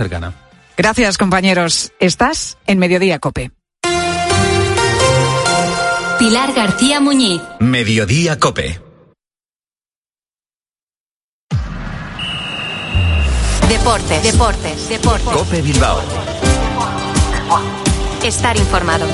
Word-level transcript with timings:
cercana. 0.00 0.32
Gracias, 0.76 1.18
compañeros. 1.18 1.92
Estás 2.00 2.56
en 2.66 2.78
Mediodía 2.78 3.18
Cope. 3.18 3.50
Pilar 6.18 6.54
García 6.54 7.00
Muñiz. 7.00 7.42
Mediodía 7.58 8.38
Cope. 8.38 8.80
Deportes, 13.68 14.22
deportes, 14.22 14.88
deportes. 14.88 15.32
Cope 15.32 15.62
Bilbao. 15.62 16.00
Estar 18.24 18.56
informado. 18.56 19.06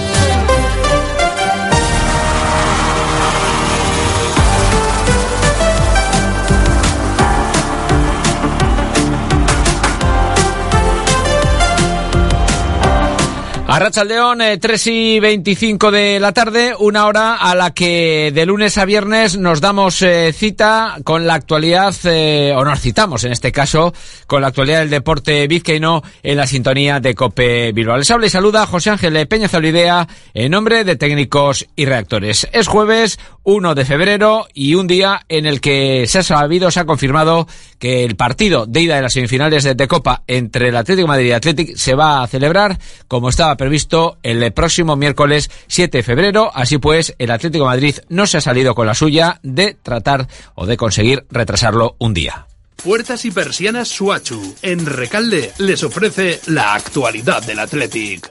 Arracha 13.69 14.05
León, 14.05 14.39
3 14.61 14.87
y 14.87 15.19
25 15.19 15.91
de 15.91 16.21
la 16.21 16.33
tarde, 16.33 16.75
una 16.79 17.05
hora 17.07 17.35
a 17.35 17.57
la 17.57 17.75
que 17.75 18.31
de 18.33 18.47
lunes 18.47 18.79
a 18.79 18.85
viernes 18.85 19.37
nos 19.37 19.61
damos 19.61 20.01
eh, 20.03 20.33
cita 20.33 20.99
con 21.03 21.27
la 21.27 21.35
actualidad, 21.35 21.93
eh, 22.05 22.55
o 22.57 22.65
nos 22.65 22.81
citamos 22.81 23.25
en 23.25 23.33
este 23.33 23.51
caso, 23.51 23.93
con 24.29 24.41
la 24.41 24.49
actualidad 24.49 24.79
del 24.79 24.91
deporte 24.91 25.49
vizcaíno 25.49 26.05
en 26.23 26.37
la 26.37 26.47
sintonía 26.47 27.01
de 27.01 27.17
Cope 27.17 27.73
Bilbao. 27.73 27.97
Les 27.97 28.11
habla 28.13 28.27
y 28.27 28.31
saluda 28.31 28.67
José 28.67 28.91
Ángel 28.91 29.27
Peña 29.27 29.49
Zolidea 29.49 30.07
en 30.33 30.53
nombre 30.53 30.85
de 30.85 30.95
técnicos 30.95 31.67
y 31.75 31.87
reactores. 31.87 32.49
Es 32.53 32.69
jueves 32.69 33.19
1 33.43 33.75
de 33.75 33.85
febrero 33.85 34.47
y 34.55 34.77
un 34.77 34.87
día 34.87 35.23
en 35.29 35.45
el 35.45 35.61
que 35.61 36.07
se 36.07 36.21
ha 36.21 36.23
sabido, 36.23 36.71
se 36.71 36.81
ha 36.81 36.87
confirmado 36.87 37.49
que 37.81 38.05
el 38.05 38.15
partido 38.15 38.65
de 38.67 38.81
ida 38.83 38.97
de 38.97 39.03
las 39.03 39.13
semifinales 39.13 39.65
de, 39.65 39.75
de 39.75 39.89
Copa 39.89 40.23
entre 40.29 40.69
el 40.69 40.77
Atlético 40.77 41.07
de 41.07 41.13
Madrid 41.13 41.27
y 41.27 41.33
Atlético 41.33 41.73
se 41.77 41.95
va 41.95 42.23
a 42.23 42.27
celebrar 42.29 42.79
como 43.09 43.29
estaba 43.29 43.56
previsto 43.57 44.19
el 44.23 44.53
próximo 44.53 44.97
miércoles 44.97 45.51
7 45.67 45.99
de 45.99 46.03
febrero. 46.03 46.51
Así 46.55 46.79
pues, 46.79 47.15
el 47.19 47.31
Atlético 47.31 47.65
de 47.65 47.71
Madrid 47.71 47.97
no 48.09 48.27
se 48.27 48.39
ha 48.39 48.41
salido 48.41 48.75
con 48.75 48.87
la 48.87 48.95
suya 48.95 49.41
de 49.43 49.75
tratar 49.75 50.29
o 50.55 50.67
de 50.67 50.77
conseguir 50.77 51.27
retrasarlo 51.31 51.97
un 51.99 52.15
día. 52.15 52.47
Puertas 52.83 53.25
y 53.25 53.31
persianas 53.31 53.89
Suachu. 53.89 54.55
En 54.63 54.87
Recalde 54.87 55.53
les 55.59 55.83
ofrece 55.83 56.41
la 56.47 56.75
actualidad 56.75 57.43
del 57.43 57.59
Athletic. 57.59 58.31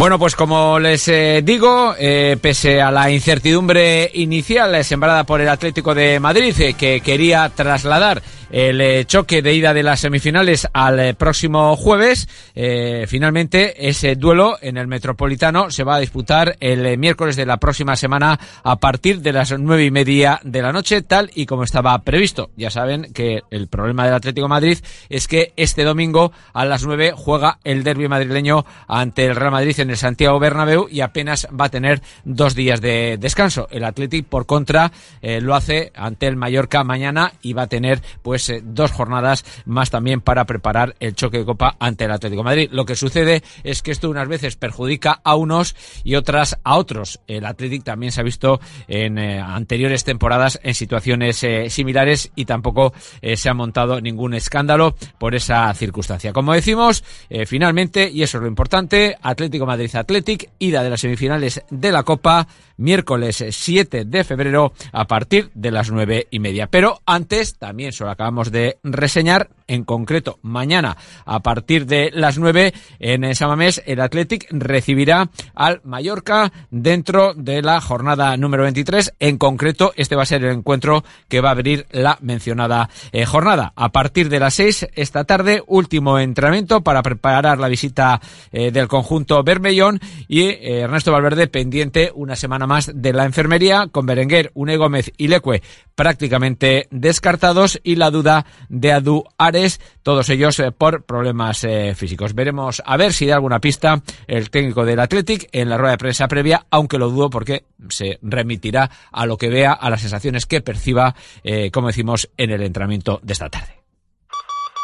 Bueno, 0.00 0.18
pues 0.18 0.34
como 0.34 0.78
les 0.78 1.06
eh, 1.08 1.42
digo, 1.44 1.94
eh, 1.98 2.38
pese 2.40 2.80
a 2.80 2.90
la 2.90 3.10
incertidumbre 3.10 4.10
inicial 4.14 4.82
sembrada 4.82 5.24
por 5.24 5.42
el 5.42 5.48
Atlético 5.50 5.94
de 5.94 6.18
Madrid, 6.18 6.58
eh, 6.58 6.72
que 6.72 7.02
quería 7.02 7.50
trasladar 7.50 8.22
el 8.50 8.80
eh, 8.80 9.04
choque 9.04 9.42
de 9.42 9.54
ida 9.54 9.72
de 9.72 9.82
las 9.82 10.00
semifinales 10.00 10.68
al 10.72 10.98
eh, 11.00 11.14
próximo 11.14 11.76
jueves. 11.76 12.28
Eh, 12.54 13.06
finalmente, 13.08 13.88
ese 13.88 14.16
duelo 14.16 14.58
en 14.60 14.76
el 14.76 14.88
Metropolitano 14.88 15.70
se 15.70 15.84
va 15.84 15.96
a 15.96 16.00
disputar 16.00 16.56
el 16.60 16.98
miércoles 16.98 17.36
de 17.36 17.46
la 17.46 17.58
próxima 17.58 17.96
semana 17.96 18.38
a 18.62 18.76
partir 18.76 19.20
de 19.20 19.32
las 19.32 19.56
nueve 19.58 19.84
y 19.84 19.90
media 19.90 20.40
de 20.42 20.62
la 20.62 20.72
noche, 20.72 21.02
tal 21.02 21.30
y 21.34 21.46
como 21.46 21.62
estaba 21.62 21.96
previsto. 22.02 22.50
Ya 22.56 22.70
saben 22.70 23.12
que 23.12 23.42
el 23.50 23.68
problema 23.68 24.04
del 24.04 24.14
Atlético 24.14 24.48
Madrid 24.48 24.78
es 25.08 25.28
que 25.28 25.52
este 25.56 25.84
domingo 25.84 26.32
a 26.52 26.64
las 26.64 26.84
nueve 26.84 27.12
juega 27.14 27.58
el 27.64 27.84
derby 27.84 28.08
madrileño 28.08 28.64
ante 28.88 29.26
el 29.26 29.36
Real 29.36 29.52
Madrid 29.52 29.78
en 29.78 29.90
el 29.90 29.96
Santiago 29.96 30.38
Bernabéu 30.38 30.88
y 30.90 31.00
apenas 31.00 31.46
va 31.58 31.66
a 31.66 31.70
tener 31.70 32.02
dos 32.24 32.54
días 32.54 32.80
de 32.80 33.16
descanso. 33.18 33.68
El 33.70 33.84
Atlético, 33.84 34.28
por 34.28 34.46
contra, 34.46 34.90
lo 35.22 35.54
hace 35.54 35.92
ante 35.94 36.26
el 36.26 36.36
Mallorca 36.36 36.84
mañana 36.84 37.32
y 37.42 37.52
va 37.52 37.62
a 37.62 37.66
tener 37.66 38.02
pues 38.22 38.39
dos 38.64 38.92
jornadas 38.92 39.44
más 39.64 39.90
también 39.90 40.20
para 40.20 40.44
preparar 40.46 40.94
el 41.00 41.14
choque 41.14 41.38
de 41.38 41.44
Copa 41.44 41.76
ante 41.78 42.04
el 42.04 42.12
Atlético 42.12 42.42
Madrid. 42.42 42.68
Lo 42.72 42.84
que 42.84 42.96
sucede 42.96 43.42
es 43.64 43.82
que 43.82 43.90
esto 43.90 44.10
unas 44.10 44.28
veces 44.28 44.56
perjudica 44.56 45.20
a 45.24 45.36
unos 45.36 45.74
y 46.04 46.14
otras 46.14 46.58
a 46.64 46.76
otros. 46.76 47.20
El 47.26 47.44
Atlético 47.44 47.84
también 47.84 48.12
se 48.12 48.20
ha 48.20 48.24
visto 48.24 48.60
en 48.88 49.18
eh, 49.18 49.40
anteriores 49.40 50.04
temporadas 50.04 50.60
en 50.62 50.74
situaciones 50.74 51.42
eh, 51.42 51.70
similares 51.70 52.30
y 52.34 52.44
tampoco 52.44 52.92
eh, 53.22 53.36
se 53.36 53.48
ha 53.48 53.54
montado 53.54 54.00
ningún 54.00 54.34
escándalo 54.34 54.94
por 55.18 55.34
esa 55.34 55.72
circunstancia. 55.74 56.32
Como 56.32 56.52
decimos, 56.52 57.04
finalmente, 57.46 58.10
y 58.10 58.22
eso 58.22 58.38
es 58.38 58.42
lo 58.42 58.48
importante, 58.48 59.16
Atlético 59.20 59.66
Madrid 59.66 59.94
Athletic, 59.94 60.50
ida 60.58 60.82
de 60.82 60.90
las 60.90 61.00
semifinales 61.00 61.62
de 61.70 61.92
la 61.92 62.02
Copa, 62.02 62.46
miércoles 62.76 63.44
7 63.50 64.04
de 64.04 64.24
febrero 64.24 64.72
a 64.92 65.06
partir 65.06 65.50
de 65.54 65.70
las 65.70 65.90
nueve 65.90 66.26
y 66.30 66.38
media. 66.38 66.66
Pero 66.66 67.00
antes, 67.06 67.56
también 67.56 67.92
solo 67.92 68.10
acabamos 68.10 68.29
de 68.30 68.78
reseñar, 68.82 69.50
en 69.66 69.84
concreto 69.84 70.38
mañana 70.42 70.96
a 71.26 71.40
partir 71.40 71.86
de 71.86 72.10
las 72.12 72.38
9 72.38 72.72
en 72.98 73.34
Samamés, 73.34 73.82
el 73.86 74.00
Athletic 74.00 74.46
recibirá 74.50 75.30
al 75.54 75.80
Mallorca 75.84 76.52
dentro 76.70 77.34
de 77.34 77.62
la 77.62 77.80
jornada 77.80 78.36
número 78.36 78.62
23. 78.62 79.14
En 79.18 79.38
concreto, 79.38 79.92
este 79.96 80.16
va 80.16 80.22
a 80.22 80.26
ser 80.26 80.44
el 80.44 80.56
encuentro 80.56 81.04
que 81.28 81.40
va 81.40 81.48
a 81.48 81.52
abrir 81.52 81.86
la 81.90 82.18
mencionada 82.20 82.88
eh, 83.12 83.24
jornada. 83.24 83.72
A 83.76 83.90
partir 83.90 84.28
de 84.28 84.40
las 84.40 84.54
6 84.54 84.88
esta 84.94 85.24
tarde, 85.24 85.62
último 85.66 86.18
entrenamiento 86.18 86.82
para 86.82 87.02
preparar 87.02 87.58
la 87.58 87.68
visita 87.68 88.20
eh, 88.52 88.70
del 88.70 88.88
conjunto 88.88 89.42
Bermellón 89.42 90.00
y 90.28 90.42
eh, 90.42 90.80
Ernesto 90.80 91.12
Valverde 91.12 91.48
pendiente 91.48 92.12
una 92.14 92.36
semana 92.36 92.66
más 92.66 92.90
de 92.94 93.12
la 93.12 93.24
enfermería 93.24 93.88
con 93.90 94.06
Berenguer, 94.06 94.50
Une 94.54 94.76
Gómez 94.76 95.12
y 95.16 95.28
Leque 95.28 95.62
prácticamente 95.94 96.88
descartados 96.90 97.78
y 97.82 97.96
la 97.96 98.10
duda 98.10 98.19
de 98.68 98.92
Adu 98.92 99.24
Ares, 99.38 99.80
todos 100.02 100.28
ellos 100.28 100.58
eh, 100.58 100.72
por 100.72 101.04
problemas 101.04 101.64
eh, 101.64 101.94
físicos. 101.94 102.34
Veremos 102.34 102.82
a 102.84 102.96
ver 102.96 103.12
si 103.12 103.26
da 103.26 103.36
alguna 103.36 103.60
pista 103.60 104.02
el 104.26 104.50
técnico 104.50 104.84
del 104.84 105.00
Athletic 105.00 105.48
en 105.52 105.68
la 105.68 105.76
rueda 105.76 105.92
de 105.92 105.98
prensa 105.98 106.28
previa, 106.28 106.66
aunque 106.70 106.98
lo 106.98 107.10
dudo 107.10 107.30
porque 107.30 107.64
se 107.88 108.18
remitirá 108.22 108.90
a 109.12 109.26
lo 109.26 109.36
que 109.36 109.48
vea, 109.48 109.72
a 109.72 109.90
las 109.90 110.00
sensaciones 110.02 110.46
que 110.46 110.60
perciba, 110.60 111.14
eh, 111.42 111.70
como 111.70 111.88
decimos, 111.88 112.30
en 112.36 112.50
el 112.50 112.62
entrenamiento 112.62 113.20
de 113.22 113.32
esta 113.32 113.48
tarde. 113.48 113.79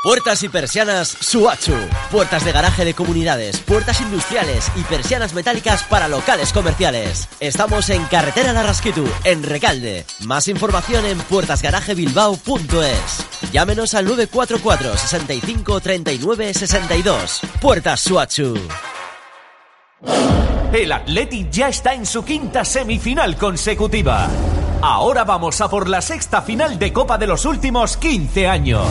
Puertas 0.07 0.43
y 0.45 0.49
persianas 0.49 1.09
Suachu. 1.09 1.75
Puertas 2.13 2.45
de 2.45 2.53
garaje 2.53 2.85
de 2.85 2.95
comunidades, 2.95 3.59
puertas 3.59 4.01
industriales 4.01 4.71
y 4.77 4.83
persianas 4.83 5.35
metálicas 5.35 5.83
para 5.83 6.07
locales 6.07 6.53
comerciales. 6.53 7.29
Estamos 7.41 7.91
en 7.91 8.05
Carretera 8.05 8.53
Larrasquitu, 8.53 9.05
en 9.25 9.43
Recalde. 9.43 10.07
Más 10.21 10.47
información 10.47 11.05
en 11.07 11.19
puertasgarajebilbao.es. 11.19 13.51
Llámenos 13.51 13.95
al 13.95 14.05
944 14.05 14.97
65 14.97 15.81
39 15.81 16.55
62. 16.55 17.41
Puertas 17.61 17.99
Suachu. 17.99 18.55
El 20.73 20.93
Athletic 20.93 21.51
ya 21.51 21.69
está 21.69 21.95
en 21.95 22.07
su 22.07 22.25
quinta 22.25 22.65
semifinal 22.65 23.37
consecutiva. 23.37 24.29
Ahora 24.83 25.25
vamos 25.25 25.61
a 25.61 25.69
por 25.69 25.89
la 25.89 26.01
sexta 26.01 26.43
final 26.43 26.79
de 26.79 26.93
Copa 26.93 27.19
de 27.19 27.27
los 27.27 27.45
últimos 27.45 27.97
15 27.97 28.47
años. 28.47 28.87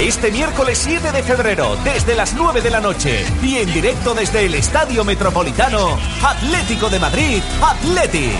Este 0.00 0.30
miércoles 0.30 0.78
7 0.78 1.10
de 1.10 1.22
febrero, 1.22 1.74
desde 1.82 2.14
las 2.14 2.34
9 2.34 2.60
de 2.60 2.70
la 2.70 2.80
noche 2.80 3.24
y 3.42 3.56
en 3.56 3.72
directo 3.72 4.12
desde 4.14 4.44
el 4.44 4.54
Estadio 4.54 5.04
Metropolitano, 5.04 5.98
Atlético 6.22 6.90
de 6.90 7.00
Madrid, 7.00 7.42
Athletic. 7.62 8.32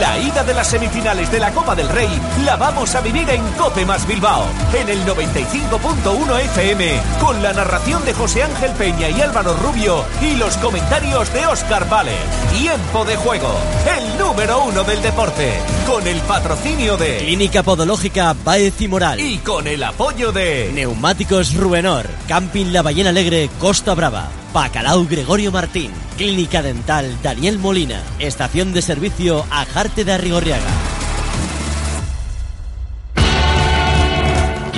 La 0.00 0.18
ida 0.18 0.42
de 0.42 0.52
las 0.52 0.68
semifinales 0.68 1.30
de 1.30 1.38
la 1.38 1.52
Copa 1.52 1.74
del 1.76 1.88
Rey 1.88 2.08
la 2.44 2.56
vamos 2.56 2.94
a 2.96 3.00
vivir 3.00 3.28
en 3.30 3.42
Cope 3.52 3.84
más 3.84 4.06
Bilbao, 4.06 4.44
en 4.74 4.88
el 4.88 5.04
95.1 5.06 6.40
FM, 6.40 7.00
con 7.20 7.40
la 7.42 7.52
narración 7.52 8.04
de 8.04 8.12
José 8.12 8.42
Ángel 8.42 8.72
Peña 8.72 9.08
y 9.08 9.20
Álvaro 9.20 9.54
Rubio 9.56 10.04
y 10.20 10.34
los 10.36 10.56
comentarios 10.56 11.32
de 11.32 11.46
Oscar 11.46 11.88
Vale. 11.88 12.16
Tiempo 12.58 13.04
de 13.04 13.16
juego, 13.16 13.54
el 13.96 14.18
número 14.18 14.64
uno 14.64 14.82
del 14.82 15.00
deporte, 15.02 15.52
con 15.86 16.04
el 16.06 16.20
patrocinio 16.22 16.96
de 16.96 17.18
Clínica 17.18 17.62
Podológica 17.62 18.34
Baez 18.44 18.80
y 18.80 18.88
Moral. 18.88 19.20
y 19.20 19.38
con 19.38 19.66
el 19.68 19.82
apoyo 19.84 20.32
de 20.32 20.72
Neumáticos 20.76 21.54
Rubenor, 21.54 22.06
Camping 22.28 22.66
La 22.66 22.82
Ballena 22.82 23.08
Alegre, 23.08 23.48
Costa 23.58 23.94
Brava, 23.94 24.28
Bacalao 24.52 25.06
Gregorio 25.06 25.50
Martín, 25.50 25.90
Clínica 26.18 26.60
Dental 26.60 27.16
Daniel 27.22 27.58
Molina, 27.58 28.02
Estación 28.18 28.74
de 28.74 28.82
Servicio 28.82 29.46
Ajarte 29.50 30.04
de 30.04 30.12
Arrigorriaga. 30.12 30.95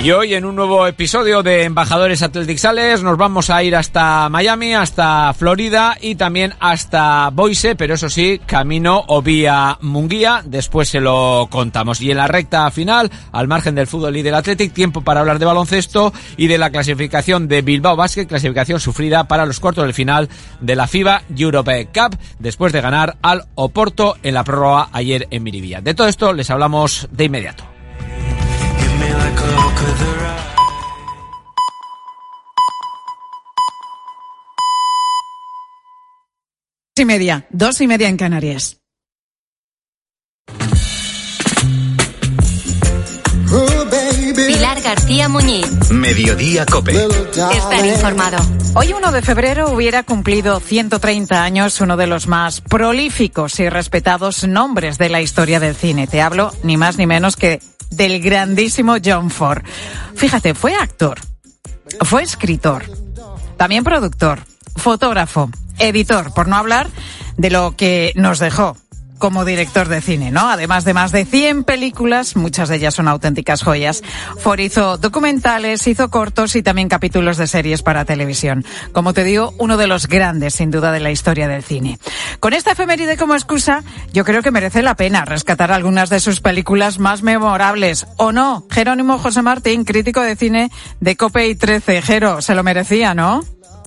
Y 0.01 0.11
hoy 0.11 0.33
en 0.33 0.45
un 0.45 0.55
nuevo 0.55 0.87
episodio 0.87 1.43
de 1.43 1.65
Embajadores 1.65 2.23
Athletic 2.23 2.57
Sales 2.57 3.03
nos 3.03 3.17
vamos 3.17 3.49
a 3.49 3.61
ir 3.63 3.75
hasta 3.75 4.29
Miami, 4.29 4.73
hasta 4.73 5.33
Florida 5.33 5.97
y 5.99 6.15
también 6.15 6.53
hasta 6.61 7.29
Boise, 7.31 7.75
pero 7.75 7.95
eso 7.95 8.09
sí, 8.09 8.39
camino 8.45 9.03
o 9.07 9.21
vía 9.21 9.77
Munguía, 9.81 10.41
después 10.45 10.87
se 10.87 11.01
lo 11.01 11.49
contamos. 11.51 11.99
Y 11.99 12.11
en 12.11 12.17
la 12.17 12.29
recta 12.29 12.71
final, 12.71 13.11
al 13.33 13.49
margen 13.49 13.75
del 13.75 13.87
fútbol 13.87 14.15
y 14.15 14.21
del 14.21 14.35
Athletic, 14.35 14.71
tiempo 14.71 15.01
para 15.01 15.19
hablar 15.19 15.37
de 15.37 15.45
baloncesto 15.45 16.13
y 16.37 16.47
de 16.47 16.57
la 16.57 16.69
clasificación 16.69 17.49
de 17.49 17.61
Bilbao 17.61 17.97
Basket, 17.97 18.25
clasificación 18.25 18.79
sufrida 18.79 19.27
para 19.27 19.45
los 19.45 19.59
cuartos 19.59 19.83
del 19.83 19.93
final 19.93 20.29
de 20.61 20.77
la 20.77 20.87
FIBA 20.87 21.23
Europe 21.35 21.89
Cup, 21.93 22.17
después 22.39 22.71
de 22.71 22.79
ganar 22.79 23.17
al 23.21 23.47
Oporto 23.55 24.15
en 24.23 24.35
la 24.35 24.45
prórroga 24.45 24.87
ayer 24.93 25.27
en 25.29 25.43
Miribilla. 25.43 25.81
De 25.81 25.93
todo 25.93 26.07
esto 26.07 26.31
les 26.31 26.49
hablamos 26.49 27.09
de 27.11 27.25
inmediato. 27.25 27.68
Y 36.95 37.05
media, 37.05 37.47
dos 37.49 37.79
y 37.79 37.87
media 37.87 38.09
en 38.09 38.17
Canarias. 38.17 38.79
Pilar 44.35 44.81
García 44.81 45.29
Muñiz. 45.29 45.91
Mediodía 45.91 46.65
Cope. 46.65 46.91
Estar 46.91 47.85
informado. 47.85 48.37
Hoy 48.75 48.93
1 48.93 49.11
de 49.11 49.21
febrero 49.21 49.71
hubiera 49.71 50.03
cumplido 50.03 50.59
130 50.59 51.41
años 51.41 51.79
uno 51.81 51.95
de 51.95 52.07
los 52.07 52.27
más 52.27 52.61
prolíficos 52.61 53.59
y 53.59 53.69
respetados 53.69 54.45
nombres 54.45 54.97
de 54.97 55.09
la 55.09 55.21
historia 55.21 55.59
del 55.59 55.75
cine. 55.75 56.05
Te 56.07 56.21
hablo 56.21 56.51
ni 56.63 56.77
más 56.77 56.97
ni 56.97 57.07
menos 57.07 57.37
que 57.37 57.61
del 57.89 58.21
grandísimo 58.21 58.95
John 59.03 59.29
Ford. 59.29 59.63
Fíjate, 60.15 60.53
fue 60.53 60.75
actor, 60.75 61.19
fue 62.01 62.23
escritor, 62.23 62.85
también 63.57 63.83
productor, 63.83 64.39
fotógrafo, 64.75 65.49
editor, 65.77 66.33
por 66.33 66.47
no 66.47 66.55
hablar 66.55 66.89
de 67.37 67.49
lo 67.49 67.75
que 67.75 68.13
nos 68.15 68.39
dejó 68.39 68.77
como 69.19 69.45
director 69.45 69.87
de 69.87 70.01
cine, 70.01 70.31
¿no? 70.31 70.49
Además 70.49 70.85
de 70.85 70.93
más 70.93 71.11
de 71.11 71.25
100 71.25 71.63
películas, 71.63 72.35
muchas 72.35 72.69
de 72.69 72.77
ellas 72.77 72.95
son 72.95 73.07
auténticas 73.07 73.61
joyas. 73.61 74.01
Ford 74.39 74.59
hizo 74.59 74.97
documentales, 74.97 75.85
hizo 75.85 76.09
cortos 76.09 76.55
y 76.55 76.63
también 76.63 76.89
capítulos 76.89 77.37
de 77.37 77.45
series 77.45 77.83
para 77.83 78.05
televisión. 78.05 78.65
Como 78.93 79.13
te 79.13 79.23
digo, 79.23 79.53
uno 79.59 79.77
de 79.77 79.87
los 79.87 80.07
grandes, 80.07 80.55
sin 80.55 80.71
duda, 80.71 80.91
de 80.91 80.99
la 80.99 81.11
historia 81.11 81.47
del 81.47 81.63
cine. 81.63 81.99
Con 82.39 82.53
esta 82.53 82.71
efeméride 82.71 83.17
como 83.17 83.35
excusa, 83.35 83.83
yo 84.13 84.25
creo 84.25 84.41
que 84.41 84.51
merece 84.51 84.81
la 84.81 84.95
pena 84.95 85.25
rescatar 85.25 85.71
algunas 85.71 86.09
de 86.09 86.19
sus 86.19 86.39
películas 86.41 86.97
más 86.97 87.21
memorables. 87.21 88.07
¿O 88.17 88.31
no? 88.31 88.65
Jerónimo 88.71 89.19
José 89.19 89.41
Martín, 89.41 89.83
crítico 89.83 90.21
de 90.21 90.35
cine 90.35 90.71
de 90.99 91.15
Cope 91.15 91.47
y 91.47 91.55
13. 91.55 92.01
Jero, 92.01 92.41
se 92.41 92.55
lo 92.55 92.63
merecía, 92.63 93.13
¿no? 93.13 93.43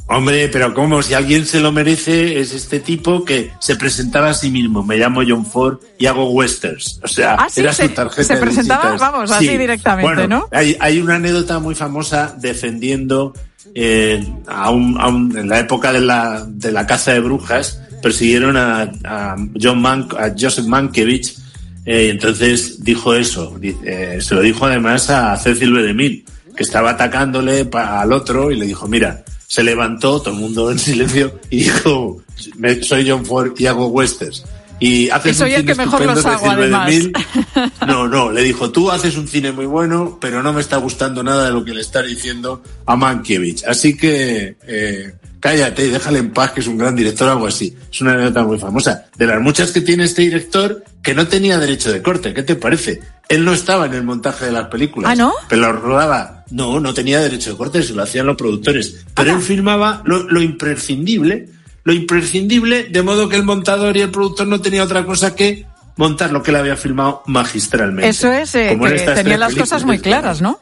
Hombre, 0.09 0.49
pero 0.49 0.75
¿cómo? 0.75 1.01
Si 1.03 1.15
alguien 1.15 1.47
se 1.47 1.61
lo 1.61 1.73
merece, 1.73 2.39
es 2.39 2.53
este 2.53 2.81
tipo 2.81 3.25
que 3.25 3.53
se 3.61 3.77
presentaba 3.77 4.31
a 4.31 4.35
sí 4.35 4.51
mismo. 4.51 4.83
Me 4.83 4.97
llamo 4.99 5.23
John 5.27 5.47
Ford 5.47 5.79
y 5.99 6.05
hago 6.07 6.31
westerns. 6.33 7.01
O 7.03 7.09
sea, 7.09 7.35
Ah, 7.39 7.49
sí, 7.49 7.61
era 7.61 7.73
su 7.73 7.89
tarjeta 7.89 8.23
se 8.35 8.37
presentaba, 8.37 8.97
vamos, 8.99 9.31
así 9.31 9.57
directamente, 9.57 10.03
Bueno, 10.15 10.29
¿no? 10.29 10.49
Hay, 10.53 10.77
hay 10.81 11.01
una 11.01 11.15
anécdota 11.15 11.61
muy 11.61 11.75
famosa 11.75 12.37
defendiendo 12.39 13.33
eh, 13.75 14.23
a 14.47 14.71
un, 14.71 15.01
a 15.01 15.09
un- 15.09 15.39
en 15.39 15.49
la 15.49 15.61
época 15.61 15.93
de 15.93 16.01
la, 16.03 16.45
de 16.47 16.73
la 16.73 16.87
caza 16.87 17.13
de 17.13 17.21
brujas, 17.21 17.81
persiguieron 18.03 18.57
a, 18.59 18.83
a 19.05 19.37
John 19.59 19.81
Man, 19.81 20.09
a 20.19 20.31
Joseph 20.39 20.67
Mankiewicz, 20.67 21.39
eh, 21.87 22.07
y 22.09 22.11
entonces 22.11 22.85
dice 22.85 23.19
eso. 23.19 23.59
Eh, 23.63 24.19
se 24.21 24.35
lo 24.35 24.43
dijo 24.43 24.67
además 24.67 25.09
a 25.09 25.35
Cecil 25.39 25.73
B. 25.73 25.83
DeMille, 25.85 26.25
que 26.55 26.65
estaba 26.65 26.91
atacándole 26.91 27.65
pa- 27.65 28.03
al 28.03 28.13
otro 28.13 28.51
y 28.51 28.57
le 28.57 28.67
dijo, 28.67 28.87
mira, 28.89 29.25
se 29.53 29.63
levantó, 29.63 30.19
todo 30.23 30.33
el 30.33 30.41
mundo 30.41 30.71
en 30.71 30.79
silencio, 30.79 31.39
y 31.51 31.65
dijo, 31.65 32.23
"Me- 32.57 32.83
soy 32.83 33.07
John 33.07 33.27
Ford 33.27 33.53
y 33.59 33.67
hago 33.67 33.89
westerns. 33.89 34.45
Y 34.81 35.11
haces 35.11 35.37
soy 35.37 35.51
un 35.51 35.57
el 35.57 35.61
cine 35.61 35.73
que 35.75 35.79
mejor 35.79 36.07
los 36.07 36.25
hago, 36.25 36.51
además. 36.51 36.89
DeMille". 36.89 37.13
No, 37.87 38.09
no, 38.09 38.31
le 38.33 38.41
dijo, 38.43 38.71
tú 38.73 38.91
haces 38.91 39.15
un 39.19 39.29
cine 39.29 39.53
muy 39.53 39.67
bueno, 39.67 40.17
pero 40.23 40.43
no 40.43 40.55
me 40.55 40.63
está 40.63 40.79
gustando 40.79 41.23
nada 41.23 41.45
de 41.45 41.53
lo 41.53 41.67
que 41.67 41.75
le 41.75 41.83
estás 41.83 42.07
diciendo 42.07 42.63
a 42.87 42.97
Mankiewicz. 42.97 43.65
Así 43.65 43.95
que 43.95 44.57
eh, 44.67 45.13
cállate 45.43 45.87
y 45.87 45.91
déjale 45.91 46.21
en 46.21 46.31
paz, 46.31 46.53
que 46.53 46.61
es 46.61 46.69
un 46.69 46.79
gran 46.79 46.95
director, 46.95 47.29
algo 47.29 47.49
así. 47.49 47.77
Es 47.91 48.01
una 48.01 48.13
anécdota 48.13 48.45
muy 48.45 48.59
famosa. 48.59 49.07
De 49.17 49.27
las 49.27 49.41
muchas 49.41 49.73
que 49.73 49.81
tiene 49.81 50.05
este 50.05 50.23
director, 50.23 50.85
que 51.03 51.15
no 51.15 51.27
tenía 51.27 51.59
derecho 51.59 51.91
de 51.93 52.01
corte, 52.01 52.33
¿qué 52.33 52.45
te 52.45 52.55
parece? 52.55 53.01
Él 53.29 53.45
no 53.45 53.53
estaba 53.53 53.87
en 53.87 53.95
el 53.95 54.05
montaje 54.05 54.47
de 54.47 54.53
las 54.53 54.69
películas. 54.69 55.11
¿Ah, 55.11 55.17
no? 55.17 55.33
Pero 55.49 55.63
lo 55.63 55.73
rodaba. 55.73 56.45
No, 56.51 56.79
no 56.79 56.95
tenía 56.95 57.21
derecho 57.21 57.51
de 57.51 57.57
corte, 57.57 57.83
se 57.83 57.93
lo 57.93 58.05
hacían 58.05 58.27
los 58.27 58.37
productores. 58.37 59.05
Pero 59.15 59.35
él 59.35 59.43
filmaba 59.43 60.03
lo, 60.05 60.23
lo 60.23 60.41
imprescindible, 60.41 61.49
lo 61.83 61.93
imprescindible, 61.93 62.85
de 62.85 63.03
modo 63.03 63.29
que 63.29 63.35
el 63.35 63.43
montador 63.43 63.97
y 63.97 64.03
el 64.03 64.13
productor 64.13 64.47
no 64.47 64.61
tenía 64.61 64.85
otra 64.85 65.05
cosa 65.05 65.35
que 65.35 65.67
montar 65.97 66.31
lo 66.31 66.41
que 66.41 66.53
él 66.53 66.57
había 66.59 66.77
filmado 66.77 67.23
magistralmente. 67.27 68.09
Eso 68.09 68.33
es, 68.33 68.55
eh, 68.55 68.79
que 68.81 69.13
tenía 69.13 69.39
las 69.39 69.57
cosas 69.57 69.85
muy 69.85 69.99
claras, 69.99 70.41
¿no? 70.41 70.61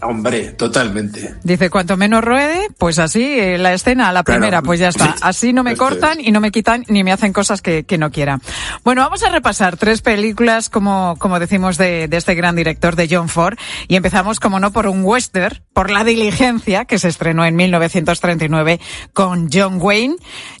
Hombre, 0.00 0.52
totalmente. 0.52 1.34
Dice, 1.42 1.70
cuanto 1.70 1.96
menos 1.96 2.22
ruede, 2.22 2.68
pues 2.78 2.98
así, 3.00 3.22
eh, 3.24 3.58
la 3.58 3.72
escena, 3.74 4.12
la 4.12 4.22
Claro. 4.22 4.40
primera, 4.40 4.62
pues 4.62 4.78
ya 4.78 4.88
está. 4.88 5.06
Sí. 5.06 5.12
Así 5.22 5.52
no 5.52 5.62
me 5.64 5.76
cortan 5.76 6.18
y 6.20 6.30
no 6.30 6.40
me 6.40 6.50
quitan 6.52 6.84
ni 6.88 7.02
me 7.04 7.12
hacen 7.12 7.32
cosas 7.32 7.62
que, 7.62 7.84
que 7.84 7.98
no 7.98 8.10
quiera. 8.12 8.38
Bueno, 8.84 9.02
vamos 9.02 9.22
a 9.24 9.30
repasar 9.30 9.76
tres 9.76 10.00
películas, 10.02 10.68
como, 10.70 11.16
como 11.18 11.38
decimos, 11.40 11.78
de, 11.78 12.06
de 12.08 12.16
este 12.16 12.34
gran 12.34 12.54
director, 12.56 12.94
de 12.96 13.08
John 13.10 13.28
Ford. 13.28 13.58
Y 13.88 13.96
empezamos, 13.96 14.38
como 14.40 14.60
no, 14.60 14.70
por 14.72 14.86
un 14.86 15.02
western, 15.04 15.60
por 15.72 15.90
La 15.90 16.04
Diligencia, 16.04 16.84
que 16.84 16.98
se 16.98 17.08
estrenó 17.08 17.44
en 17.44 17.56
1939 17.56 18.80
con 19.12 19.48
John 19.52 19.78
Wayne. 19.80 20.16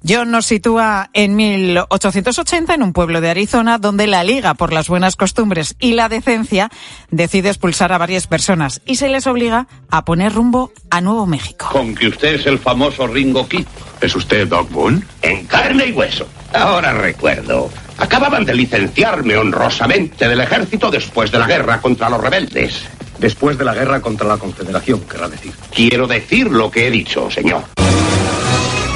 John 0.06 0.30
nos 0.30 0.46
sitúa 0.46 1.10
en 1.12 1.36
1880 1.36 2.74
en 2.74 2.82
un 2.82 2.92
pueblo 2.92 3.20
de 3.20 3.30
Arizona, 3.30 3.78
donde 3.78 4.06
la 4.06 4.24
Liga 4.24 4.54
por 4.54 4.72
las 4.72 4.88
Buenas 4.88 5.16
Costumbres 5.16 5.76
y 5.78 5.92
la 5.92 6.08
Decencia 6.08 6.70
decide 7.10 7.48
expulsar 7.48 7.92
a 7.92 7.98
varias 7.98 8.26
personas 8.26 8.80
y 8.84 8.96
se 8.96 9.08
les 9.08 9.26
obliga 9.28 9.66
a 9.90 10.04
poner 10.04 10.32
rumbo 10.32 10.72
a 10.90 11.00
Nuevo 11.00 11.26
México. 11.26 11.68
Con 11.72 11.94
que 11.94 12.08
usted 12.08 12.34
es 12.34 12.46
el 12.46 12.58
famoso 12.58 13.06
Ringo 13.06 13.46
Kid. 13.48 13.66
¿Es 14.00 14.14
usted 14.14 14.46
Doc 14.46 14.70
Boone? 14.70 15.02
En 15.22 15.46
carne 15.46 15.86
y 15.86 15.92
hueso. 15.92 16.26
Ahora 16.52 16.92
recuerdo. 16.92 17.70
Acababan 17.98 18.44
de 18.44 18.54
licenciarme 18.54 19.36
honrosamente 19.36 20.28
del 20.28 20.40
ejército 20.40 20.90
después 20.90 21.30
de 21.32 21.38
la 21.38 21.46
guerra 21.46 21.80
contra 21.80 22.08
los 22.08 22.20
rebeldes. 22.20 22.84
Después 23.18 23.58
de 23.58 23.64
la 23.64 23.74
guerra 23.74 24.00
contra 24.00 24.28
la 24.28 24.36
Confederación, 24.36 25.00
querrá 25.00 25.28
decir. 25.28 25.52
Quiero 25.74 26.06
decir 26.06 26.48
lo 26.50 26.70
que 26.70 26.86
he 26.86 26.90
dicho, 26.90 27.28
señor. 27.30 27.62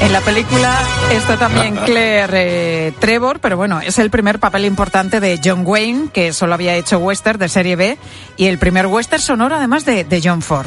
En 0.03 0.13
la 0.13 0.21
película 0.21 0.79
está 1.13 1.39
también 1.39 1.77
Claire 1.87 2.89
eh, 2.89 2.93
Trevor, 2.99 3.39
pero 3.39 3.57
bueno, 3.57 3.81
es 3.81 4.01
el 4.01 4.11
primer 4.11 4.41
papel 4.41 4.65
importante 4.65 5.21
de 5.21 5.41
John 5.43 5.63
Wayne, 5.65 6.09
que 6.13 6.33
solo 6.33 6.55
había 6.55 6.77
hecho 6.77 6.99
western 6.99 7.39
de 7.39 7.49
serie 7.49 7.77
B, 7.77 7.97
y 8.37 8.47
el 8.47 8.59
primer 8.59 8.87
western 8.87 9.23
sonoro 9.23 9.55
además 9.55 9.85
de, 9.85 10.03
de 10.03 10.21
John 10.23 10.43
Ford. 10.43 10.67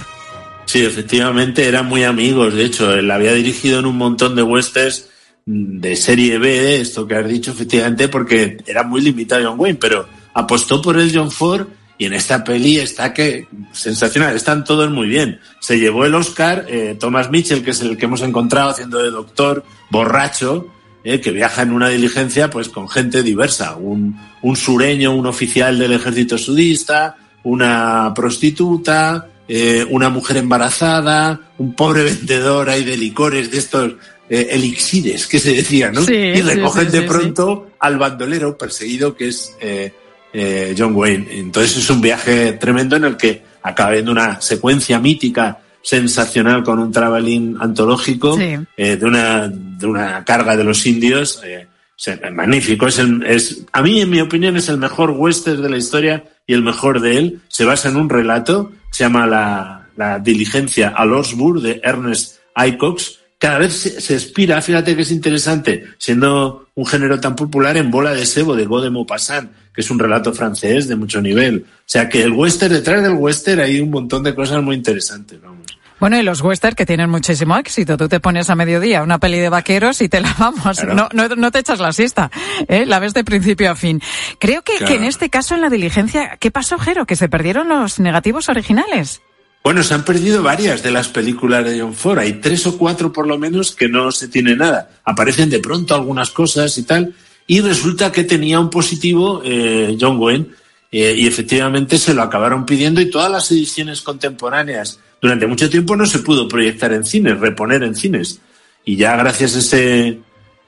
Sí, 0.65 0.85
efectivamente, 0.85 1.67
eran 1.67 1.85
muy 1.85 2.03
amigos. 2.05 2.53
De 2.53 2.63
hecho, 2.63 2.93
él 2.93 3.11
había 3.11 3.33
dirigido 3.33 3.79
en 3.79 3.85
un 3.85 3.97
montón 3.97 4.35
de 4.35 4.41
westerns 4.41 5.09
de 5.45 5.95
serie 5.97 6.39
B, 6.39 6.79
esto 6.79 7.05
que 7.05 7.15
has 7.15 7.27
dicho, 7.27 7.51
efectivamente, 7.51 8.07
porque 8.07 8.57
era 8.65 8.83
muy 8.83 9.01
limitado 9.01 9.43
John 9.43 9.59
Wayne, 9.59 9.77
pero 9.79 10.07
apostó 10.33 10.81
por 10.81 10.97
el 10.97 11.11
John 11.13 11.29
Ford 11.29 11.67
y 11.97 12.05
en 12.05 12.13
esta 12.13 12.43
peli 12.43 12.79
está 12.79 13.13
que 13.13 13.47
sensacional, 13.71 14.35
están 14.35 14.63
todos 14.63 14.89
muy 14.91 15.07
bien. 15.07 15.39
Se 15.59 15.79
llevó 15.79 16.05
el 16.05 16.15
Oscar 16.15 16.65
eh, 16.67 16.95
Thomas 16.99 17.31
Mitchell, 17.31 17.63
que 17.63 17.71
es 17.71 17.81
el 17.81 17.97
que 17.97 18.05
hemos 18.05 18.21
encontrado 18.21 18.69
haciendo 18.69 19.01
de 19.01 19.11
doctor 19.11 19.63
borracho, 19.89 20.67
eh, 21.03 21.21
que 21.21 21.31
viaja 21.31 21.61
en 21.61 21.71
una 21.71 21.89
diligencia 21.89 22.49
pues 22.49 22.69
con 22.69 22.89
gente 22.89 23.23
diversa, 23.23 23.75
un, 23.75 24.19
un 24.41 24.55
sureño, 24.55 25.15
un 25.15 25.27
oficial 25.27 25.77
del 25.79 25.93
ejército 25.93 26.37
sudista, 26.37 27.15
una 27.43 28.11
prostituta, 28.15 29.29
eh, 29.47 29.85
una 29.89 30.09
mujer 30.09 30.37
embarazada, 30.37 31.51
un 31.59 31.73
pobre 31.75 32.03
vendedor 32.03 32.69
ahí 32.69 32.83
de 32.83 32.97
licores 32.97 33.51
de 33.51 33.59
estos 33.59 33.93
eh, 34.27 34.47
elixires 34.49 35.27
que 35.27 35.37
se 35.39 35.53
decía, 35.53 35.91
¿no? 35.91 36.01
Sí, 36.01 36.15
y 36.15 36.41
recogen 36.41 36.89
sí, 36.89 36.97
de 36.97 37.03
pronto 37.03 37.69
al 37.79 37.99
bandolero 37.99 38.57
perseguido 38.57 39.15
que 39.15 39.27
es 39.27 39.55
eh, 39.61 39.93
eh, 40.37 40.75
John 40.77 40.93
Wayne. 40.95 41.27
Entonces 41.31 41.77
es 41.77 41.89
un 41.89 42.01
viaje 42.01 42.53
tremendo 42.53 42.95
en 42.97 43.05
el 43.05 43.15
que 43.17 43.41
acaba 43.63 43.91
viendo 43.91 44.11
una 44.11 44.41
secuencia 44.41 44.99
mítica 44.99 45.59
sensacional 45.81 46.63
con 46.63 46.79
un 46.79 46.91
traveling 46.91 47.57
antológico 47.59 48.35
Sí. 48.37 48.55
eh, 48.75 48.97
de, 48.97 49.05
una, 49.05 49.47
de 49.47 49.85
una 49.87 50.23
carga 50.25 50.57
de 50.57 50.63
los 50.63 50.85
indios. 50.85 51.41
eh, 51.45 51.67
o 51.97 51.97
sea, 51.97 52.19
magnífico. 52.33 52.87
Es 52.87 52.99
el, 52.99 53.23
es, 53.23 53.63
a 53.71 53.81
mí, 53.81 54.01
en 54.01 54.09
mi 54.09 54.19
opinión, 54.19 54.57
es 54.57 54.67
el 54.67 54.77
mejor 54.77 55.11
western 55.11 55.61
de 55.61 55.69
la 55.69 55.77
historia 55.77 56.25
y 56.45 56.53
el 56.53 56.61
mejor 56.61 56.99
de 56.99 57.17
él. 57.17 57.39
Se 57.47 57.63
basa 57.63 57.87
en 57.87 57.95
un 57.95 58.09
relato, 58.09 58.73
se 58.91 59.05
llama 59.05 59.25
La, 59.25 59.87
la 59.95 60.19
diligencia 60.19 60.89
a 60.89 61.05
Lordsburg 61.05 61.61
de 61.61 61.79
Ernest 61.83 62.39
Icox. 62.57 63.19
Cada 63.37 63.59
vez 63.59 63.73
se, 63.73 64.01
se 64.01 64.13
expira, 64.13 64.61
fíjate 64.61 64.95
que 64.95 65.01
es 65.01 65.11
interesante, 65.11 65.85
siendo 65.97 66.69
un 66.73 66.85
género 66.85 67.19
tan 67.19 67.35
popular 67.35 67.77
en 67.77 67.91
Bola 67.91 68.13
de 68.13 68.25
Sebo 68.25 68.55
de 68.55 68.65
de 68.65 68.89
Maupassant, 68.89 69.51
que 69.73 69.81
es 69.81 69.91
un 69.91 69.99
relato 69.99 70.33
francés 70.33 70.87
de 70.87 70.95
mucho 70.95 71.21
nivel. 71.21 71.65
O 71.67 71.83
sea 71.85 72.07
que 72.09 72.23
el 72.23 72.31
western, 72.31 72.73
detrás 72.73 73.03
del 73.03 73.13
western 73.13 73.59
hay 73.61 73.81
un 73.81 73.91
montón 73.91 74.23
de 74.23 74.33
cosas 74.33 74.63
muy 74.63 74.75
interesantes, 74.75 75.41
vamos. 75.41 75.65
Bueno, 75.99 76.19
y 76.19 76.23
los 76.23 76.41
western 76.41 76.75
que 76.75 76.85
tienen 76.85 77.09
muchísimo 77.09 77.55
éxito. 77.57 77.95
Tú 77.95 78.09
te 78.09 78.19
pones 78.19 78.49
a 78.49 78.55
mediodía 78.55 79.01
una 79.01 79.17
peli 79.17 79.39
de 79.39 79.47
vaqueros 79.49 80.01
y 80.01 80.09
te 80.09 80.19
la 80.19 80.35
vamos. 80.37 80.77
Claro. 80.79 80.93
No, 80.93 81.09
no, 81.13 81.27
no 81.35 81.51
te 81.51 81.59
echas 81.59 81.79
la 81.79 81.93
siesta. 81.93 82.29
¿eh? 82.67 82.85
La 82.85 82.99
ves 82.99 83.13
de 83.13 83.23
principio 83.23 83.71
a 83.71 83.75
fin. 83.75 84.01
Creo 84.39 84.61
que, 84.61 84.75
Claro. 84.75 84.87
que 84.91 84.97
en 84.97 85.05
este 85.05 85.29
caso, 85.29 85.55
en 85.55 85.61
la 85.61 85.69
diligencia, 85.69 86.37
¿qué 86.39 86.51
pasó, 86.51 86.77
Jero? 86.77 87.05
Que 87.05 87.15
se 87.15 87.29
perdieron 87.29 87.69
los 87.69 87.99
negativos 87.99 88.49
originales. 88.49 89.21
Bueno, 89.65 89.81
se 89.81 89.95
han 89.95 90.05
perdido 90.05 90.43
varias 90.43 90.83
de 90.83 90.91
las 90.91 91.07
películas 91.07 91.65
de 91.65 91.79
John 91.79 91.95
Ford. 91.95 92.19
Hay 92.19 92.33
tres 92.33 92.67
o 92.67 92.77
cuatro 92.77 93.11
por 93.11 93.25
lo 93.25 93.39
menos 93.39 93.75
que 93.75 93.89
no 93.89 94.11
se 94.11 94.27
tiene 94.27 94.55
nada. 94.55 94.91
Aparecen 95.03 95.49
de 95.49 95.57
pronto 95.57 95.95
algunas 95.95 96.29
cosas 96.29 96.77
y 96.77 96.83
tal. 96.83 97.15
Y 97.47 97.61
resulta 97.61 98.11
que 98.11 98.25
tenía 98.25 98.59
un 98.59 98.69
positivo 98.69 99.41
eh, 99.43 99.97
John 99.99 100.19
Wayne. 100.19 100.45
eh, 100.91 101.15
y 101.17 101.25
efectivamente 101.25 101.97
se 101.97 102.13
lo 102.13 102.21
acabaron 102.21 102.63
pidiendo 102.63 103.01
y 103.01 103.09
todas 103.09 103.31
las 103.31 103.49
ediciones 103.51 104.03
contemporáneas 104.03 104.99
durante 105.19 105.47
mucho 105.47 105.67
tiempo 105.67 105.95
no 105.95 106.05
se 106.05 106.19
pudo 106.19 106.47
proyectar 106.47 106.93
en 106.93 107.03
cines, 107.03 107.39
reponer 107.39 107.81
en 107.81 107.95
cines. 107.95 108.39
Y 108.85 108.97
ya 108.97 109.15
gracias 109.15 109.55
a 109.55 109.59
ese, 109.59 110.19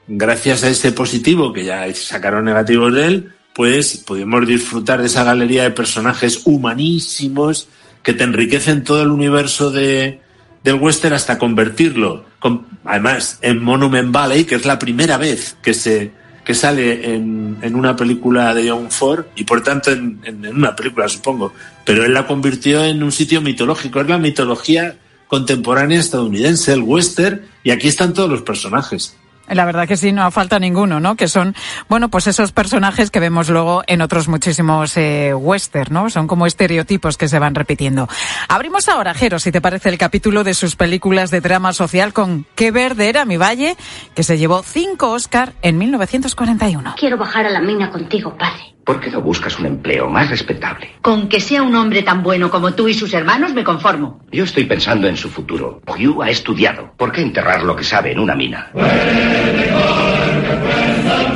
gracias 0.08 0.64
a 0.64 0.70
ese 0.70 0.90
positivo 0.90 1.52
que 1.52 1.64
ya 1.64 1.86
sacaron 1.94 2.46
negativos 2.46 2.92
de 2.92 3.06
él, 3.06 3.32
pues 3.54 3.98
pudimos 3.98 4.44
disfrutar 4.44 5.00
de 5.00 5.06
esa 5.06 5.22
galería 5.22 5.62
de 5.62 5.70
personajes 5.70 6.42
humanísimos 6.46 7.68
que 8.02 8.14
te 8.14 8.24
enriquecen 8.24 8.84
todo 8.84 9.02
el 9.02 9.08
universo 9.08 9.70
de, 9.70 10.20
del 10.64 10.74
western 10.74 11.14
hasta 11.14 11.38
convertirlo, 11.38 12.24
además, 12.84 13.38
en 13.42 13.62
Monument 13.62 14.12
Valley, 14.12 14.44
que 14.44 14.54
es 14.54 14.64
la 14.64 14.78
primera 14.78 15.16
vez 15.16 15.56
que 15.62 15.74
se 15.74 16.12
que 16.48 16.54
sale 16.54 17.14
en, 17.14 17.58
en 17.60 17.74
una 17.74 17.94
película 17.94 18.54
de 18.54 18.70
John 18.70 18.90
Ford 18.90 19.26
y 19.36 19.44
por 19.44 19.62
tanto 19.62 19.90
en, 19.90 20.18
en, 20.24 20.46
una 20.46 20.74
película, 20.74 21.06
supongo, 21.06 21.52
pero 21.84 22.06
él 22.06 22.14
la 22.14 22.26
convirtió 22.26 22.82
en 22.82 23.02
un 23.02 23.12
sitio 23.12 23.42
mitológico, 23.42 24.00
es 24.00 24.08
la 24.08 24.16
mitología 24.16 24.96
contemporánea 25.26 26.00
estadounidense, 26.00 26.72
el 26.72 26.80
western, 26.80 27.42
y 27.62 27.70
aquí 27.70 27.88
están 27.88 28.14
todos 28.14 28.30
los 28.30 28.40
personajes. 28.40 29.14
La 29.48 29.64
verdad 29.64 29.88
que 29.88 29.96
sí, 29.96 30.12
no 30.12 30.30
falta 30.30 30.58
ninguno, 30.58 31.00
¿no? 31.00 31.16
Que 31.16 31.28
son, 31.28 31.54
bueno, 31.88 32.08
pues 32.08 32.26
esos 32.26 32.52
personajes 32.52 33.10
que 33.10 33.20
vemos 33.20 33.48
luego 33.48 33.82
en 33.86 34.02
otros 34.02 34.28
muchísimos 34.28 34.96
eh, 34.96 35.34
western, 35.34 35.92
¿no? 35.92 36.10
Son 36.10 36.26
como 36.26 36.46
estereotipos 36.46 37.16
que 37.16 37.28
se 37.28 37.38
van 37.38 37.54
repitiendo. 37.54 38.08
Abrimos 38.48 38.88
ahora, 38.88 39.14
Jero, 39.14 39.38
si 39.38 39.52
te 39.52 39.60
parece, 39.60 39.88
el 39.88 39.98
capítulo 39.98 40.44
de 40.44 40.54
sus 40.54 40.76
películas 40.76 41.30
de 41.30 41.40
drama 41.40 41.72
social 41.72 42.12
con 42.12 42.46
Qué 42.54 42.70
verde 42.70 43.08
era 43.08 43.24
mi 43.24 43.36
valle, 43.36 43.76
que 44.14 44.22
se 44.22 44.38
llevó 44.38 44.62
cinco 44.62 45.10
Oscar 45.10 45.52
en 45.62 45.78
1941. 45.78 46.94
Quiero 46.98 47.16
bajar 47.16 47.46
a 47.46 47.50
la 47.50 47.60
mina 47.60 47.90
contigo, 47.90 48.36
padre. 48.36 48.77
¿Por 48.88 49.00
qué 49.00 49.10
no 49.10 49.20
buscas 49.20 49.58
un 49.58 49.66
empleo 49.66 50.08
más 50.08 50.30
respetable? 50.30 50.92
Con 51.02 51.28
que 51.28 51.40
sea 51.40 51.62
un 51.62 51.76
hombre 51.76 52.02
tan 52.02 52.22
bueno 52.22 52.48
como 52.48 52.72
tú 52.72 52.88
y 52.88 52.94
sus 52.94 53.12
hermanos 53.12 53.52
me 53.52 53.62
conformo. 53.62 54.20
Yo 54.32 54.44
estoy 54.44 54.64
pensando 54.64 55.06
en 55.06 55.14
su 55.18 55.28
futuro. 55.28 55.82
Hugh 55.86 56.22
ha 56.22 56.30
estudiado. 56.30 56.94
¿Por 56.96 57.12
qué 57.12 57.20
enterrar 57.20 57.64
lo 57.64 57.76
que 57.76 57.84
sabe 57.84 58.12
en 58.12 58.18
una 58.18 58.34
mina? 58.34 58.72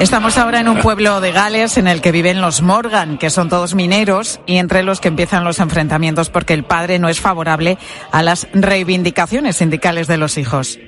Estamos 0.01 0.39
ahora 0.39 0.61
en 0.61 0.69
un 0.71 0.79
pueblo 0.79 1.21
de 1.21 1.33
Gales 1.33 1.77
en 1.77 1.89
el 1.89 2.01
que 2.01 2.11
viven 2.11 2.41
los 2.41 2.63
Morgan, 2.63 3.19
que 3.19 3.29
son 3.29 3.51
todos 3.51 3.75
mineros 3.75 4.41
y 4.47 4.57
entre 4.57 4.83
los 4.83 5.03
que 5.03 5.09
empiezan 5.09 5.45
los 5.45 5.61
enfrentamientos 5.61 6.31
porque 6.31 6.55
el 6.55 6.65
padre 6.65 6.99
no 6.99 7.11
es 7.11 7.21
favorable 7.21 7.77
a 8.13 8.23
las 8.23 8.49
reivindicaciones 8.55 9.57
sindicales 9.57 10.07
de 10.07 10.17
los 10.17 10.39
hijos. 10.39 10.79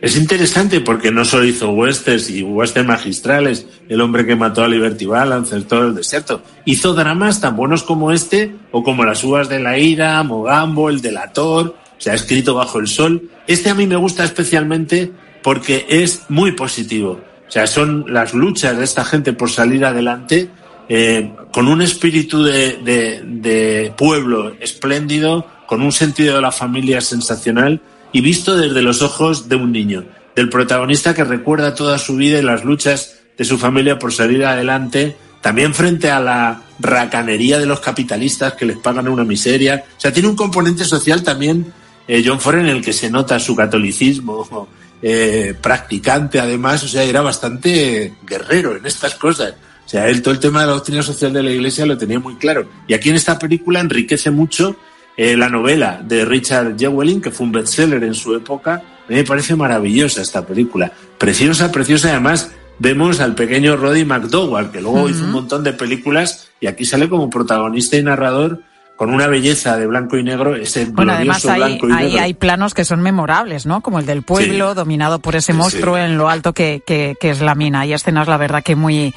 Es 0.00 0.16
interesante 0.16 0.80
porque 0.80 1.10
no 1.10 1.24
solo 1.24 1.44
hizo 1.44 1.70
westerns 1.70 2.30
y 2.30 2.42
westerns 2.42 2.88
magistrales, 2.88 3.66
El 3.88 4.00
hombre 4.00 4.26
que 4.26 4.36
mató 4.36 4.62
a 4.62 4.68
Liberty 4.68 5.06
Balance, 5.06 5.60
todo 5.62 5.86
el 5.86 5.94
desierto. 5.94 6.42
Hizo 6.64 6.94
dramas 6.94 7.40
tan 7.40 7.56
buenos 7.56 7.82
como 7.82 8.12
este 8.12 8.54
o 8.70 8.84
como 8.84 9.04
Las 9.04 9.24
uvas 9.24 9.48
de 9.48 9.58
la 9.58 9.78
ira, 9.78 10.22
Mogambo, 10.22 10.88
El 10.88 11.00
delator, 11.00 11.76
se 11.98 12.10
ha 12.10 12.14
escrito 12.14 12.54
Bajo 12.54 12.78
el 12.78 12.86
sol. 12.86 13.28
Este 13.46 13.70
a 13.70 13.74
mí 13.74 13.86
me 13.86 13.96
gusta 13.96 14.24
especialmente 14.24 15.10
porque 15.42 15.86
es 15.88 16.22
muy 16.28 16.52
positivo. 16.52 17.20
O 17.48 17.50
sea, 17.50 17.66
son 17.66 18.04
las 18.08 18.34
luchas 18.34 18.76
de 18.76 18.84
esta 18.84 19.04
gente 19.04 19.32
por 19.32 19.50
salir 19.50 19.84
adelante 19.84 20.48
eh, 20.88 21.32
con 21.52 21.66
un 21.66 21.82
espíritu 21.82 22.44
de, 22.44 22.76
de, 22.84 23.22
de 23.24 23.92
pueblo 23.96 24.54
espléndido, 24.60 25.46
con 25.66 25.82
un 25.82 25.92
sentido 25.92 26.36
de 26.36 26.42
la 26.42 26.52
familia 26.52 27.00
sensacional 27.00 27.80
y 28.12 28.20
visto 28.20 28.56
desde 28.56 28.82
los 28.82 29.02
ojos 29.02 29.48
de 29.48 29.56
un 29.56 29.72
niño, 29.72 30.04
del 30.34 30.48
protagonista 30.48 31.14
que 31.14 31.24
recuerda 31.24 31.74
toda 31.74 31.98
su 31.98 32.16
vida 32.16 32.38
y 32.38 32.42
las 32.42 32.64
luchas 32.64 33.16
de 33.36 33.44
su 33.44 33.58
familia 33.58 33.98
por 33.98 34.12
salir 34.12 34.44
adelante, 34.44 35.16
también 35.40 35.74
frente 35.74 36.10
a 36.10 36.20
la 36.20 36.62
racanería 36.80 37.58
de 37.58 37.66
los 37.66 37.80
capitalistas 37.80 38.54
que 38.54 38.66
les 38.66 38.78
pagan 38.78 39.08
una 39.08 39.24
miseria. 39.24 39.84
O 39.96 40.00
sea, 40.00 40.12
tiene 40.12 40.28
un 40.28 40.36
componente 40.36 40.84
social 40.84 41.22
también, 41.22 41.72
eh, 42.06 42.22
John 42.24 42.40
Ford, 42.40 42.58
en 42.58 42.66
el 42.66 42.82
que 42.82 42.92
se 42.92 43.10
nota 43.10 43.38
su 43.38 43.54
catolicismo 43.54 44.68
eh, 45.00 45.54
practicante, 45.60 46.40
además, 46.40 46.82
o 46.82 46.88
sea, 46.88 47.04
era 47.04 47.20
bastante 47.20 48.14
guerrero 48.26 48.76
en 48.76 48.86
estas 48.86 49.14
cosas. 49.14 49.54
O 49.86 49.88
sea, 49.88 50.08
él 50.08 50.20
todo 50.20 50.34
el 50.34 50.40
tema 50.40 50.60
de 50.60 50.66
la 50.66 50.72
doctrina 50.72 51.02
social 51.02 51.32
de 51.32 51.42
la 51.42 51.50
Iglesia 51.50 51.86
lo 51.86 51.96
tenía 51.96 52.18
muy 52.18 52.34
claro. 52.36 52.68
Y 52.86 52.94
aquí 52.94 53.08
en 53.08 53.16
esta 53.16 53.38
película 53.38 53.80
enriquece 53.80 54.30
mucho 54.30 54.76
eh, 55.18 55.36
la 55.36 55.48
novela 55.50 56.00
de 56.02 56.24
Richard 56.24 56.76
Jewelin, 56.78 57.20
que 57.20 57.30
fue 57.32 57.44
un 57.44 57.52
bestseller 57.52 58.02
en 58.04 58.14
su 58.14 58.34
época. 58.34 58.74
A 58.74 59.10
mí 59.10 59.16
me 59.16 59.24
parece 59.24 59.56
maravillosa 59.56 60.22
esta 60.22 60.46
película. 60.46 60.92
Preciosa, 61.18 61.72
preciosa. 61.72 62.10
Además, 62.10 62.52
vemos 62.78 63.18
al 63.20 63.34
pequeño 63.34 63.76
Roddy 63.76 64.04
McDowell, 64.04 64.70
que 64.70 64.80
luego 64.80 65.02
uh 65.02 65.08
-huh. 65.08 65.10
hizo 65.10 65.24
un 65.24 65.32
montón 65.32 65.64
de 65.64 65.72
películas 65.72 66.48
y 66.60 66.68
aquí 66.68 66.84
sale 66.84 67.08
como 67.08 67.28
protagonista 67.28 67.96
y 67.96 68.02
narrador 68.04 68.62
con 68.94 69.10
una 69.14 69.28
belleza 69.28 69.76
de 69.76 69.86
blanco 69.86 70.16
y 70.18 70.24
negro, 70.24 70.56
ese 70.56 70.86
bueno, 70.86 71.12
además 71.12 71.46
hay, 71.46 71.60
blanco 71.60 71.88
y 71.88 71.92
hay, 71.92 72.04
negro. 72.06 72.20
hay, 72.20 72.34
planos 72.34 72.74
que 72.74 72.84
son 72.84 73.00
memorables, 73.00 73.64
¿no? 73.64 73.80
Como 73.80 74.00
el 74.00 74.06
del 74.06 74.22
pueblo, 74.22 74.70
Sí. 74.70 74.74
dominado 74.76 75.20
por 75.20 75.36
ese 75.36 75.52
monstruo 75.52 75.94
sí. 75.94 76.02
en 76.02 76.18
lo 76.18 76.28
alto 76.28 76.52
que, 76.52 76.82
que, 76.84 77.14
que 77.20 77.30
es 77.30 77.40
la 77.40 77.54
mina. 77.54 77.80
Hay 77.82 77.92
escenas, 77.92 78.26
la 78.26 78.36
verdad, 78.36 78.64
que 78.64 78.74
muy, 78.74 79.14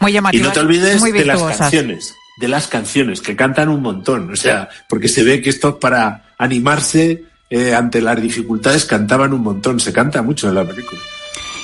muy 0.00 0.10
Y 0.10 0.14
llamativas. 0.14 0.48
no 0.48 0.52
te 0.52 0.60
olvides 0.60 1.00
muy 1.00 1.12
de 1.12 1.24
las 1.24 1.42
canciones, 1.56 2.14
de 2.38 2.48
las 2.48 2.68
canciones, 2.68 3.20
que 3.20 3.36
cantan 3.36 3.68
un 3.68 3.82
montón. 3.82 4.30
O 4.32 4.36
sea, 4.36 4.68
porque 4.88 5.08
se 5.08 5.22
ve 5.22 5.40
que 5.42 5.50
esto 5.50 5.78
para 5.78 6.34
animarse 6.38 7.24
eh, 7.50 7.74
ante 7.74 8.00
las 8.00 8.20
dificultades 8.20 8.84
cantaban 8.84 9.32
un 9.32 9.42
montón. 9.42 9.80
Se 9.80 9.92
canta 9.92 10.22
mucho 10.22 10.48
en 10.48 10.54
la 10.54 10.64
película. 10.64 11.00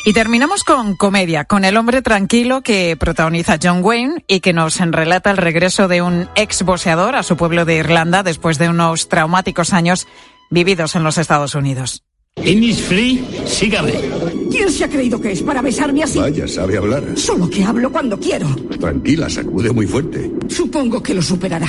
Y 0.05 0.13
terminamos 0.13 0.65
con 0.65 0.97
comedia, 0.97 1.45
con 1.45 1.65
El 1.65 1.77
hombre 1.77 2.01
tranquilo 2.03 2.63
que 2.63 2.97
protagoniza 2.97 3.59
John 3.63 3.81
Wayne 3.83 4.25
y 4.27 4.41
que 4.41 4.53
nos 4.53 4.79
relata 4.79 5.31
el 5.31 5.37
regreso 5.37 5.89
de 5.89 6.01
un 6.01 6.29
ex 6.35 6.63
boxeador 6.63 7.15
a 7.15 7.23
su 7.23 7.37
pueblo 7.37 7.65
de 7.65 7.77
Irlanda 7.77 8.23
después 8.23 8.59
de 8.59 8.69
unos 8.69 9.09
traumáticos 9.09 9.73
años 9.73 10.07
vividos 10.51 10.95
en 10.95 11.05
los 11.05 11.19
Estados 11.19 11.55
Unidos. 11.55 12.05
Innisfree, 12.45 13.23
sígame. 13.47 13.93
¿Quién 14.51 14.71
se 14.71 14.85
ha 14.85 14.89
creído 14.89 15.21
que 15.21 15.33
es 15.33 15.43
para 15.43 15.63
besarme 15.63 16.03
así? 16.03 16.19
Vaya, 16.19 16.49
sabe 16.49 16.79
hablar. 16.79 17.05
Solo 17.17 17.49
que 17.49 17.65
hablo 17.65 17.91
cuando 17.91 18.19
quiero. 18.19 18.49
Tranquila, 18.81 19.29
sacude 19.29 19.73
muy 19.73 19.87
fuerte. 19.87 20.31
Supongo 20.49 21.03
que 21.03 21.15
lo 21.15 21.23
superará. 21.23 21.69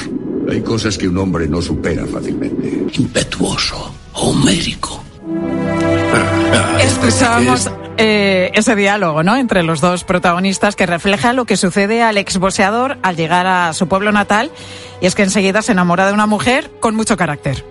Hay 0.50 0.62
cosas 0.62 0.98
que 0.98 1.08
un 1.08 1.18
hombre 1.18 1.48
no 1.48 1.62
supera 1.62 2.06
fácilmente. 2.06 2.86
Impetuoso, 2.94 3.94
homérico. 4.14 5.04
Escuchábamos 6.84 7.70
eh, 7.98 8.52
ese 8.54 8.76
diálogo, 8.76 9.24
¿no? 9.24 9.36
Entre 9.36 9.62
los 9.62 9.82
dos 9.82 10.04
protagonistas 10.04 10.76
que 10.76 10.86
refleja 10.86 11.34
lo 11.34 11.46
que 11.46 11.58
sucede 11.58 12.02
al 12.02 12.18
exboxeador 12.18 12.98
al 13.04 13.16
llegar 13.16 13.46
a 13.46 13.74
su 13.74 13.88
pueblo 13.88 14.12
natal 14.12 14.52
y 15.02 15.06
es 15.06 15.16
que 15.16 15.24
enseguida 15.24 15.62
se 15.62 15.74
enamora 15.74 16.08
de 16.08 16.14
una 16.14 16.26
mujer 16.26 16.72
con 16.80 16.96
mucho 16.96 17.18
carácter. 17.18 17.69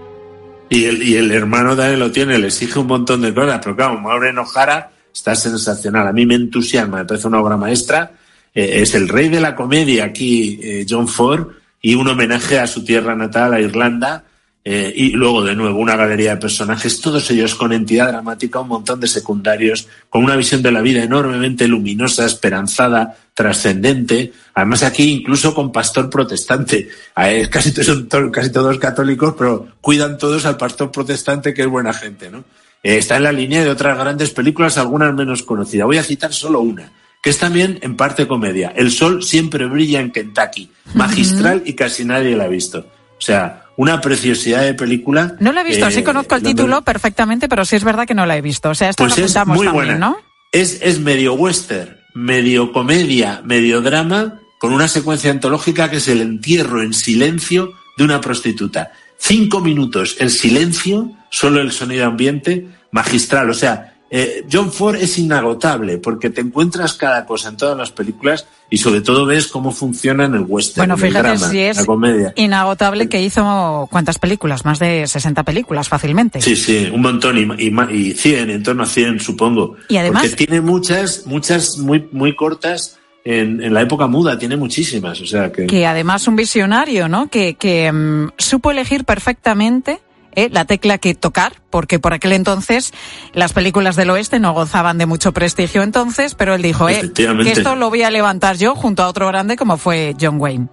Y 0.70 0.84
el, 0.84 1.02
y 1.02 1.16
el 1.16 1.30
hermano 1.30 1.74
también 1.74 1.98
lo 1.98 2.10
tiene, 2.10 2.38
le 2.38 2.48
exige 2.48 2.78
un 2.78 2.86
montón 2.86 3.22
de 3.22 3.32
cosas, 3.32 3.60
pero 3.62 3.74
claro, 3.74 4.00
Maureen 4.00 4.38
O'Hara 4.38 4.90
está 5.12 5.34
sensacional. 5.34 6.06
A 6.06 6.12
mí 6.12 6.26
me 6.26 6.34
entusiasma, 6.34 6.98
me 6.98 7.04
parece 7.04 7.26
una 7.26 7.40
obra 7.40 7.56
maestra. 7.56 8.12
Eh, 8.54 8.82
es 8.82 8.94
el 8.94 9.08
rey 9.08 9.28
de 9.28 9.40
la 9.40 9.54
comedia 9.54 10.04
aquí, 10.04 10.60
eh, 10.62 10.86
John 10.88 11.08
Ford, 11.08 11.48
y 11.80 11.94
un 11.94 12.08
homenaje 12.08 12.58
a 12.58 12.66
su 12.66 12.84
tierra 12.84 13.14
natal, 13.14 13.54
a 13.54 13.60
Irlanda. 13.60 14.24
Eh, 14.64 14.92
y 14.94 15.10
luego, 15.12 15.42
de 15.42 15.54
nuevo, 15.54 15.78
una 15.78 15.96
galería 15.96 16.34
de 16.34 16.40
personajes, 16.40 17.00
todos 17.00 17.30
ellos 17.30 17.54
con 17.54 17.72
entidad 17.72 18.08
dramática, 18.08 18.60
un 18.60 18.68
montón 18.68 19.00
de 19.00 19.08
secundarios, 19.08 19.88
con 20.10 20.24
una 20.24 20.36
visión 20.36 20.60
de 20.62 20.72
la 20.72 20.82
vida 20.82 21.02
enormemente 21.02 21.66
luminosa, 21.66 22.26
esperanzada, 22.26 23.16
trascendente. 23.32 24.32
Además, 24.54 24.82
aquí 24.82 25.10
incluso 25.10 25.54
con 25.54 25.72
pastor 25.72 26.10
protestante. 26.10 26.88
Eh, 27.16 27.48
casi, 27.50 27.72
todos 27.72 27.86
son 27.86 28.30
casi 28.30 28.50
todos 28.50 28.78
católicos, 28.78 29.34
pero 29.38 29.68
cuidan 29.80 30.18
todos 30.18 30.44
al 30.44 30.56
pastor 30.56 30.90
protestante, 30.90 31.54
que 31.54 31.62
es 31.62 31.68
buena 31.68 31.94
gente, 31.94 32.30
¿no? 32.30 32.44
Eh, 32.82 32.98
está 32.98 33.16
en 33.16 33.22
la 33.22 33.32
línea 33.32 33.64
de 33.64 33.70
otras 33.70 33.96
grandes 33.96 34.30
películas, 34.30 34.76
algunas 34.76 35.14
menos 35.14 35.42
conocidas. 35.42 35.86
Voy 35.86 35.98
a 35.98 36.02
citar 36.04 36.32
solo 36.32 36.60
una, 36.60 36.92
que 37.22 37.30
es 37.30 37.38
también 37.38 37.78
en 37.82 37.96
parte 37.96 38.28
comedia. 38.28 38.72
El 38.76 38.90
sol 38.90 39.22
siempre 39.22 39.66
brilla 39.66 40.00
en 40.00 40.10
Kentucky. 40.10 40.70
Magistral 40.94 41.62
y 41.64 41.74
casi 41.74 42.04
nadie 42.04 42.36
la 42.36 42.44
ha 42.44 42.48
visto. 42.48 42.80
O 42.80 43.20
sea, 43.20 43.67
una 43.78 44.00
preciosidad 44.00 44.62
de 44.64 44.74
película. 44.74 45.36
No 45.38 45.52
la 45.52 45.60
he 45.60 45.64
visto, 45.64 45.86
eh, 45.86 45.92
sí 45.92 46.02
conozco 46.02 46.34
el 46.34 46.42
título 46.42 46.82
perfectamente, 46.82 47.48
pero 47.48 47.64
sí 47.64 47.76
es 47.76 47.84
verdad 47.84 48.06
que 48.08 48.14
no 48.14 48.26
la 48.26 48.36
he 48.36 48.42
visto. 48.42 48.70
O 48.70 48.74
sea, 48.74 48.88
esta 48.90 49.04
Pues 49.04 49.16
la 49.16 49.24
es 49.24 49.36
apuntamos 49.36 49.56
muy 49.56 49.66
también, 49.66 49.86
buena. 49.86 49.98
¿no? 50.08 50.18
Es, 50.50 50.80
es 50.82 50.98
medio 50.98 51.34
western, 51.34 51.96
medio 52.12 52.72
comedia, 52.72 53.40
medio 53.44 53.80
drama, 53.80 54.40
con 54.58 54.72
una 54.72 54.88
secuencia 54.88 55.30
antológica 55.30 55.88
que 55.90 55.98
es 55.98 56.08
el 56.08 56.20
entierro 56.20 56.82
en 56.82 56.92
silencio 56.92 57.72
de 57.96 58.02
una 58.02 58.20
prostituta. 58.20 58.90
Cinco 59.16 59.60
minutos 59.60 60.16
en 60.18 60.30
silencio, 60.30 61.12
solo 61.30 61.60
el 61.60 61.70
sonido 61.70 62.06
ambiente, 62.06 62.66
magistral. 62.90 63.48
O 63.48 63.54
sea, 63.54 63.87
eh, 64.10 64.46
John 64.50 64.72
Ford 64.72 64.96
es 64.96 65.18
inagotable 65.18 65.98
porque 65.98 66.30
te 66.30 66.40
encuentras 66.40 66.94
cada 66.94 67.26
cosa 67.26 67.50
en 67.50 67.56
todas 67.56 67.76
las 67.76 67.90
películas 67.90 68.46
y 68.70 68.78
sobre 68.78 69.00
todo 69.02 69.26
ves 69.26 69.46
cómo 69.48 69.70
funciona 69.72 70.24
en 70.24 70.34
el 70.34 70.44
western, 70.48 70.88
Bueno, 70.88 70.94
el 70.94 71.00
fíjate 71.00 71.28
drama, 71.28 71.48
si 71.50 71.58
es 71.60 71.76
la 71.78 71.84
comedia. 71.86 72.32
inagotable 72.36 73.08
que 73.08 73.20
hizo 73.22 73.86
cuántas 73.90 74.18
películas, 74.18 74.64
más 74.64 74.78
de 74.78 75.06
60 75.06 75.42
películas 75.42 75.88
fácilmente. 75.88 76.40
Sí, 76.40 76.56
sí, 76.56 76.88
un 76.92 77.00
montón 77.02 77.36
y, 77.38 77.64
y, 77.64 77.74
y 77.96 78.12
100, 78.14 78.50
en 78.50 78.62
torno 78.62 78.82
a 78.82 78.86
100 78.86 79.20
supongo. 79.20 79.76
Y 79.88 79.96
además- 79.98 80.22
Porque 80.24 80.36
tiene 80.46 80.60
muchas, 80.60 81.26
muchas 81.26 81.78
muy, 81.78 82.08
muy 82.12 82.34
cortas 82.36 82.98
en, 83.24 83.62
en 83.62 83.74
la 83.74 83.82
época 83.82 84.06
muda, 84.06 84.38
tiene 84.38 84.56
muchísimas. 84.56 85.20
O 85.20 85.26
sea 85.26 85.52
que. 85.52 85.66
Que 85.66 85.86
además 85.86 86.26
un 86.28 86.36
visionario, 86.36 87.08
¿no? 87.08 87.28
Que, 87.28 87.54
que 87.54 87.90
mm, 87.92 88.28
supo 88.38 88.70
elegir 88.70 89.04
perfectamente 89.04 90.00
¿eh? 90.44 90.48
la 90.50 90.64
tecla 90.64 90.98
que 90.98 91.14
tocar, 91.14 91.54
porque 91.70 91.98
por 91.98 92.12
aquel 92.12 92.32
entonces 92.32 92.92
las 93.34 93.52
películas 93.52 93.96
del 93.96 94.10
oeste 94.10 94.40
no 94.40 94.52
gozaban 94.52 94.98
de 94.98 95.06
mucho 95.06 95.32
prestigio 95.32 95.82
entonces, 95.82 96.34
pero 96.34 96.54
él 96.54 96.62
dijo, 96.62 96.88
eh, 96.88 97.12
que 97.14 97.52
esto 97.52 97.76
lo 97.76 97.90
voy 97.90 98.02
a 98.02 98.10
levantar 98.10 98.56
yo 98.56 98.74
junto 98.74 99.02
a 99.02 99.08
otro 99.08 99.26
grande 99.28 99.56
como 99.56 99.78
fue 99.78 100.14
John 100.20 100.40
Wayne. 100.40 100.68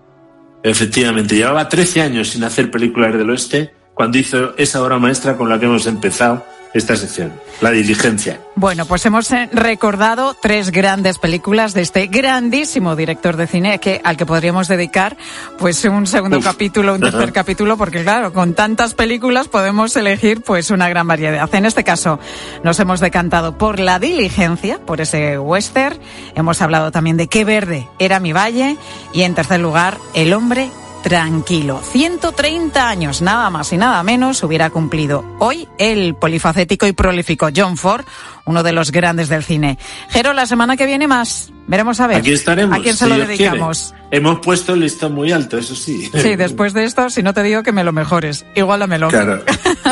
Efectivamente, 0.63 1.35
llevaba 1.35 1.69
13 1.69 2.01
años 2.01 2.29
sin 2.29 2.43
hacer 2.43 2.71
películas 2.71 3.13
del 3.13 3.29
oeste 3.29 3.73
cuando 3.93 4.17
hizo 4.17 4.57
esa 4.57 4.81
obra 4.83 4.97
maestra 4.97 5.37
con 5.37 5.49
la 5.49 5.59
que 5.59 5.65
hemos 5.65 5.85
empezado 5.85 6.43
esta 6.75 6.97
sección, 6.97 7.31
La 7.61 7.71
Diligencia. 7.71 8.41
Bueno, 8.55 8.85
pues 8.85 9.05
hemos 9.05 9.31
eh, 9.31 9.49
recordado 9.53 10.35
tres 10.39 10.71
grandes 10.71 11.19
películas 11.19 11.73
de 11.73 11.81
este 11.81 12.07
grandísimo 12.07 12.97
director 12.97 13.37
de 13.37 13.47
cine 13.47 13.79
que, 13.79 14.01
al 14.03 14.17
que 14.17 14.25
podríamos 14.25 14.67
dedicar 14.67 15.15
pues 15.57 15.85
un 15.85 16.05
segundo 16.05 16.39
Uf. 16.39 16.43
capítulo, 16.43 16.95
un 16.95 16.99
tercer 16.99 17.31
capítulo, 17.31 17.77
porque 17.77 18.03
claro, 18.03 18.33
con 18.33 18.55
tantas 18.55 18.93
películas 18.93 19.47
podemos 19.47 19.95
elegir 19.95 20.41
pues 20.41 20.69
una 20.69 20.89
gran 20.89 21.07
variedad. 21.07 21.49
En 21.55 21.65
este 21.65 21.85
caso 21.85 22.19
nos 22.61 22.77
hemos 22.81 22.99
decantado 22.99 23.57
por 23.57 23.79
La 23.79 23.97
Diligencia, 23.97 24.77
por 24.79 24.99
ese 24.99 25.39
western. 25.39 25.97
Hemos 26.35 26.61
hablado 26.61 26.91
también 26.91 27.15
de 27.15 27.27
Qué 27.27 27.45
verde 27.45 27.87
era 27.99 28.19
mi 28.19 28.33
valle 28.33 28.75
y 29.13 29.21
en 29.21 29.33
tercer 29.33 29.61
lugar 29.61 29.97
El 30.13 30.33
hombre 30.33 30.69
tranquilo. 31.05 31.81
130 31.83 32.89
años, 32.89 33.21
nada 33.21 33.51
más 33.51 33.71
y 33.71 33.77
nada 33.77 34.01
menos, 34.01 34.41
hubiera 34.41 34.71
cumplido 34.71 35.23
hoy 35.37 35.67
el 35.77 36.15
polifacético 36.15 36.87
y 36.87 36.93
prolífico 36.93 37.49
John 37.55 37.77
Ford, 37.77 38.03
uno 38.45 38.63
de 38.63 38.71
los 38.71 38.91
grandes 38.91 39.29
del 39.29 39.43
cine. 39.43 39.77
Jero, 40.09 40.33
la 40.33 40.47
semana 40.47 40.75
que 40.75 40.87
viene 40.87 41.07
más. 41.07 41.51
Veremos 41.67 41.99
a 41.99 42.07
ver. 42.07 42.17
Aquí 42.17 42.31
estaremos. 42.31 42.75
¿A 42.75 42.81
quién 42.81 42.97
se 42.97 43.05
si 43.05 43.11
lo 43.11 43.17
dedicamos? 43.19 43.93
quiere. 43.93 44.17
Hemos 44.17 44.39
puesto 44.39 44.73
el 44.73 44.79
listón 44.79 45.13
muy 45.13 45.31
alto, 45.31 45.59
eso 45.59 45.75
sí. 45.75 46.09
Sí, 46.11 46.35
después 46.35 46.73
de 46.73 46.85
esto, 46.85 47.11
si 47.11 47.21
no 47.21 47.35
te 47.35 47.43
digo 47.43 47.61
que 47.61 47.71
me 47.71 47.83
lo 47.83 47.93
mejores, 47.93 48.43
igualamelo. 48.55 49.09
Claro, 49.09 49.43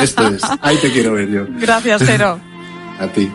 esto 0.02 0.28
es. 0.30 0.42
Ahí 0.62 0.78
te 0.78 0.92
quiero 0.92 1.14
ver 1.14 1.30
yo. 1.30 1.46
Gracias, 1.48 2.02
Jero. 2.02 2.40
A 3.00 3.06
ti. 3.06 3.32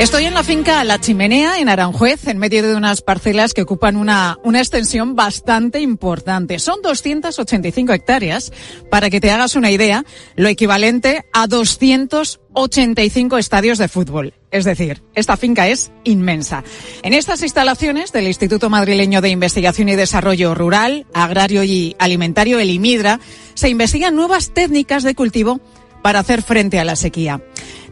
Estoy 0.00 0.24
en 0.24 0.32
la 0.32 0.42
finca 0.42 0.82
La 0.82 0.98
Chimenea, 0.98 1.60
en 1.60 1.68
Aranjuez, 1.68 2.26
en 2.26 2.38
medio 2.38 2.66
de 2.66 2.74
unas 2.74 3.02
parcelas 3.02 3.52
que 3.52 3.60
ocupan 3.60 3.96
una, 3.96 4.38
una 4.42 4.58
extensión 4.58 5.14
bastante 5.14 5.80
importante. 5.80 6.58
Son 6.58 6.80
285 6.80 7.92
hectáreas, 7.92 8.50
para 8.90 9.10
que 9.10 9.20
te 9.20 9.30
hagas 9.30 9.56
una 9.56 9.70
idea, 9.70 10.06
lo 10.36 10.48
equivalente 10.48 11.26
a 11.34 11.46
285 11.46 13.36
estadios 13.36 13.76
de 13.76 13.88
fútbol. 13.88 14.32
Es 14.50 14.64
decir, 14.64 15.02
esta 15.14 15.36
finca 15.36 15.68
es 15.68 15.92
inmensa. 16.04 16.64
En 17.02 17.12
estas 17.12 17.42
instalaciones 17.42 18.10
del 18.10 18.26
Instituto 18.26 18.70
Madrileño 18.70 19.20
de 19.20 19.28
Investigación 19.28 19.90
y 19.90 19.96
Desarrollo 19.96 20.54
Rural, 20.54 21.04
Agrario 21.12 21.62
y 21.62 21.94
Alimentario, 21.98 22.58
el 22.58 22.70
IMIDRA, 22.70 23.20
se 23.52 23.68
investigan 23.68 24.16
nuevas 24.16 24.54
técnicas 24.54 25.02
de 25.02 25.14
cultivo 25.14 25.60
para 26.02 26.20
hacer 26.20 26.40
frente 26.40 26.80
a 26.80 26.86
la 26.86 26.96
sequía. 26.96 27.42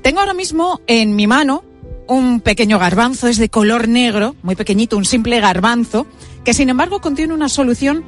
Tengo 0.00 0.20
ahora 0.20 0.32
mismo 0.32 0.80
en 0.86 1.14
mi 1.14 1.26
mano 1.26 1.67
un 2.08 2.40
pequeño 2.40 2.78
garbanzo, 2.78 3.28
es 3.28 3.38
de 3.38 3.48
color 3.48 3.86
negro, 3.86 4.34
muy 4.42 4.56
pequeñito, 4.56 4.96
un 4.96 5.04
simple 5.04 5.40
garbanzo, 5.40 6.06
que 6.44 6.54
sin 6.54 6.68
embargo 6.68 7.00
contiene 7.00 7.34
una 7.34 7.48
solución 7.48 8.04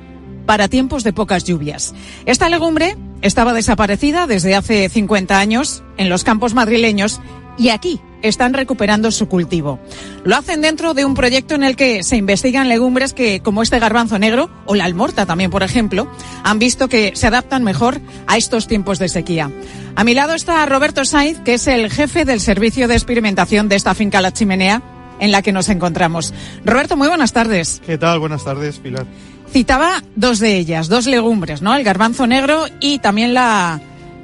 para 0.47 0.69
tiempos 0.69 1.05
de 1.05 1.13
pocas 1.13 1.45
lluvias. 1.45 1.95
Esta 2.27 2.49
legumbre 2.49 2.97
estaba 3.23 3.53
desaparecida 3.53 4.27
desde 4.27 4.57
hace 4.57 4.89
50 4.89 5.39
años 5.39 5.85
en 5.97 6.09
los 6.09 6.25
campos 6.25 6.55
madrileños 6.55 7.21
y 7.59 7.69
aquí 7.69 8.01
están 8.23 8.55
recuperando 8.55 9.11
su 9.11 9.29
cultivo. 9.29 9.79
Lo 10.25 10.37
hacen 10.37 10.61
dentro 10.61 10.95
de 10.95 11.05
un 11.05 11.15
proyecto 11.15 11.55
en 11.55 11.65
el 11.65 11.77
que 11.77 12.03
se 12.03 12.17
investigan 12.17 12.69
legumbres 12.69 13.13
que, 13.13 13.41
como 13.41 13.63
este 13.63 13.79
garbanzo 13.79 14.19
negro 14.19 14.51
o 14.67 14.75
la 14.75 14.85
almorta 14.85 15.27
también, 15.27 15.51
por 15.51 15.63
ejemplo, 15.63 16.11
han 16.43 16.59
visto 16.59 16.89
que 16.89 17.13
se 17.15 17.27
adaptan 17.27 17.65
mejor 17.65 18.01
a 18.27 18.37
estos 18.37 18.67
tiempos 18.67 18.99
de 18.99 19.09
sequía. 19.09 19.51
A 19.97 20.05
mi 20.05 20.15
lado 20.15 20.35
está 20.35 20.65
Roberto 20.67 21.05
Saiz, 21.05 21.39
que 21.41 21.55
es 21.55 21.67
el 21.67 21.91
jefe 21.91 22.25
del 22.25 22.41
servicio 22.41 22.89
de 22.89 22.95
experimentación 22.95 23.69
de 23.69 23.77
esta 23.77 23.95
finca 23.95 24.21
La 24.21 24.33
Chimenea 24.33 24.83
en 25.21 25.33
la 25.33 25.43
que 25.43 25.53
nos 25.53 25.69
encontramos. 25.69 26.33
Roberto, 26.65 26.97
muy 26.97 27.09
buenas 27.09 27.33
tardes. 27.33 27.83
¿Qué 27.85 27.99
tal? 27.99 28.19
Buenas 28.19 28.45
tardes, 28.45 28.79
Pilar. 28.79 29.07
Citaba 29.53 30.03
dos 30.17 30.39
de 30.39 30.57
ellas, 30.57 30.89
dos 30.89 31.07
legumbres, 31.07 31.61
¿no? 31.61 31.75
El 31.75 31.85
garbanzo 31.85 32.27
negro 32.27 32.67
y 32.81 33.01
también 33.01 33.35
la, 33.35 33.81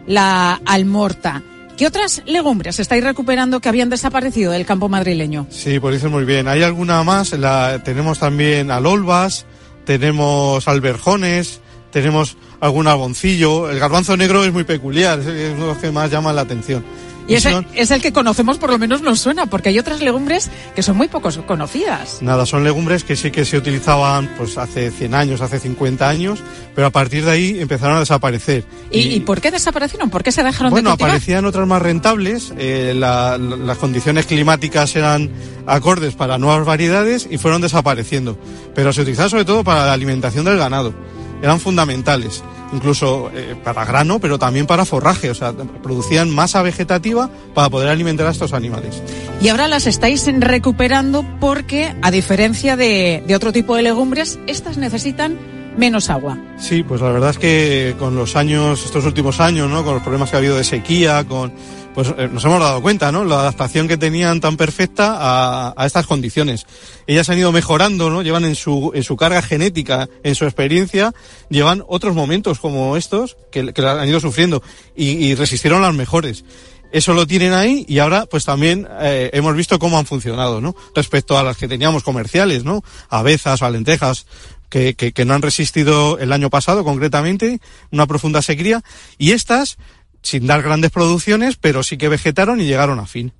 la 0.06 0.60
almorta. 0.64 1.42
¿Qué 1.76 1.86
otras 1.86 2.22
legumbres 2.24 2.80
estáis 2.80 3.04
recuperando 3.04 3.60
que 3.60 3.68
habían 3.68 3.90
desaparecido 3.90 4.52
del 4.52 4.64
campo 4.64 4.88
madrileño? 4.88 5.46
Sí, 5.50 5.78
pues 5.78 5.96
dices 5.96 6.10
muy 6.10 6.24
bien. 6.24 6.48
Hay 6.48 6.62
alguna 6.62 7.02
más. 7.02 7.32
La, 7.34 7.82
tenemos 7.84 8.18
también 8.18 8.70
alolvas, 8.70 9.44
tenemos 9.84 10.68
alberjones, 10.68 11.60
tenemos 11.90 12.38
algún 12.60 12.88
alboncillo. 12.88 13.70
El 13.70 13.78
garbanzo 13.78 14.16
negro 14.16 14.42
es 14.44 14.54
muy 14.54 14.64
peculiar, 14.64 15.20
es 15.20 15.54
uno 15.54 15.78
que 15.78 15.90
más 15.90 16.10
llama 16.10 16.32
la 16.32 16.42
atención. 16.42 16.82
Y 17.28 17.34
ese 17.34 17.50
son- 17.50 17.66
es 17.74 17.90
el 17.90 18.00
que 18.00 18.12
conocemos, 18.12 18.58
por 18.58 18.70
lo 18.70 18.78
menos 18.78 19.02
nos 19.02 19.18
suena, 19.20 19.46
porque 19.46 19.70
hay 19.70 19.78
otras 19.78 20.00
legumbres 20.00 20.50
que 20.74 20.82
son 20.82 20.96
muy 20.96 21.08
pocos 21.08 21.38
conocidas. 21.38 22.18
Nada, 22.22 22.46
son 22.46 22.62
legumbres 22.62 23.02
que 23.04 23.16
sí 23.16 23.30
que 23.30 23.44
se 23.44 23.56
utilizaban 23.58 24.30
pues 24.38 24.56
hace 24.58 24.90
100 24.90 25.14
años, 25.14 25.40
hace 25.40 25.58
50 25.58 26.08
años, 26.08 26.38
pero 26.74 26.86
a 26.86 26.90
partir 26.90 27.24
de 27.24 27.30
ahí 27.32 27.58
empezaron 27.60 27.96
a 27.96 28.00
desaparecer. 28.00 28.64
¿Y, 28.92 29.00
y 29.16 29.20
por 29.20 29.40
qué 29.40 29.50
desaparecieron? 29.50 30.08
¿Por 30.10 30.22
qué 30.22 30.30
se 30.32 30.42
dejaron 30.44 30.70
Bueno, 30.70 30.90
de 30.90 30.92
cultivar? 30.94 31.10
aparecían 31.10 31.44
otras 31.46 31.66
más 31.66 31.82
rentables, 31.82 32.52
eh, 32.58 32.94
la- 32.96 33.36
la- 33.38 33.56
las 33.56 33.78
condiciones 33.78 34.26
climáticas 34.26 34.94
eran 34.94 35.30
acordes 35.66 36.14
para 36.14 36.38
nuevas 36.38 36.64
variedades 36.64 37.26
y 37.30 37.38
fueron 37.38 37.60
desapareciendo. 37.60 38.38
Pero 38.74 38.92
se 38.92 39.02
utilizaban 39.02 39.30
sobre 39.30 39.44
todo 39.44 39.64
para 39.64 39.84
la 39.86 39.92
alimentación 39.92 40.44
del 40.44 40.58
ganado. 40.58 40.94
Eran 41.42 41.60
fundamentales, 41.60 42.42
incluso 42.72 43.30
eh, 43.34 43.54
para 43.62 43.84
grano, 43.84 44.18
pero 44.18 44.38
también 44.38 44.66
para 44.66 44.84
forraje. 44.84 45.30
O 45.30 45.34
sea, 45.34 45.52
producían 45.52 46.30
masa 46.34 46.62
vegetativa 46.62 47.30
para 47.54 47.68
poder 47.68 47.88
alimentar 47.88 48.26
a 48.26 48.30
estos 48.30 48.52
animales. 48.52 49.02
Y 49.40 49.48
ahora 49.48 49.68
las 49.68 49.86
estáis 49.86 50.26
recuperando 50.38 51.24
porque, 51.40 51.94
a 52.02 52.10
diferencia 52.10 52.76
de, 52.76 53.22
de 53.26 53.36
otro 53.36 53.52
tipo 53.52 53.76
de 53.76 53.82
legumbres, 53.82 54.38
estas 54.46 54.78
necesitan 54.78 55.38
menos 55.76 56.10
agua. 56.10 56.38
Sí, 56.58 56.82
pues 56.82 57.00
la 57.00 57.10
verdad 57.10 57.30
es 57.30 57.38
que 57.38 57.94
con 57.98 58.16
los 58.16 58.36
años, 58.36 58.84
estos 58.84 59.04
últimos 59.04 59.40
años, 59.40 59.68
¿no? 59.68 59.84
Con 59.84 59.94
los 59.94 60.02
problemas 60.02 60.30
que 60.30 60.36
ha 60.36 60.38
habido 60.38 60.56
de 60.56 60.64
sequía, 60.64 61.24
con, 61.24 61.52
pues 61.96 62.12
eh, 62.18 62.28
nos 62.30 62.44
hemos 62.44 62.60
dado 62.60 62.82
cuenta, 62.82 63.10
¿no? 63.10 63.24
La 63.24 63.40
adaptación 63.40 63.88
que 63.88 63.96
tenían 63.96 64.38
tan 64.40 64.58
perfecta 64.58 65.16
a, 65.18 65.74
a 65.74 65.86
estas 65.86 66.06
condiciones. 66.06 66.66
Ellas 67.06 67.30
han 67.30 67.38
ido 67.38 67.52
mejorando, 67.52 68.10
¿no? 68.10 68.20
Llevan 68.20 68.44
en 68.44 68.54
su, 68.54 68.92
en 68.94 69.02
su 69.02 69.16
carga 69.16 69.40
genética, 69.40 70.06
en 70.22 70.34
su 70.34 70.44
experiencia, 70.44 71.14
llevan 71.48 71.82
otros 71.88 72.14
momentos 72.14 72.60
como 72.60 72.98
estos 72.98 73.38
que, 73.50 73.72
que 73.72 73.80
han 73.84 74.06
ido 74.06 74.20
sufriendo 74.20 74.62
y, 74.94 75.06
y 75.06 75.34
resistieron 75.34 75.80
las 75.80 75.94
mejores. 75.94 76.44
Eso 76.92 77.14
lo 77.14 77.26
tienen 77.26 77.54
ahí 77.54 77.86
y 77.88 77.98
ahora 77.98 78.26
pues 78.26 78.44
también 78.44 78.86
eh, 79.00 79.30
hemos 79.32 79.56
visto 79.56 79.78
cómo 79.78 79.98
han 79.98 80.04
funcionado, 80.04 80.60
¿no? 80.60 80.76
Respecto 80.94 81.38
a 81.38 81.42
las 81.42 81.56
que 81.56 81.66
teníamos 81.66 82.02
comerciales, 82.02 82.62
¿no? 82.62 82.84
Avezas 83.08 83.62
o 83.62 83.70
lentejas 83.70 84.26
que, 84.68 84.94
que, 84.94 85.12
que 85.12 85.24
no 85.24 85.32
han 85.32 85.42
resistido 85.42 86.18
el 86.18 86.32
año 86.32 86.50
pasado 86.50 86.84
concretamente, 86.84 87.60
una 87.90 88.06
profunda 88.06 88.42
sequía, 88.42 88.82
y 89.16 89.30
estas 89.32 89.78
sin 90.26 90.46
dar 90.46 90.62
grandes 90.62 90.90
producciones, 90.90 91.56
pero 91.56 91.82
sí 91.82 91.96
que 91.96 92.08
vegetaron 92.08 92.60
y 92.60 92.64
llegaron 92.64 92.98
a 92.98 93.06
fin. 93.06 93.32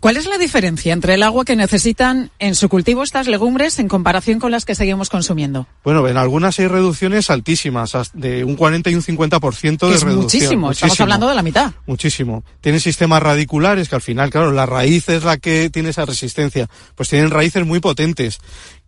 ¿Cuál 0.00 0.18
es 0.18 0.26
la 0.26 0.36
diferencia 0.36 0.92
entre 0.92 1.14
el 1.14 1.22
agua 1.22 1.46
que 1.46 1.56
necesitan 1.56 2.30
en 2.38 2.54
su 2.54 2.68
cultivo 2.68 3.02
estas 3.02 3.26
legumbres 3.26 3.78
en 3.78 3.88
comparación 3.88 4.38
con 4.38 4.50
las 4.50 4.66
que 4.66 4.74
seguimos 4.74 5.08
consumiendo? 5.08 5.66
Bueno, 5.82 6.06
en 6.08 6.18
algunas 6.18 6.58
hay 6.58 6.66
reducciones 6.66 7.30
altísimas, 7.30 7.92
de 8.12 8.44
un 8.44 8.56
40 8.56 8.90
y 8.90 8.94
un 8.96 9.02
50% 9.02 9.78
Que 9.78 9.86
de 9.86 9.94
es 9.94 10.02
reducción. 10.02 10.16
muchísimo, 10.16 10.70
estamos 10.70 10.90
Muchísimo. 10.90 11.04
hablando 11.04 11.28
de 11.30 11.34
la 11.36 11.42
mitad. 11.42 11.72
Muchísimo. 11.86 12.44
Tienen 12.60 12.82
sistemas 12.82 13.22
radiculares 13.22 13.88
que 13.88 13.94
al 13.94 14.02
final, 14.02 14.28
claro, 14.28 14.52
la 14.52 14.66
raíz 14.66 15.08
es 15.08 15.24
la 15.24 15.38
que 15.38 15.70
tiene 15.70 15.88
esa 15.88 16.04
resistencia. 16.04 16.68
Pues 16.94 17.08
tienen 17.08 17.30
raíces 17.30 17.64
muy 17.64 17.80
potentes, 17.80 18.40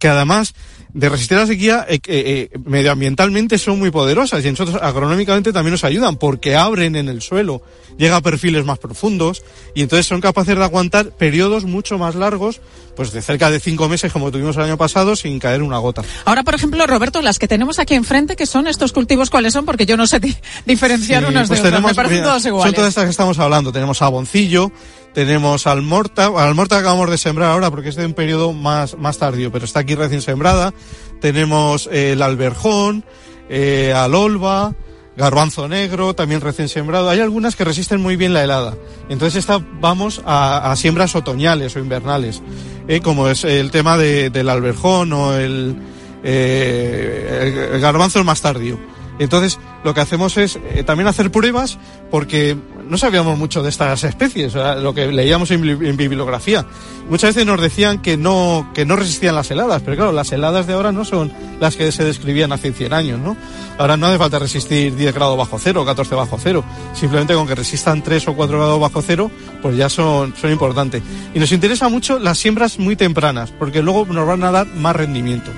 que 0.05 0.09
además 0.11 0.53
de 0.93 1.09
resistir 1.09 1.39
la 1.39 1.47
sequía, 1.47 1.87
eh, 1.89 1.95
eh, 2.07 2.51
eh, 2.53 2.59
medioambientalmente 2.67 3.57
son 3.57 3.79
muy 3.79 3.91
poderosas 3.91 4.45
y 4.45 4.51
nosotros 4.51 4.79
agronómicamente 4.83 5.51
también 5.51 5.73
nos 5.73 5.83
ayudan 5.83 6.17
porque 6.19 6.57
abren 6.57 6.95
en 6.95 7.09
el 7.09 7.23
suelo, 7.23 7.63
llega 7.97 8.17
a 8.17 8.21
perfiles 8.21 8.67
más 8.67 8.79
profundos 8.79 9.43
y 9.75 9.81
entonces 9.81 10.05
son 10.07 10.21
capaces 10.21 10.55
de 10.59 10.63
aguantar 10.63 11.07
periodos 11.13 11.65
mucho 11.65 11.97
más 11.97 12.15
largos, 12.17 12.61
pues 12.97 13.13
de 13.13 13.23
cerca 13.23 13.51
de 13.51 13.61
cinco 13.61 13.89
meses 13.89 14.13
como 14.13 14.31
tuvimos 14.31 14.57
el 14.59 14.65
año 14.65 14.77
pasado 14.77 15.17
sin 15.17 15.39
caer 15.39 15.63
una 15.63 15.79
gota. 15.79 16.03
Ahora, 16.27 16.43
por 16.43 16.55
ejemplo, 16.55 16.87
Roberto, 16.87 17.23
las 17.23 17.39
que 17.39 17.49
tenemos 17.49 17.79
aquí 17.79 17.95
enfrente, 17.95 18.37
que 18.37 18.45
son 18.45 18.67
estos 18.67 18.93
cultivos, 18.93 19.31
¿cuáles 19.31 19.55
son? 19.55 19.65
Porque 19.65 19.87
yo 19.87 19.97
no 19.97 20.07
sé 20.07 20.21
di- 20.21 20.37
diferenciar 20.67 21.25
Sí, 21.25 21.31
unos 21.31 21.49
pues 21.49 21.63
de 21.63 21.69
otros. 21.69 21.73
Me 21.73 21.77
tenemos, 21.79 21.95
parecen 21.97 22.19
mira, 22.19 22.29
todos 22.29 22.45
iguales. 22.45 22.67
Son 22.67 22.75
todas 22.75 22.89
estas 22.91 23.05
que 23.05 23.11
estamos 23.11 23.39
hablando. 23.39 23.73
Tenemos 23.73 24.03
aboncillo, 24.03 24.71
tenemos 25.15 25.67
almorta, 25.67 26.27
almorta 26.27 26.77
que 26.77 26.81
acabamos 26.81 27.09
de 27.09 27.17
sembrar 27.17 27.53
ahora 27.53 27.71
porque 27.71 27.89
es 27.89 27.97
de 27.97 28.05
un 28.05 28.15
periodo 28.15 28.53
más, 28.53 28.99
más 28.99 29.19
tardío, 29.19 29.51
pero 29.51 29.65
está 29.65 29.81
aquí 29.81 29.95
recién 29.95 30.21
sembrada. 30.21 30.75
Tenemos 31.21 31.89
eh, 31.91 32.13
el 32.13 32.23
alberjón, 32.23 33.05
eh, 33.49 33.95
garbanzo 35.17 35.69
negro, 35.69 36.15
también 36.15 36.41
recién 36.41 36.69
sembrado. 36.69 37.09
Hay 37.09 37.21
algunas 37.21 37.55
que 37.55 37.65
resisten 37.65 38.03
muy 38.03 38.17
bien 38.17 38.35
la 38.35 38.43
helada. 38.43 38.75
Entonces 39.09 39.39
esta, 39.39 39.59
vamos 39.81 40.21
a, 40.27 40.71
a 40.71 40.77
siembras 40.77 41.15
otoñales 41.15 41.77
o 41.77 41.79
invernales, 41.79 42.43
eh, 42.89 43.01
como 43.01 43.29
es 43.29 43.45
el 43.45 43.71
tema 43.71 43.97
de, 43.97 44.31
del 44.31 44.49
alberjón 44.49 45.13
o 45.13 45.35
el, 45.35 45.77
eh, 46.25 47.71
el 47.73 47.81
garbanzo 47.81 48.19
el 48.19 48.25
más 48.25 48.43
tardío. 48.43 48.79
Entonces, 49.19 49.61
lo 49.85 49.95
que 49.95 50.01
hacemos 50.01 50.37
es 50.37 50.57
eh, 50.57 50.83
también 50.85 51.07
hacer 51.07 51.31
pruebas 51.31 51.79
porque 52.11 52.57
no 52.89 52.97
sabíamos 52.99 53.39
mucho 53.39 53.63
de 53.63 53.69
estas 53.71 54.05
especies, 54.05 54.55
lo 54.55 54.95
que 54.95 55.07
leíamos 55.13 55.51
en, 55.51 55.63
bibli- 55.63 55.89
en 55.89 55.97
bibliografía. 55.97 56.65
Muchas 57.09 57.31
veces 57.35 57.47
nos 57.47 57.61
decían 57.61 58.01
que 58.01 58.17
no, 58.17 58.71
que 58.75 58.85
no 58.87 58.97
resistían 58.97 59.35
las 59.35 59.51
heladas, 59.51 59.83
pero 59.85 59.97
claro, 59.97 60.13
las 60.13 60.33
heladas 60.33 60.67
de 60.67 60.73
ahora 60.73 60.93
no 60.93 61.05
son 61.05 61.33
las 61.61 61.77
que 61.77 61.91
se 61.93 62.05
describían 62.05 62.53
hace 62.53 62.73
100 62.73 62.93
años, 62.93 63.21
¿no? 63.21 63.37
Ahora 63.79 63.97
no 63.97 64.07
hace 64.07 64.19
falta 64.19 64.39
resistir 64.39 64.95
10 64.95 65.15
grados 65.15 65.37
bajo 65.37 65.59
cero 65.59 65.83
o 65.83 65.85
14 65.85 66.15
bajo 66.15 66.39
cero. 66.43 66.65
Simplemente 66.95 67.35
con 67.35 67.47
que 67.47 67.55
resistan 67.55 68.03
3 68.03 68.29
o 68.29 68.35
4 68.35 68.57
grados 68.59 68.81
bajo 68.81 69.03
cero, 69.03 69.31
pues 69.61 69.77
ya 69.77 69.89
son, 69.89 70.35
son 70.41 70.51
importantes. 70.53 71.03
Y 71.35 71.39
nos 71.41 71.53
interesa 71.53 71.89
mucho 71.89 72.19
las 72.19 72.39
siembras 72.39 72.79
muy 72.79 72.97
tempranas, 72.97 73.51
porque 73.59 73.83
luego 73.83 74.07
nos 74.07 74.27
van 74.27 74.45
a 74.45 74.51
dar 74.51 74.67
más 74.67 74.95
rendimiento. 74.97 75.51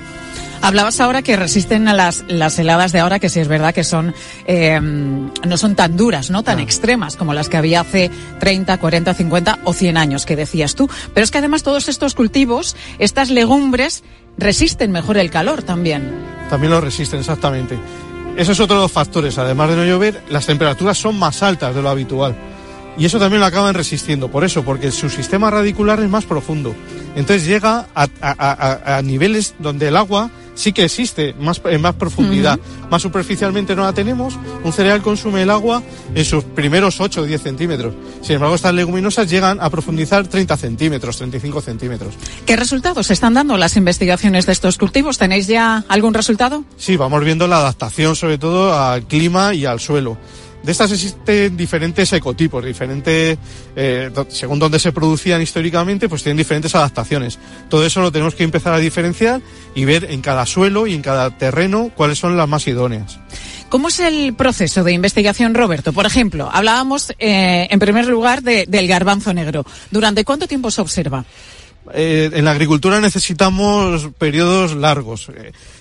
Hablabas 0.67 0.99
ahora 0.99 1.21
que 1.21 1.37
resisten 1.37 1.87
a 1.87 1.93
las, 1.93 2.25
las 2.27 2.59
heladas 2.59 2.91
de 2.91 2.99
ahora, 2.99 3.19
que 3.19 3.29
sí 3.29 3.39
es 3.39 3.47
verdad 3.47 3.73
que 3.73 3.85
son 3.85 4.13
eh, 4.47 4.77
no 4.81 5.55
son 5.55 5.75
tan 5.75 5.95
duras, 5.95 6.29
no 6.29 6.43
tan 6.43 6.59
extremas 6.59 7.15
como 7.15 7.33
las 7.33 7.47
que 7.47 7.55
había 7.55 7.79
hace 7.79 8.11
30, 8.41 8.77
40, 8.77 9.13
50 9.13 9.59
o 9.63 9.71
100 9.71 9.95
años 9.95 10.25
que 10.25 10.35
decías 10.35 10.75
tú. 10.75 10.89
Pero 11.13 11.23
es 11.23 11.31
que 11.31 11.37
además 11.37 11.63
todos 11.63 11.87
estos 11.87 12.15
cultivos, 12.15 12.75
estas 12.99 13.29
legumbres, 13.29 14.03
resisten 14.37 14.91
mejor 14.91 15.17
el 15.17 15.31
calor 15.31 15.63
también. 15.63 16.11
También 16.49 16.71
lo 16.71 16.81
resisten, 16.81 17.21
exactamente. 17.21 17.79
Ese 18.35 18.51
es 18.51 18.59
otro 18.59 18.75
de 18.75 18.81
los 18.81 18.91
factores. 18.91 19.37
Además 19.37 19.69
de 19.69 19.77
no 19.77 19.85
llover, 19.85 20.21
las 20.29 20.47
temperaturas 20.47 20.97
son 20.97 21.17
más 21.17 21.43
altas 21.43 21.73
de 21.75 21.81
lo 21.81 21.87
habitual. 21.87 22.35
Y 22.97 23.05
eso 23.05 23.19
también 23.19 23.39
lo 23.39 23.45
acaban 23.45 23.73
resistiendo. 23.75 24.29
Por 24.29 24.43
eso, 24.43 24.63
porque 24.63 24.91
su 24.91 25.09
sistema 25.09 25.51
radicular 25.51 25.99
es 25.99 26.09
más 26.09 26.25
profundo. 26.25 26.73
Entonces 27.15 27.45
llega 27.45 27.87
a, 27.95 28.07
a- 28.21 28.87
a- 28.91 28.97
a 28.97 29.01
niveles 29.01 29.53
donde 29.59 29.87
el 29.89 29.95
agua 29.97 30.29
sí 30.55 30.73
que 30.73 30.85
existe 30.85 31.35
más, 31.39 31.61
en 31.65 31.79
más 31.81 31.93
profundidad. 31.93 32.59
Más 32.89 33.03
superficialmente 33.03 33.75
no 33.75 33.83
la 33.83 33.93
tenemos. 33.93 34.33
Un 34.63 34.73
cereal 34.73 35.03
consume 35.03 35.43
el 35.43 35.51
agua 35.51 35.83
en 36.15 36.25
sus 36.25 36.43
primeros 36.43 36.99
8 36.99 37.21
o 37.21 37.23
10 37.25 37.41
centímetros. 37.43 37.93
Sin 38.23 38.35
embargo, 38.35 38.55
estas 38.55 38.73
leguminosas 38.73 39.29
llegan 39.29 39.59
a 39.61 39.69
profundizar 39.69 40.25
30 40.27 40.57
centímetros, 40.57 41.17
35 41.17 41.61
centímetros. 41.61 42.15
¿Qué 42.47 42.55
resultados 42.55 43.11
están 43.11 43.35
dando 43.35 43.57
las 43.57 43.77
investigaciones 43.77 44.47
de 44.47 44.53
estos 44.53 44.77
cultivos? 44.79 45.19
¿Tenéis 45.19 45.45
ya 45.45 45.85
algún 45.87 46.15
resultado? 46.15 46.63
Sí, 46.77 46.97
vamos 46.97 47.23
viendo 47.23 47.45
la 47.47 47.57
adaptación 47.57 48.15
sobre 48.15 48.39
todo 48.39 48.75
al 48.79 49.03
clima 49.03 49.53
y 49.53 49.65
al 49.65 49.79
suelo. 49.79 50.17
De 50.67 50.73
estas 50.73 50.91
existen 50.91 51.55
diferentes 51.55 52.11
ecotipos, 52.11 52.63
diferentes, 52.65 53.37
eh, 53.73 54.11
según 54.27 54.59
donde 54.59 54.79
se 54.79 54.91
producían 54.91 55.41
históricamente, 55.41 56.09
pues 56.09 56.23
tienen 56.23 56.35
diferentes 56.35 56.75
adaptaciones. 56.75 57.39
Todo 57.69 57.85
eso 57.85 58.01
lo 58.01 58.11
tenemos 58.11 58.35
que 58.35 58.43
empezar 58.43 58.73
a 58.73 58.77
diferenciar 58.77 59.39
y 59.75 59.85
ver 59.85 60.11
en 60.11 60.21
cada 60.21 60.45
suelo 60.45 60.85
y 60.85 60.93
en 60.93 61.01
cada 61.01 61.29
terreno 61.37 61.89
cuáles 61.95 62.19
son 62.19 62.35
las 62.35 62.49
más 62.49 62.67
idóneas. 62.67 63.17
¿Cómo 63.69 63.87
es 63.87 63.99
el 64.01 64.33
proceso 64.35 64.83
de 64.83 64.91
investigación, 64.91 65.53
Roberto? 65.55 65.93
Por 65.93 66.05
ejemplo, 66.05 66.49
hablábamos 66.51 67.11
eh, 67.17 67.67
en 67.71 67.79
primer 67.79 68.05
lugar 68.07 68.43
de- 68.43 68.65
del 68.67 68.87
garbanzo 68.89 69.33
negro. 69.33 69.65
¿Durante 69.89 70.25
cuánto 70.25 70.47
tiempo 70.49 70.69
se 70.69 70.81
observa? 70.81 71.23
Eh, 71.93 72.29
en 72.33 72.43
la 72.43 72.51
agricultura 72.51 72.99
necesitamos 72.99 74.09
periodos 74.17 74.75
largos. 74.75 75.29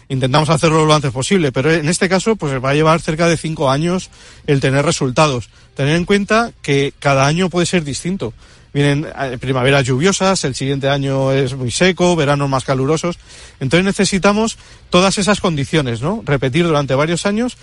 Intentamos 0.08 0.48
hacerlo 0.50 0.84
lo 0.84 0.94
antes 0.94 1.10
posible, 1.10 1.50
pero 1.50 1.72
en 1.72 1.88
este 1.88 2.08
caso 2.08 2.36
pues 2.36 2.62
va 2.62 2.70
a 2.70 2.74
llevar 2.74 3.00
cerca 3.00 3.26
de 3.28 3.36
cinco 3.36 3.70
años 3.70 4.10
el 4.46 4.60
tener 4.60 4.84
resultados. 4.84 5.48
Tener 5.74 5.96
en 5.96 6.04
cuenta 6.04 6.52
que 6.62 6.94
cada 6.98 7.26
año 7.26 7.50
puede 7.50 7.66
ser 7.66 7.82
distinto. 7.82 8.32
Vienen 8.72 9.06
eh, 9.06 9.38
primaveras 9.40 9.84
lluviosas, 9.84 10.44
el 10.44 10.54
siguiente 10.54 10.88
año 10.88 11.32
es 11.32 11.54
muy 11.54 11.70
seco, 11.70 12.14
veranos 12.14 12.48
más 12.48 12.62
calurosos. 12.62 13.18
Entonces 13.58 13.84
necesitamos 13.84 14.58
todas 14.90 15.18
esas 15.18 15.40
condiciones, 15.40 16.02
¿no? 16.02 16.22
Repetir 16.26 16.66
durante 16.66 16.94
varios 16.94 17.24
años. 17.24 17.56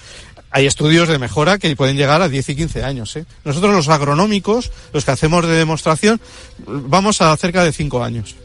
Hay 0.49 0.65
estudios 0.65 1.07
de 1.07 1.19
mejora 1.19 1.59
que 1.59 1.75
pueden 1.75 1.97
llegar 1.97 2.21
a 2.21 2.29
10 2.29 2.49
y 2.49 2.55
15 2.55 2.83
años. 2.83 3.15
¿eh? 3.15 3.25
Nosotros 3.45 3.75
los 3.75 3.89
agronómicos, 3.89 4.71
los 4.91 5.05
que 5.05 5.11
hacemos 5.11 5.45
de 5.45 5.53
demostración, 5.53 6.19
vamos 6.65 7.21
a 7.21 7.37
cerca 7.37 7.63
de 7.63 7.71
cinco 7.71 8.03
años. 8.03 8.35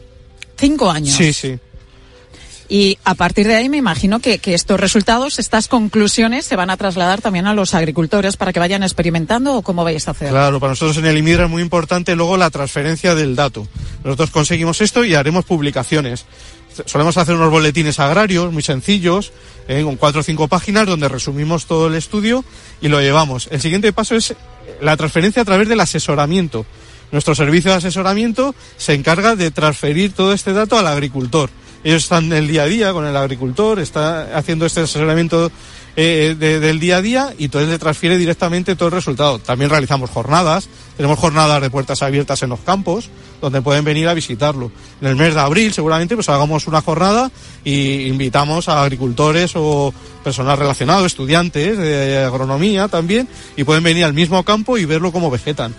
Cinco 0.55 0.89
años. 0.91 1.15
Sí, 1.15 1.33
sí. 1.33 1.57
Y 2.71 2.99
a 3.03 3.15
partir 3.15 3.47
de 3.47 3.55
ahí 3.55 3.67
me 3.67 3.77
imagino 3.77 4.19
que, 4.19 4.39
estos 4.45 4.79
resultados, 4.79 5.39
estas 5.39 5.67
conclusiones, 5.67 6.45
se 6.45 6.55
van 6.55 6.69
a 6.69 6.77
trasladar 6.77 7.19
también 7.19 7.47
a 7.47 7.55
los 7.55 7.73
agricultores 7.73 8.37
para 8.37 8.53
que 8.53 8.59
vayan 8.59 8.83
experimentando 8.83 9.55
o 9.55 9.63
cómo 9.63 9.83
vais 9.83 10.07
a 10.07 10.11
hacer. 10.11 10.29
Claro, 10.29 10.59
para 10.59 10.73
nosotros 10.73 10.97
en 10.97 11.07
el 11.07 11.17
IMIDRA 11.17 11.45
es 11.45 11.49
muy 11.49 11.63
importante 11.63 12.15
luego 12.15 12.37
la 12.37 12.51
transferencia 12.51 13.15
del 13.15 13.35
dato. 13.35 13.67
Nosotros 14.03 14.29
conseguimos 14.29 14.81
esto 14.81 15.03
y 15.03 15.15
haremos 15.15 15.45
publicaciones. 15.45 16.25
Solemos 16.85 17.17
hacer 17.17 17.35
unos 17.35 17.49
boletines 17.49 17.99
agrarios 17.99 18.53
muy 18.53 18.61
sencillos, 18.61 19.33
eh, 19.67 19.81
con 19.83 19.95
cuatro 19.95 20.21
o 20.21 20.23
cinco 20.23 20.47
páginas, 20.47 20.85
donde 20.85 21.09
resumimos 21.09 21.65
todo 21.65 21.87
el 21.87 21.95
estudio 21.95 22.45
y 22.81 22.87
lo 22.87 23.01
llevamos. 23.01 23.49
El 23.51 23.61
siguiente 23.61 23.91
paso 23.93 24.15
es 24.15 24.35
la 24.79 24.95
transferencia 24.95 25.41
a 25.41 25.45
través 25.45 25.67
del 25.67 25.79
asesoramiento. 25.79 26.67
Nuestro 27.11 27.33
servicio 27.33 27.71
de 27.71 27.77
asesoramiento 27.77 28.53
se 28.77 28.93
encarga 28.93 29.35
de 29.35 29.49
transferir 29.49 30.13
todo 30.13 30.33
este 30.33 30.53
dato 30.53 30.77
al 30.77 30.85
agricultor. 30.85 31.49
Ellos 31.83 32.03
están 32.03 32.25
en 32.25 32.33
el 32.33 32.47
día 32.47 32.63
a 32.63 32.65
día 32.65 32.91
con 32.93 33.05
el 33.05 33.15
agricultor, 33.15 33.79
está 33.79 34.37
haciendo 34.37 34.65
este 34.65 34.81
asesoramiento 34.81 35.51
eh, 35.95 36.35
de- 36.37 36.59
del 36.59 36.79
día 36.79 36.97
a 36.97 37.01
día 37.01 37.33
y 37.37 37.45
entonces 37.45 37.69
le 37.69 37.79
transfiere 37.79 38.17
directamente 38.17 38.75
todo 38.75 38.87
el 38.89 38.93
resultado. 38.95 39.39
También 39.39 39.69
realizamos 39.69 40.09
jornadas, 40.09 40.69
tenemos 40.95 41.17
jornadas 41.19 41.61
de 41.61 41.69
puertas 41.69 42.01
abiertas 42.03 42.41
en 42.43 42.49
los 42.49 42.59
campos 42.61 43.09
donde 43.41 43.61
pueden 43.61 43.83
venir 43.85 44.07
a 44.07 44.13
visitarlo. 44.13 44.71
En 45.01 45.07
el 45.07 45.15
mes 45.15 45.33
de 45.33 45.39
abril 45.41 45.73
seguramente 45.73 46.15
pues 46.15 46.29
hagamos 46.29 46.67
una 46.67 46.81
jornada 46.81 47.31
y 47.65 48.03
invitamos 48.07 48.69
a 48.69 48.83
agricultores 48.83 49.51
o 49.55 49.93
personal 50.23 50.57
relacionado, 50.57 51.05
estudiantes 51.05 51.77
de 51.77 52.17
agronomía 52.23 52.87
también 52.87 53.27
y 53.57 53.63
pueden 53.63 53.83
venir 53.83 54.03
al 54.05 54.13
mismo 54.13 54.43
campo 54.43 54.77
y 54.77 54.85
verlo 54.85 55.11
cómo 55.11 55.29
vegetan. 55.31 55.73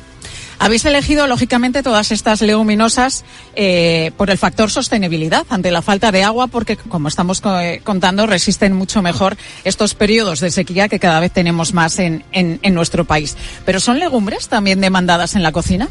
Habéis 0.63 0.85
elegido, 0.85 1.27
lógicamente, 1.27 1.83
todas 1.83 2.13
estas 2.13 2.43
leguminosas 2.43 3.25
eh, 3.57 4.13
por 4.19 4.29
el 4.29 4.37
factor 4.37 4.71
sostenibilidad 4.71 5.47
ante 5.49 5.71
la 5.71 5.81
falta 5.81 6.13
de 6.13 6.23
agua, 6.23 6.49
porque, 6.49 6.77
como 6.77 7.09
estamos 7.09 7.41
eh, 7.47 7.81
contando, 7.83 8.27
resisten 8.27 8.75
mucho 8.75 9.01
mejor 9.01 9.39
estos 9.65 9.95
periodos 9.95 10.41
de 10.41 10.51
sequía 10.51 10.91
que 10.91 10.99
cada 10.99 11.19
vez 11.19 11.33
tenemos 11.33 11.73
más 11.73 11.99
en, 11.99 12.25
en, 12.33 12.75
nuestro 12.75 13.07
país. 13.07 13.39
Pero 13.65 13.81
¿son 13.81 13.99
legumbres 13.99 14.49
también 14.49 14.83
demandadas 14.83 15.35
en 15.35 15.43
la 15.43 15.51
cocina? 15.51 15.89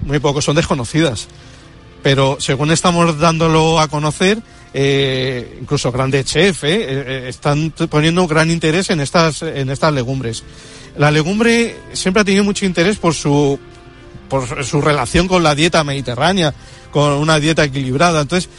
muy 0.00 0.18
pocos 0.18 0.44
son 0.44 0.56
desconocidas. 0.56 1.28
Pero 2.02 2.38
según 2.40 2.72
estamos 2.72 3.20
dándolo 3.20 3.78
a 3.78 3.86
conocer, 3.86 4.40
eh, 4.74 5.58
incluso 5.60 5.92
grandes 5.92 6.24
chefs 6.24 6.64
están 6.64 7.72
poniendo 7.88 8.26
gran 8.26 8.50
interés 8.50 8.90
en 8.90 8.98
estas, 8.98 9.42
en 9.42 9.70
estas 9.70 9.92
legumbres. 9.92 10.42
La 10.96 11.12
legumbre 11.12 11.76
siempre 11.92 12.22
ha 12.22 12.24
tenido 12.24 12.42
mucho 12.42 12.66
interés 12.66 12.96
por 12.96 13.14
su, 13.14 13.60
por 14.28 14.64
su 14.64 14.80
relación 14.80 15.28
con 15.28 15.42
la 15.42 15.54
dieta 15.54 15.84
mediterránea, 15.84 16.54
con 16.90 17.12
una 17.12 17.38
dieta 17.38 17.64
equilibrada. 17.64 18.20
Entonces, 18.22 18.50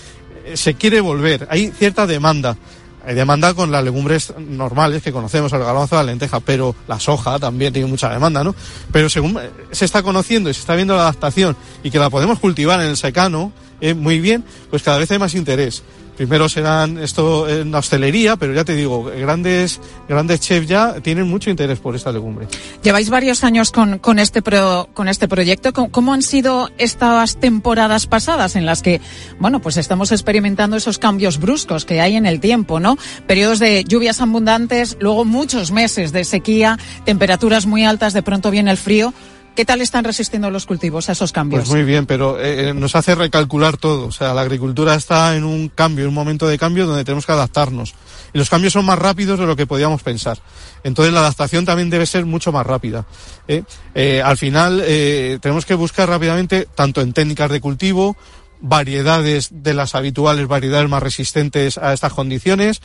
eh, 0.46 0.58
se 0.58 0.76
quiere 0.76 1.02
volver. 1.02 1.48
Hay 1.50 1.72
cierta 1.72 2.08
demanda. 2.08 2.58
Hay 3.06 3.16
demanda 3.16 3.54
con 3.54 3.72
las 3.72 3.84
legumbres 3.84 4.34
normales 4.38 5.02
que 5.02 5.12
conocemos, 5.12 5.54
el 5.54 5.60
garbanzo, 5.60 5.96
la 5.96 6.04
lenteja, 6.04 6.42
pero 6.42 6.76
la 6.88 7.00
soja 7.00 7.40
también 7.40 7.72
tiene 7.72 7.88
mucha 7.88 8.10
demanda, 8.10 8.44
¿no? 8.44 8.54
Pero 8.92 9.10
según 9.10 9.38
eh, 9.40 9.50
se 9.72 9.86
está 9.86 10.04
conociendo 10.04 10.50
y 10.50 10.54
se 10.54 10.60
está 10.60 10.76
viendo 10.76 10.96
la 10.96 11.04
adaptación 11.04 11.56
y 11.82 11.92
que 11.92 11.98
la 11.98 12.10
podemos 12.10 12.40
cultivar 12.40 12.82
en 12.82 12.88
el 12.88 12.98
secano 12.98 13.54
eh, 13.82 13.94
muy 13.94 14.20
bien, 14.20 14.44
pues 14.70 14.84
cada 14.84 14.98
vez 14.98 15.10
hay 15.12 15.20
más 15.20 15.34
interés. 15.34 15.84
Primero 16.20 16.50
serán 16.50 16.98
esto 16.98 17.48
en 17.48 17.72
la 17.72 17.78
hostelería, 17.78 18.36
pero 18.36 18.54
ya 18.54 18.66
te 18.66 18.76
digo, 18.76 19.06
grandes, 19.06 19.80
grandes 20.10 20.42
chefs 20.42 20.68
ya 20.68 20.96
tienen 21.00 21.30
mucho 21.30 21.50
interés 21.50 21.80
por 21.80 21.96
esta 21.96 22.12
legumbre. 22.12 22.46
Lleváis 22.84 23.10
varios 23.10 23.46
años 23.46 23.72
con, 23.72 24.00
con, 24.00 24.20
este, 24.20 24.42
pro- 24.42 24.90
con 24.94 25.08
este 25.08 25.30
proyecto. 25.30 25.72
¿Cómo, 25.72 25.90
cómo 25.92 26.12
han 26.12 26.22
sido 26.22 26.70
estas 26.78 27.38
temporadas 27.38 28.06
pasadas 28.06 28.58
en 28.58 28.66
las 28.66 28.82
que, 28.82 29.00
bueno, 29.40 29.62
pues 29.62 29.78
estamos 29.78 30.12
experimentando 30.12 30.76
esos 30.76 30.98
cambios 31.00 31.40
bruscos 31.40 31.86
que 31.86 32.02
hay 32.02 32.18
en 32.18 32.26
el 32.26 32.42
tiempo, 32.42 32.82
¿no? 32.82 32.98
Periodos 33.26 33.60
de 33.60 33.86
lluvias 33.86 34.20
abundantes, 34.20 34.98
luego 35.00 35.24
muchos 35.24 35.72
meses 35.72 36.12
de 36.12 36.26
sequía, 36.26 36.78
temperaturas 37.06 37.66
muy 37.66 37.86
altas, 37.86 38.12
de 38.12 38.24
pronto 38.24 38.52
viene 38.52 38.72
el 38.72 38.78
frío. 38.78 39.14
¿Qué 39.60 39.65
tal 39.65 39.82
están 39.82 40.06
resistiendo 40.06 40.50
los 40.50 40.65
cultivos 40.65 41.10
a 41.10 41.12
esos 41.12 41.34
cambios? 41.34 41.63
Pues 41.63 41.72
muy 41.72 41.84
bien, 41.84 42.06
pero 42.06 42.39
eh, 42.39 42.74
nos 42.74 42.95
hace 42.95 43.13
recalcular 43.13 43.76
todo. 43.76 44.08
O 44.08 44.12
sea, 44.13 44.34
la 44.34 44.39
agricultura 44.39 44.95
está 44.95 45.36
en 45.36 45.43
un 45.43 45.67
cambio, 45.67 46.06
en 46.06 46.08
un 46.08 46.13
momento 46.13 46.48
de 46.48 46.58
cambio 46.58 46.88
donde 46.88 47.04
tenemos 47.04 47.26
que 47.26 47.34
adaptarnos. 47.34 47.93
Y 48.34 48.38
los 48.38 48.50
cambios 48.50 48.72
son 48.72 48.86
más 48.86 48.98
rápidos 48.98 49.38
de 49.38 49.45
lo 49.45 49.58
que 49.58 49.67
podíamos 49.67 50.02
pensar. 50.02 50.39
Entonces 50.86 51.13
la 51.13 51.19
adaptación 51.19 51.65
también 51.65 51.89
debe 51.89 52.06
ser 52.06 52.26
mucho 52.26 52.54
más 52.54 52.65
rápida. 52.65 53.06
¿eh? 53.50 53.63
Eh, 53.95 54.22
al 54.24 54.38
final 54.38 54.82
eh, 54.82 55.39
tenemos 55.41 55.65
que 55.65 55.76
buscar 55.76 56.08
rápidamente, 56.08 56.65
tanto 56.74 57.02
en 57.02 57.12
técnicas 57.12 57.52
de 57.52 57.60
cultivo, 57.60 58.15
variedades 58.62 59.50
de 59.52 59.74
las 59.74 59.93
habituales, 59.93 60.48
variedades 60.48 60.88
más 60.88 61.04
resistentes 61.04 61.78
a 61.78 61.91
estas 61.91 62.13
condiciones 62.13 62.82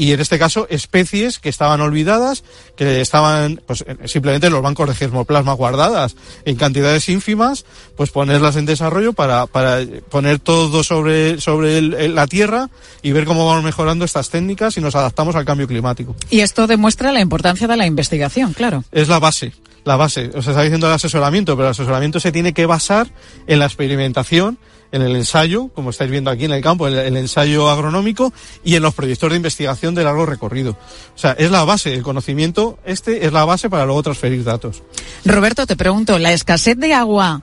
y 0.00 0.12
en 0.12 0.20
este 0.20 0.38
caso 0.38 0.66
especies 0.70 1.38
que 1.38 1.50
estaban 1.50 1.82
olvidadas, 1.82 2.42
que 2.74 3.02
estaban 3.02 3.60
pues 3.66 3.84
simplemente 4.06 4.46
en 4.46 4.54
los 4.54 4.62
bancos 4.62 4.88
de 4.88 4.94
germoplasma 4.94 5.52
guardadas 5.52 6.16
en 6.46 6.56
cantidades 6.56 7.06
ínfimas, 7.10 7.66
pues 7.98 8.10
ponerlas 8.10 8.56
en 8.56 8.64
desarrollo 8.64 9.12
para, 9.12 9.44
para 9.44 9.84
poner 10.08 10.38
todo 10.38 10.82
sobre, 10.84 11.38
sobre 11.38 11.76
el, 11.76 12.14
la 12.14 12.26
tierra 12.26 12.70
y 13.02 13.12
ver 13.12 13.26
cómo 13.26 13.46
vamos 13.46 13.62
mejorando 13.62 14.06
estas 14.06 14.30
técnicas 14.30 14.74
y 14.78 14.80
nos 14.80 14.94
adaptamos 14.94 15.36
al 15.36 15.44
cambio 15.44 15.68
climático. 15.68 16.16
Y 16.30 16.40
esto 16.40 16.66
demuestra 16.66 17.12
la 17.12 17.20
importancia 17.20 17.68
de 17.68 17.76
la 17.76 17.84
investigación, 17.84 18.54
claro. 18.54 18.84
Es 18.92 19.08
la 19.08 19.18
base 19.18 19.52
la 19.84 19.96
base. 19.96 20.30
Os 20.34 20.46
está 20.46 20.62
diciendo 20.62 20.86
el 20.86 20.92
asesoramiento, 20.92 21.56
pero 21.56 21.68
el 21.68 21.72
asesoramiento 21.72 22.20
se 22.20 22.32
tiene 22.32 22.52
que 22.52 22.66
basar 22.66 23.08
en 23.46 23.58
la 23.58 23.64
experimentación, 23.64 24.58
en 24.92 25.02
el 25.02 25.16
ensayo, 25.16 25.68
como 25.68 25.90
estáis 25.90 26.10
viendo 26.10 26.30
aquí 26.30 26.44
en 26.44 26.52
el 26.52 26.62
campo, 26.62 26.86
el, 26.86 26.98
el, 26.98 27.16
ensayo 27.16 27.68
agronómico 27.68 28.32
y 28.64 28.76
en 28.76 28.82
los 28.82 28.94
proyectos 28.94 29.30
de 29.30 29.36
investigación 29.36 29.94
de 29.94 30.04
largo 30.04 30.26
recorrido. 30.26 30.72
O 30.72 31.18
sea, 31.18 31.32
es 31.32 31.50
la 31.50 31.64
base, 31.64 31.94
el 31.94 32.02
conocimiento 32.02 32.78
este 32.84 33.26
es 33.26 33.32
la 33.32 33.44
base 33.44 33.70
para 33.70 33.84
luego 33.86 34.02
transferir 34.02 34.44
datos. 34.44 34.82
Roberto, 35.24 35.66
te 35.66 35.76
pregunto, 35.76 36.18
¿la 36.18 36.32
escasez 36.32 36.76
de 36.76 36.94
agua 36.94 37.42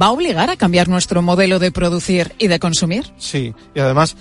va 0.00 0.06
a 0.06 0.10
obligar 0.12 0.50
a 0.50 0.56
cambiar 0.56 0.88
nuestro 0.88 1.22
modelo 1.22 1.58
de 1.58 1.72
producir 1.72 2.34
y 2.38 2.48
de 2.48 2.58
consumir? 2.58 3.12
Sí, 3.18 3.54
y 3.74 3.80
además 3.80 4.16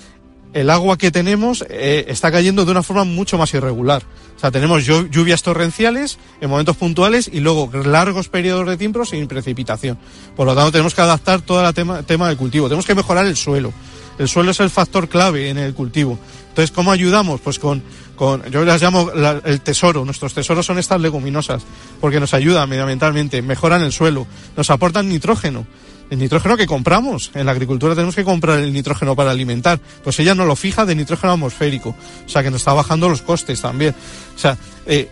el 0.54 0.70
agua 0.70 0.98
que 0.98 1.12
tenemos 1.12 1.64
eh, 1.70 2.06
está 2.08 2.32
cayendo 2.32 2.66
de 2.66 2.72
una 2.72 2.84
forma 2.84 3.04
mucho 3.04 3.38
más 3.38 3.54
irregular. 3.54 4.04
O 4.36 4.40
sea, 4.40 4.52
tenemos 4.52 4.86
lluvias 4.86 5.44
torrenciales 5.44 6.18
en 6.42 6.50
momentos 6.50 6.76
puntuales 6.76 7.30
y 7.32 7.40
luego 7.42 7.70
largos 7.86 8.28
periodos 8.28 8.68
de 8.68 8.78
tiempo 8.78 9.06
sin 9.06 9.28
precipitación. 9.28 9.98
Por 10.36 10.48
lo 10.48 10.56
tanto, 10.56 10.72
tenemos 10.72 10.96
que 10.96 11.02
adaptar 11.02 11.42
todo 11.42 11.66
el 11.66 11.74
tema, 11.74 12.28
del 12.28 12.38
cultivo. 12.38 12.68
Tenemos 12.68 12.86
que 12.86 12.96
mejorar 12.96 13.26
el 13.28 13.38
suelo. 13.38 13.72
El 14.18 14.28
suelo 14.28 14.52
es 14.52 14.60
el 14.60 14.70
factor 14.70 15.08
clave 15.08 15.50
en 15.50 15.58
el 15.58 15.74
cultivo. 15.74 16.18
Entonces, 16.50 16.72
¿cómo 16.72 16.92
ayudamos? 16.92 17.40
Pues 17.40 17.60
con, 17.60 17.84
con 18.16 18.44
yo 18.52 18.66
las 18.66 18.82
llamo 18.82 19.12
la, 19.14 19.42
el 19.46 19.62
tesoro. 19.62 20.06
Nuestros 20.06 20.34
tesoros 20.34 20.66
son 20.66 20.80
estas 20.80 21.00
leguminosas, 21.00 21.64
porque 22.00 22.20
nos 22.20 22.34
ayudan 22.34 22.68
medioambientalmente, 22.68 23.42
mejoran 23.42 23.84
el 23.84 23.92
suelo, 23.92 24.28
nos 24.58 24.70
aportan 24.70 25.08
nitrógeno 25.08 25.66
el 26.12 26.20
nitrógeno 26.20 26.58
que 26.58 26.68
compramos. 26.68 27.32
En 27.34 27.46
la 27.46 27.54
agricultura 27.54 27.96
tenemos 27.96 28.16
que 28.16 28.26
comprar 28.26 28.60
el 28.60 28.74
nitrógeno 28.74 29.16
para 29.16 29.32
alimentar. 29.32 29.80
Pues 30.04 30.20
ella 30.20 30.36
no 30.36 30.46
lo 30.46 30.58
fija 30.58 30.86
de 30.86 30.94
nitrógeno 30.94 31.34
atmosférico. 31.34 31.96
O 32.26 32.30
sea, 32.30 32.44
que 32.44 32.52
nos 32.52 32.62
está 32.62 32.74
bajando 32.74 33.08
los 33.08 33.22
costes 33.22 33.62
también. 33.62 33.96
O 34.36 34.38
sea, 34.38 34.58
eh, 34.86 35.10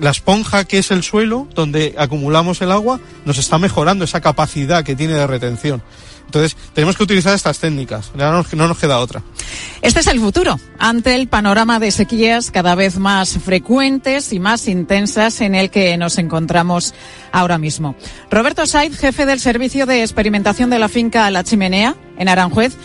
la 0.00 0.10
esponja 0.10 0.64
que 0.64 0.78
es 0.78 0.90
el 0.90 1.02
suelo, 1.02 1.46
donde 1.54 1.94
acumulamos 1.98 2.62
el 2.62 2.72
agua, 2.72 3.00
nos 3.26 3.36
está 3.36 3.58
mejorando 3.58 4.06
esa 4.06 4.22
capacidad 4.22 4.82
que 4.82 4.96
tiene 4.96 5.12
de 5.12 5.26
retención. 5.26 5.82
Entonces, 6.26 6.56
tenemos 6.72 6.96
que 6.96 7.04
utilizar 7.04 7.34
estas 7.34 7.58
técnicas, 7.58 8.10
no 8.14 8.32
nos, 8.32 8.52
no 8.54 8.66
nos, 8.66 8.78
queda 8.78 8.98
otra. 8.98 9.22
Este 9.82 10.00
es 10.00 10.06
el 10.08 10.18
futuro, 10.18 10.58
ante 10.78 11.14
el 11.14 11.28
panorama 11.28 11.78
de 11.78 11.90
sequías 11.90 12.50
cada 12.50 12.74
vez 12.74 12.98
más 12.98 13.38
frecuentes 13.38 14.32
y 14.32 14.40
más 14.40 14.66
intensas 14.66 15.40
en 15.40 15.54
el 15.54 15.70
que 15.70 15.96
nos 15.96 16.18
encontramos 16.18 16.94
ahora 17.30 17.58
mismo. 17.58 17.94
Roberto 18.30 18.66
Saiz, 18.66 18.98
jefe 18.98 19.26
del 19.26 19.38
Servicio 19.38 19.86
de 19.86 20.02
Experimentación 20.02 20.70
de 20.70 20.78
la 20.78 20.88
finca 20.88 21.30
La 21.30 21.44
Chimenea, 21.44 21.94
en 22.18 22.28
Aranjuez, 22.28 22.76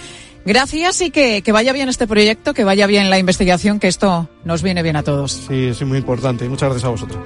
Gracias 0.46 1.02
y 1.02 1.12
que, 1.12 1.42
que, 1.42 1.52
vaya 1.52 1.74
bien 1.74 1.90
este 1.90 2.08
proyecto, 2.08 2.54
que 2.54 2.64
vaya 2.64 2.88
bien 2.88 3.10
la 3.10 3.20
investigación, 3.20 3.80
que 3.80 3.88
esto 3.88 4.30
nos 4.46 4.64
viene 4.64 4.82
bien 4.82 4.96
a 4.96 5.04
todos. 5.04 5.34
Sí, 5.48 5.68
es 5.68 5.82
muy 5.84 5.98
importante. 5.98 6.48
Muchas 6.48 6.70
gracias 6.70 6.86
a 6.86 6.90
vosotros. 6.90 7.20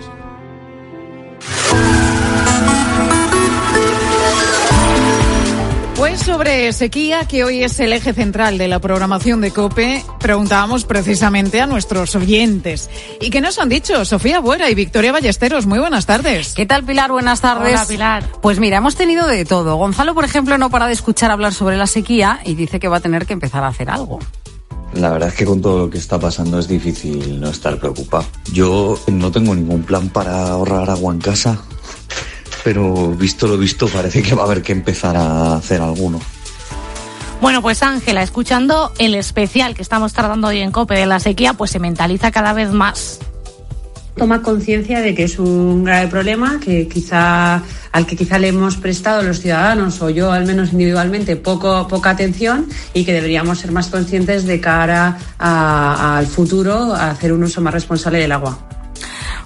Sobre 6.33 6.73
sequía, 6.73 7.25
que 7.25 7.43
hoy 7.43 7.63
es 7.63 7.79
el 7.79 7.93
eje 7.93 8.11
central 8.11 8.57
de 8.57 8.67
la 8.67 8.79
programación 8.79 9.39
de 9.39 9.51
COPE, 9.51 10.03
preguntábamos 10.19 10.83
precisamente 10.83 11.61
a 11.61 11.67
nuestros 11.67 12.15
oyentes. 12.15 12.89
¿Y 13.21 13.29
qué 13.29 13.39
nos 13.39 13.59
han 13.59 13.69
dicho? 13.69 14.03
Sofía 14.03 14.39
Buera 14.39 14.67
y 14.71 14.73
Victoria 14.73 15.11
Ballesteros, 15.11 15.67
muy 15.67 15.77
buenas 15.77 16.07
tardes. 16.07 16.55
¿Qué 16.55 16.65
tal, 16.65 16.83
Pilar? 16.85 17.11
Buenas 17.11 17.39
tardes. 17.39 17.75
Hola, 17.75 17.85
Pilar. 17.85 18.27
Pues 18.41 18.57
mira, 18.57 18.77
hemos 18.77 18.95
tenido 18.95 19.27
de 19.27 19.45
todo. 19.45 19.75
Gonzalo, 19.75 20.15
por 20.15 20.25
ejemplo, 20.25 20.57
no 20.57 20.71
para 20.71 20.87
de 20.87 20.93
escuchar 20.93 21.29
hablar 21.29 21.53
sobre 21.53 21.77
la 21.77 21.85
sequía 21.85 22.39
y 22.43 22.55
dice 22.55 22.79
que 22.79 22.87
va 22.87 22.97
a 22.97 23.01
tener 23.01 23.27
que 23.27 23.33
empezar 23.33 23.63
a 23.63 23.67
hacer 23.67 23.91
algo. 23.91 24.17
La 24.95 25.11
verdad 25.11 25.29
es 25.29 25.35
que 25.35 25.45
con 25.45 25.61
todo 25.61 25.85
lo 25.85 25.89
que 25.91 25.99
está 25.99 26.19
pasando 26.19 26.57
es 26.57 26.67
difícil 26.67 27.39
no 27.39 27.49
estar 27.51 27.77
preocupado. 27.77 28.25
Yo 28.51 28.99
no 29.05 29.31
tengo 29.31 29.53
ningún 29.53 29.83
plan 29.83 30.09
para 30.09 30.47
ahorrar 30.47 30.89
agua 30.89 31.13
en 31.13 31.21
casa 31.21 31.61
pero 32.63 33.11
visto 33.11 33.47
lo 33.47 33.57
visto 33.57 33.87
parece 33.87 34.21
que 34.21 34.35
va 34.35 34.43
a 34.43 34.45
haber 34.45 34.61
que 34.61 34.71
empezar 34.71 35.15
a 35.17 35.55
hacer 35.55 35.81
alguno. 35.81 36.19
Bueno, 37.41 37.61
pues 37.61 37.83
Ángela, 37.83 38.23
escuchando 38.23 38.93
el 38.99 39.15
especial 39.15 39.75
que 39.75 39.81
estamos 39.81 40.13
tratando 40.13 40.47
hoy 40.47 40.59
en 40.59 40.71
COPE 40.71 40.95
de 40.95 41.05
la 41.05 41.19
sequía, 41.19 41.53
pues 41.53 41.71
se 41.71 41.79
mentaliza 41.79 42.31
cada 42.31 42.53
vez 42.53 42.71
más. 42.71 43.19
Toma 44.15 44.41
conciencia 44.41 45.01
de 45.01 45.13
que 45.13 45.23
es 45.23 45.39
un 45.39 45.83
grave 45.83 46.07
problema, 46.07 46.59
que 46.63 46.87
quizá 46.87 47.61
al 47.91 48.05
que 48.05 48.15
quizá 48.15 48.39
le 48.39 48.47
hemos 48.47 48.77
prestado 48.77 49.23
los 49.23 49.41
ciudadanos 49.41 50.01
o 50.01 50.09
yo 50.09 50.31
al 50.31 50.45
menos 50.45 50.71
individualmente 50.71 51.35
poco, 51.35 51.87
poca 51.87 52.11
atención 52.11 52.67
y 52.93 53.05
que 53.05 53.13
deberíamos 53.13 53.59
ser 53.59 53.71
más 53.71 53.87
conscientes 53.87 54.45
de 54.45 54.61
cara 54.61 55.17
a, 55.37 56.17
al 56.17 56.27
futuro 56.27 56.93
a 56.93 57.11
hacer 57.11 57.33
un 57.33 57.43
uso 57.43 57.59
más 57.59 57.73
responsable 57.73 58.19
del 58.19 58.31
agua. 58.31 58.57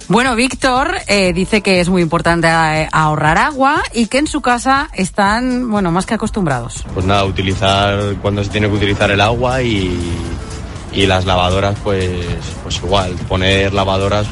Bueno, 0.08 0.34
Víctor 0.34 0.96
eh, 1.06 1.34
dice 1.34 1.60
que 1.60 1.80
es 1.80 1.90
muy 1.90 2.00
importante 2.00 2.48
eh, 2.48 2.88
ahorrar 2.92 3.36
agua 3.36 3.82
y 3.92 4.06
que 4.06 4.16
en 4.18 4.26
su 4.26 4.40
casa 4.40 4.88
están, 4.94 5.70
bueno, 5.70 5.92
más 5.92 6.06
que 6.06 6.14
acostumbrados. 6.14 6.84
Pues 6.94 7.04
nada, 7.04 7.24
utilizar 7.24 8.16
cuando 8.22 8.42
se 8.42 8.48
tiene 8.48 8.68
que 8.68 8.74
utilizar 8.74 9.10
el 9.10 9.20
agua 9.20 9.60
y, 9.60 10.00
y 10.92 11.06
las 11.06 11.26
lavadoras, 11.26 11.76
pues, 11.84 12.24
pues 12.62 12.76
igual, 12.82 13.12
poner 13.28 13.74
lavadoras 13.74 14.26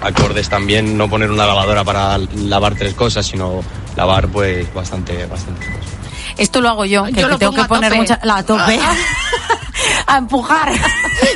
acordes 0.00 0.48
también, 0.48 0.96
no 0.96 1.08
poner 1.08 1.30
una 1.30 1.46
lavadora 1.46 1.82
para 1.82 2.18
lavar 2.18 2.74
tres 2.74 2.94
cosas, 2.94 3.26
sino 3.26 3.62
lavar 3.96 4.28
pues 4.28 4.72
bastante, 4.72 5.26
bastante 5.26 5.66
cosas. 5.66 5.92
Esto 6.36 6.60
lo 6.60 6.68
hago 6.68 6.84
yo, 6.84 7.04
que, 7.04 7.12
yo 7.20 7.28
lo 7.28 7.38
tengo 7.38 7.52
que 7.52 7.64
poner 7.64 7.90
tope. 7.90 8.00
mucha 8.00 8.20
la 8.22 8.42
tope. 8.42 8.78
a 10.06 10.18
empujar. 10.18 10.72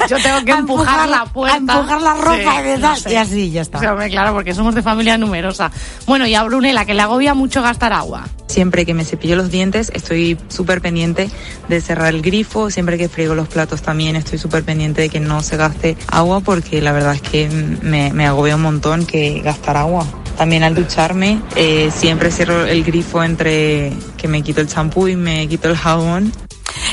Yo 0.09 0.17
tengo 0.23 0.45
que 0.45 0.53
A 0.53 0.59
empujar, 0.59 1.09
la 1.09 1.25
puerta. 1.27 1.55
A 1.57 1.59
empujar 1.79 2.01
la 2.03 2.15
ropa 2.15 2.37
Sí, 2.37 2.69
y, 2.69 2.75
no 2.75 2.81
tal, 2.81 2.97
sé. 2.97 3.13
y 3.13 3.17
así 3.17 3.51
ya 3.51 3.63
está. 3.63 3.81
Sí, 3.81 3.87
hombre, 3.87 4.09
claro, 4.11 4.33
porque 4.35 4.55
somos 4.55 4.75
de 4.75 4.83
familia 4.83 5.19
numerosa. 5.19 5.71
Bueno, 6.07 6.27
y 6.27 6.35
a 6.35 6.43
Brunela, 6.43 6.85
que 6.85 6.95
le 6.95 7.03
agobia 7.03 7.35
mucho 7.35 7.63
gastar 7.63 7.93
agua. 7.93 8.25
Siempre 8.47 8.87
que 8.87 8.95
me 8.95 9.05
cepillo 9.05 9.37
los 9.37 9.51
dientes 9.51 9.91
estoy 9.95 10.39
súper 10.49 10.81
pendiente 10.81 11.31
de 11.69 11.81
cerrar 11.83 12.15
el 12.15 12.23
grifo, 12.23 12.71
siempre 12.71 12.97
que 12.97 13.09
friego 13.09 13.35
los 13.35 13.47
platos 13.47 13.83
también 13.83 14.17
estoy 14.17 14.39
súper 14.39 14.65
pendiente 14.65 15.03
de 15.03 15.09
que 15.11 15.21
no 15.21 15.43
se 15.43 15.59
gaste 15.59 15.97
agua 16.11 16.41
porque 16.41 16.81
la 16.81 16.93
verdad 16.93 17.15
es 17.15 17.21
que 17.21 17.49
me, 17.83 18.11
me 18.15 18.27
agobia 18.27 18.57
un 18.57 18.63
montón 18.63 19.05
que 19.05 19.43
gastar 19.43 19.77
agua. 19.77 20.07
También 20.39 20.63
al 20.63 20.75
ducharme 20.75 21.41
eh, 21.57 21.91
siempre 21.95 22.31
cierro 22.31 22.65
el 22.65 22.85
grifo 22.85 23.23
entre 23.23 23.93
que 24.17 24.29
me 24.29 24.41
quito 24.43 24.61
el 24.63 24.69
champú 24.69 25.09
y 25.09 25.17
me 25.17 25.47
quito 25.47 25.69
el 25.69 25.77
jabón. 25.77 26.33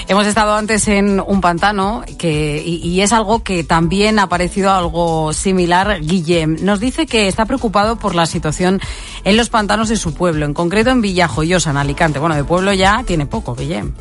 Hemos 0.07 0.27
estado 0.27 0.55
antes 0.55 0.87
en 0.87 1.19
un 1.19 1.41
pantano 1.41 2.03
que, 2.17 2.61
y, 2.65 3.01
es 3.01 3.13
algo 3.13 3.43
que 3.43 3.63
también 3.63 4.19
ha 4.19 4.29
parecido 4.29 4.71
algo 4.71 5.33
similar. 5.33 5.99
Guillem 6.01 6.57
nos 6.61 6.79
dice 6.79 7.05
que 7.05 7.27
está 7.27 7.45
preocupado 7.45 7.97
por 7.97 8.15
la 8.15 8.25
situación 8.25 8.79
en 9.23 9.37
los 9.37 9.49
pantanos 9.49 9.89
de 9.89 9.97
su 9.97 10.13
pueblo, 10.13 10.45
en 10.45 10.53
concreto 10.53 10.91
en 10.91 11.01
Villajoyosa, 11.01 11.71
en 11.71 11.77
Alicante. 11.77 12.19
Bueno, 12.19 12.35
de 12.35 12.43
pueblo 12.43 12.73
ya 12.73 13.03
tiene 13.05 13.25
poco, 13.25 13.55
Guillem. 13.55 13.93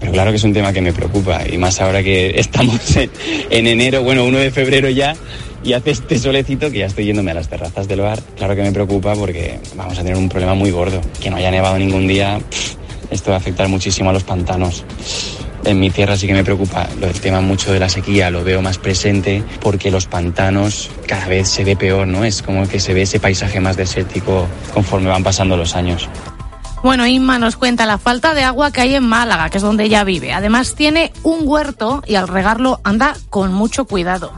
Pero 0.00 0.12
claro 0.12 0.30
que 0.32 0.36
es 0.36 0.44
un 0.44 0.52
tema 0.52 0.72
que 0.72 0.80
me 0.80 0.92
preocupa 0.92 1.42
y 1.48 1.58
más 1.58 1.80
ahora 1.80 2.02
que 2.02 2.38
estamos 2.40 2.96
en, 2.96 3.10
en 3.50 3.66
enero, 3.68 4.02
bueno, 4.02 4.24
1 4.24 4.38
de 4.38 4.50
febrero 4.50 4.88
ya 4.88 5.14
y 5.64 5.74
hace 5.74 5.92
este 5.92 6.18
solecito 6.18 6.70
que 6.70 6.78
ya 6.78 6.86
estoy 6.86 7.06
yéndome 7.06 7.30
a 7.30 7.34
las 7.34 7.48
terrazas 7.48 7.86
del 7.86 8.00
bar. 8.00 8.20
Claro 8.36 8.56
que 8.56 8.62
me 8.62 8.72
preocupa 8.72 9.14
porque 9.14 9.60
vamos 9.76 9.98
a 9.98 10.02
tener 10.02 10.16
un 10.16 10.28
problema 10.28 10.54
muy 10.54 10.70
gordo. 10.70 11.00
Que 11.20 11.30
no 11.30 11.36
haya 11.36 11.50
nevado 11.50 11.78
ningún 11.78 12.06
día, 12.06 12.40
esto 13.10 13.30
va 13.30 13.36
a 13.36 13.38
afectar 13.38 13.68
muchísimo 13.68 14.10
a 14.10 14.12
los 14.12 14.24
pantanos. 14.24 14.84
En 15.64 15.78
mi 15.78 15.90
tierra 15.90 16.16
sí 16.16 16.26
que 16.26 16.34
me 16.34 16.42
preocupa 16.42 16.88
del 16.98 17.20
tema 17.20 17.40
mucho 17.40 17.72
de 17.72 17.78
la 17.78 17.88
sequía, 17.88 18.30
lo 18.30 18.42
veo 18.42 18.62
más 18.62 18.78
presente 18.78 19.44
porque 19.60 19.90
los 19.90 20.06
pantanos 20.06 20.90
cada 21.06 21.28
vez 21.28 21.48
se 21.48 21.64
ve 21.64 21.76
peor, 21.76 22.06
¿no? 22.06 22.24
Es 22.24 22.42
como 22.42 22.68
que 22.68 22.80
se 22.80 22.94
ve 22.94 23.02
ese 23.02 23.20
paisaje 23.20 23.60
más 23.60 23.76
desértico 23.76 24.48
conforme 24.74 25.08
van 25.08 25.22
pasando 25.22 25.56
los 25.56 25.76
años. 25.76 26.08
Bueno, 26.82 27.06
Inma 27.06 27.38
nos 27.38 27.54
cuenta 27.54 27.86
la 27.86 27.96
falta 27.96 28.34
de 28.34 28.42
agua 28.42 28.72
que 28.72 28.80
hay 28.80 28.96
en 28.96 29.04
Málaga, 29.04 29.50
que 29.50 29.58
es 29.58 29.62
donde 29.62 29.84
ella 29.84 30.02
vive. 30.02 30.32
Además 30.32 30.74
tiene 30.74 31.12
un 31.22 31.42
huerto 31.44 32.02
y 32.08 32.16
al 32.16 32.26
regarlo 32.26 32.80
anda 32.82 33.14
con 33.30 33.52
mucho 33.52 33.84
cuidado. 33.84 34.32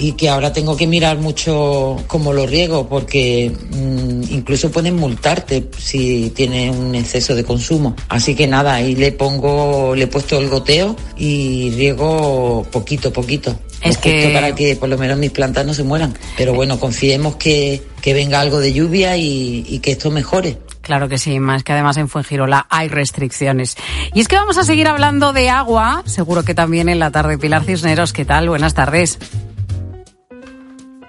Y 0.00 0.12
que 0.12 0.28
ahora 0.30 0.52
tengo 0.52 0.76
que 0.76 0.86
mirar 0.86 1.18
mucho 1.18 1.96
cómo 2.06 2.32
lo 2.32 2.46
riego 2.46 2.88
porque 2.88 3.52
mm, 3.70 4.22
incluso 4.32 4.70
pueden 4.70 4.96
multarte 4.96 5.68
si 5.78 6.30
tienes 6.34 6.74
un 6.74 6.94
exceso 6.94 7.34
de 7.34 7.44
consumo. 7.44 7.94
Así 8.08 8.34
que 8.34 8.46
nada, 8.46 8.74
ahí 8.74 8.94
le 8.96 9.12
pongo, 9.12 9.94
le 9.94 10.04
he 10.04 10.06
puesto 10.06 10.38
el 10.38 10.48
goteo 10.48 10.96
y 11.16 11.70
riego 11.76 12.66
poquito, 12.72 13.12
poquito. 13.12 13.58
Es 13.82 13.98
que- 13.98 14.30
para 14.34 14.54
que 14.54 14.76
por 14.76 14.88
lo 14.88 14.96
menos 14.98 15.18
mis 15.18 15.30
plantas 15.30 15.64
no 15.66 15.74
se 15.74 15.84
mueran. 15.84 16.14
Pero 16.36 16.54
bueno, 16.54 16.80
confiemos 16.80 17.36
que, 17.36 17.82
que 18.00 18.14
venga 18.14 18.40
algo 18.40 18.58
de 18.58 18.72
lluvia 18.72 19.16
y, 19.16 19.64
y 19.68 19.78
que 19.80 19.92
esto 19.92 20.10
mejore. 20.10 20.58
Claro 20.82 21.08
que 21.08 21.18
sí, 21.18 21.38
más 21.38 21.62
que 21.62 21.72
además 21.72 21.98
en 21.98 22.08
Fuengirola 22.08 22.66
hay 22.70 22.88
restricciones. 22.88 23.76
Y 24.14 24.20
es 24.20 24.28
que 24.28 24.36
vamos 24.36 24.56
a 24.58 24.64
seguir 24.64 24.88
hablando 24.88 25.32
de 25.32 25.48
agua, 25.50 26.02
seguro 26.06 26.42
que 26.42 26.54
también 26.54 26.88
en 26.88 26.98
la 26.98 27.10
tarde. 27.10 27.36
Pilar 27.38 27.64
Cisneros, 27.64 28.12
¿qué 28.14 28.24
tal? 28.24 28.48
Buenas 28.48 28.74
tardes. 28.74 29.18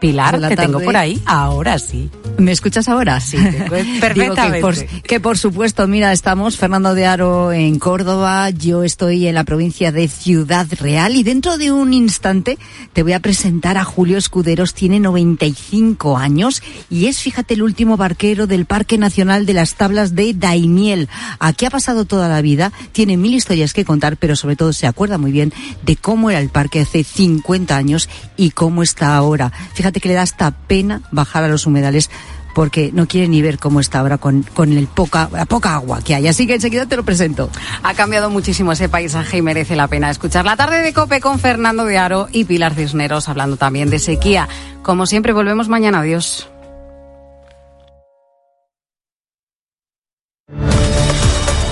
Pilar, 0.01 0.41
te 0.49 0.55
tengo 0.55 0.79
por 0.79 0.97
ahí. 0.97 1.21
Ahora 1.27 1.77
sí. 1.77 2.09
¿Me 2.39 2.51
escuchas 2.51 2.89
ahora? 2.89 3.19
Sí, 3.19 3.37
perfectamente. 4.01 4.57
que, 4.57 4.61
por, 4.61 4.75
que 5.03 5.19
por 5.19 5.37
supuesto, 5.37 5.87
mira, 5.87 6.11
estamos 6.11 6.57
Fernando 6.57 6.95
de 6.95 7.05
Aro 7.05 7.51
en 7.51 7.77
Córdoba, 7.77 8.49
yo 8.49 8.83
estoy 8.83 9.27
en 9.27 9.35
la 9.35 9.43
provincia 9.43 9.91
de 9.91 10.07
Ciudad 10.07 10.65
Real 10.79 11.15
y 11.15 11.21
dentro 11.21 11.59
de 11.59 11.71
un 11.71 11.93
instante 11.93 12.57
te 12.93 13.03
voy 13.03 13.13
a 13.13 13.19
presentar 13.19 13.77
a 13.77 13.83
Julio 13.83 14.17
Escuderos, 14.17 14.73
tiene 14.73 14.99
95 14.99 16.17
años 16.17 16.63
y 16.89 17.05
es, 17.05 17.19
fíjate, 17.19 17.53
el 17.53 17.61
último 17.61 17.95
barquero 17.95 18.47
del 18.47 18.65
Parque 18.65 18.97
Nacional 18.97 19.45
de 19.45 19.53
las 19.53 19.75
Tablas 19.75 20.15
de 20.15 20.33
Daimiel. 20.33 21.09
Aquí 21.37 21.65
ha 21.65 21.69
pasado 21.69 22.05
toda 22.05 22.27
la 22.27 22.41
vida, 22.41 22.71
tiene 22.91 23.17
mil 23.17 23.35
historias 23.35 23.73
que 23.73 23.85
contar, 23.85 24.17
pero 24.17 24.35
sobre 24.35 24.55
todo 24.55 24.73
se 24.73 24.87
acuerda 24.87 25.19
muy 25.19 25.31
bien 25.31 25.53
de 25.83 25.95
cómo 25.95 26.31
era 26.31 26.39
el 26.39 26.49
parque 26.49 26.79
hace 26.79 27.03
50 27.03 27.77
años 27.77 28.09
y 28.35 28.49
cómo 28.49 28.81
está 28.81 29.15
ahora. 29.15 29.51
Fíjate 29.75 29.90
que 29.99 30.09
le 30.09 30.15
da 30.15 30.21
hasta 30.21 30.51
pena 30.51 31.01
bajar 31.11 31.43
a 31.43 31.47
los 31.47 31.65
humedales 31.65 32.09
porque 32.53 32.91
no 32.93 33.07
quiere 33.07 33.27
ni 33.27 33.41
ver 33.41 33.57
cómo 33.57 33.79
está 33.79 33.99
ahora 33.99 34.17
con, 34.17 34.43
con 34.43 34.71
el 34.73 34.87
poca, 34.87 35.29
la 35.31 35.45
poca 35.45 35.73
agua 35.73 36.01
que 36.01 36.15
hay. 36.15 36.27
Así 36.27 36.47
que 36.47 36.55
enseguida 36.55 36.85
te 36.85 36.97
lo 36.97 37.03
presento. 37.03 37.49
Ha 37.83 37.93
cambiado 37.93 38.29
muchísimo 38.29 38.71
ese 38.71 38.89
paisaje 38.89 39.37
y 39.37 39.41
merece 39.41 39.75
la 39.75 39.87
pena 39.87 40.09
escuchar 40.09 40.45
la 40.45 40.55
tarde 40.55 40.81
de 40.81 40.93
Cope 40.93 41.21
con 41.21 41.39
Fernando 41.39 41.85
de 41.85 41.97
Aro 41.97 42.27
y 42.31 42.45
Pilar 42.45 42.73
Cisneros 42.75 43.29
hablando 43.29 43.57
también 43.57 43.89
de 43.89 43.99
sequía. 43.99 44.47
Como 44.81 45.05
siempre, 45.05 45.33
volvemos 45.33 45.69
mañana. 45.69 45.99
Adiós. 45.99 46.47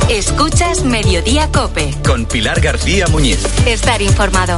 Escuchas 0.10 0.84
Mediodía 0.84 1.50
Cope. 1.52 1.94
Con 2.06 2.26
Pilar 2.26 2.60
García 2.60 3.08
Muñiz. 3.08 3.46
Estar 3.66 4.02
informado. 4.02 4.58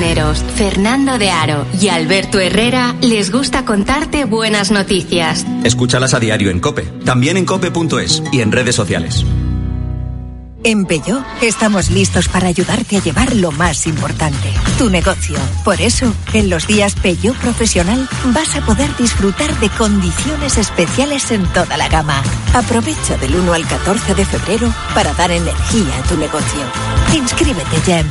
Cisneros, 0.00 0.42
Fernando 0.54 1.18
de 1.18 1.30
Aro 1.30 1.66
y 1.78 1.88
Alberto 1.88 2.40
Herrera 2.40 2.96
les 3.02 3.30
gusta 3.30 3.66
contarte 3.66 4.24
buenas 4.24 4.70
noticias. 4.70 5.44
Escúchalas 5.62 6.14
a 6.14 6.20
diario 6.20 6.50
en 6.50 6.58
COPE, 6.58 6.84
también 7.04 7.36
en 7.36 7.44
cope.es 7.44 8.22
y 8.32 8.40
en 8.40 8.50
redes 8.50 8.74
sociales. 8.74 9.26
En 10.64 10.86
Peugeot 10.86 11.22
estamos 11.42 11.90
listos 11.90 12.28
para 12.28 12.48
ayudarte 12.48 12.96
a 12.96 13.02
llevar 13.02 13.36
lo 13.36 13.52
más 13.52 13.86
importante, 13.86 14.50
tu 14.78 14.88
negocio. 14.88 15.36
Por 15.64 15.78
eso, 15.82 16.14
en 16.32 16.48
los 16.48 16.66
días 16.66 16.94
Peugeot 16.94 17.36
Profesional 17.36 18.08
vas 18.32 18.56
a 18.56 18.64
poder 18.64 18.88
disfrutar 18.96 19.54
de 19.60 19.68
condiciones 19.68 20.56
especiales 20.56 21.30
en 21.30 21.44
toda 21.52 21.76
la 21.76 21.90
gama. 21.90 22.22
Aprovecha 22.54 23.18
del 23.18 23.36
1 23.36 23.52
al 23.52 23.66
14 23.66 24.14
de 24.14 24.24
febrero 24.24 24.72
para 24.94 25.12
dar 25.12 25.30
energía 25.30 25.98
a 25.98 26.08
tu 26.08 26.16
negocio. 26.16 26.60
Inscríbete 27.14 27.76
ya 27.86 28.00
en 28.00 28.10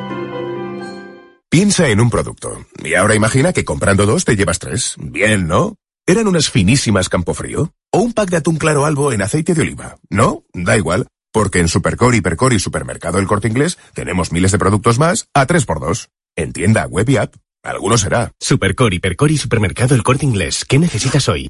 Piensa 1.51 1.89
en 1.89 1.99
un 1.99 2.09
producto. 2.09 2.65
Y 2.81 2.93
ahora 2.93 3.13
imagina 3.13 3.51
que 3.51 3.65
comprando 3.65 4.05
dos 4.05 4.23
te 4.23 4.37
llevas 4.37 4.57
tres. 4.57 4.95
Bien, 4.97 5.49
¿no? 5.49 5.75
¿Eran 6.07 6.27
unas 6.27 6.49
finísimas 6.49 7.09
Campofrío? 7.09 7.73
¿O 7.91 7.99
un 7.99 8.13
pack 8.13 8.29
de 8.29 8.37
atún 8.37 8.55
claro 8.55 8.85
albo 8.85 9.11
en 9.11 9.21
aceite 9.21 9.53
de 9.53 9.63
oliva? 9.63 9.97
No, 10.09 10.45
da 10.53 10.77
igual. 10.77 11.07
Porque 11.33 11.59
en 11.59 11.67
Supercore, 11.67 12.15
Hipercore 12.15 12.55
y 12.55 12.59
Supermercado 12.59 13.19
El 13.19 13.27
Corte 13.27 13.49
Inglés 13.49 13.77
tenemos 13.93 14.31
miles 14.31 14.53
de 14.53 14.59
productos 14.59 14.97
más 14.97 15.27
a 15.33 15.45
3x2. 15.45 16.07
En 16.37 16.53
tienda, 16.53 16.85
web 16.85 17.09
y 17.09 17.17
app. 17.17 17.35
Alguno 17.63 17.97
será. 17.97 18.31
Supercore, 18.39 18.95
Hipercore 18.95 19.33
y 19.33 19.37
Supermercado 19.37 19.93
El 19.93 20.03
Corte 20.03 20.25
Inglés. 20.25 20.63
¿Qué 20.63 20.79
necesitas 20.79 21.27
hoy? 21.27 21.49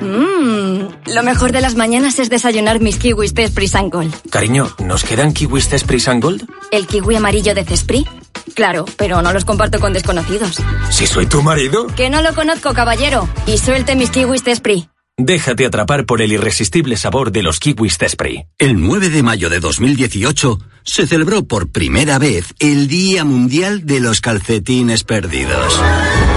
Mmm, 0.00 1.12
lo 1.14 1.22
mejor 1.22 1.52
de 1.52 1.60
las 1.60 1.74
mañanas 1.74 2.18
es 2.18 2.30
desayunar 2.30 2.80
mis 2.80 2.96
kiwis 2.96 3.34
de 3.34 3.44
Esprit 3.44 3.72
Gold. 3.90 4.14
Cariño, 4.30 4.70
¿nos 4.84 5.04
quedan 5.04 5.32
kiwis 5.32 5.70
de 5.70 5.78
Spray 5.78 6.00
Gold? 6.20 6.48
¿El 6.70 6.86
kiwi 6.86 7.16
amarillo 7.16 7.54
de 7.54 7.64
Cespri? 7.64 8.06
Claro, 8.54 8.84
pero 8.96 9.22
no 9.22 9.32
los 9.32 9.44
comparto 9.44 9.78
con 9.80 9.92
desconocidos. 9.92 10.56
¿Si 10.90 11.06
soy 11.06 11.26
tu 11.26 11.42
marido? 11.42 11.86
Que 11.88 12.10
no 12.10 12.22
lo 12.22 12.34
conozco, 12.34 12.72
caballero. 12.72 13.28
Y 13.46 13.58
suelte 13.58 13.96
mis 13.96 14.10
kiwis 14.10 14.44
de 14.44 14.52
Esprit. 14.52 14.88
Déjate 15.16 15.66
atrapar 15.66 16.06
por 16.06 16.22
el 16.22 16.32
irresistible 16.32 16.96
sabor 16.96 17.30
de 17.30 17.42
los 17.42 17.60
kiwis 17.60 17.98
de 17.98 18.08
Spray. 18.08 18.46
El 18.58 18.80
9 18.80 19.10
de 19.10 19.22
mayo 19.22 19.50
de 19.50 19.60
2018 19.60 20.58
se 20.82 21.06
celebró 21.06 21.44
por 21.44 21.70
primera 21.70 22.18
vez 22.18 22.54
el 22.58 22.88
Día 22.88 23.24
Mundial 23.24 23.84
de 23.84 24.00
los 24.00 24.22
Calcetines 24.22 25.04
Perdidos. 25.04 25.78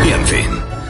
Y 0.06 0.12
en 0.12 0.28
fin, 0.28 0.50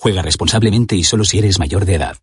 Juega 0.00 0.22
responsablemente 0.22 0.96
y 0.96 1.04
solo 1.04 1.24
si 1.24 1.38
eres 1.38 1.58
mayor 1.58 1.84
de 1.84 1.96
edad. 1.96 2.16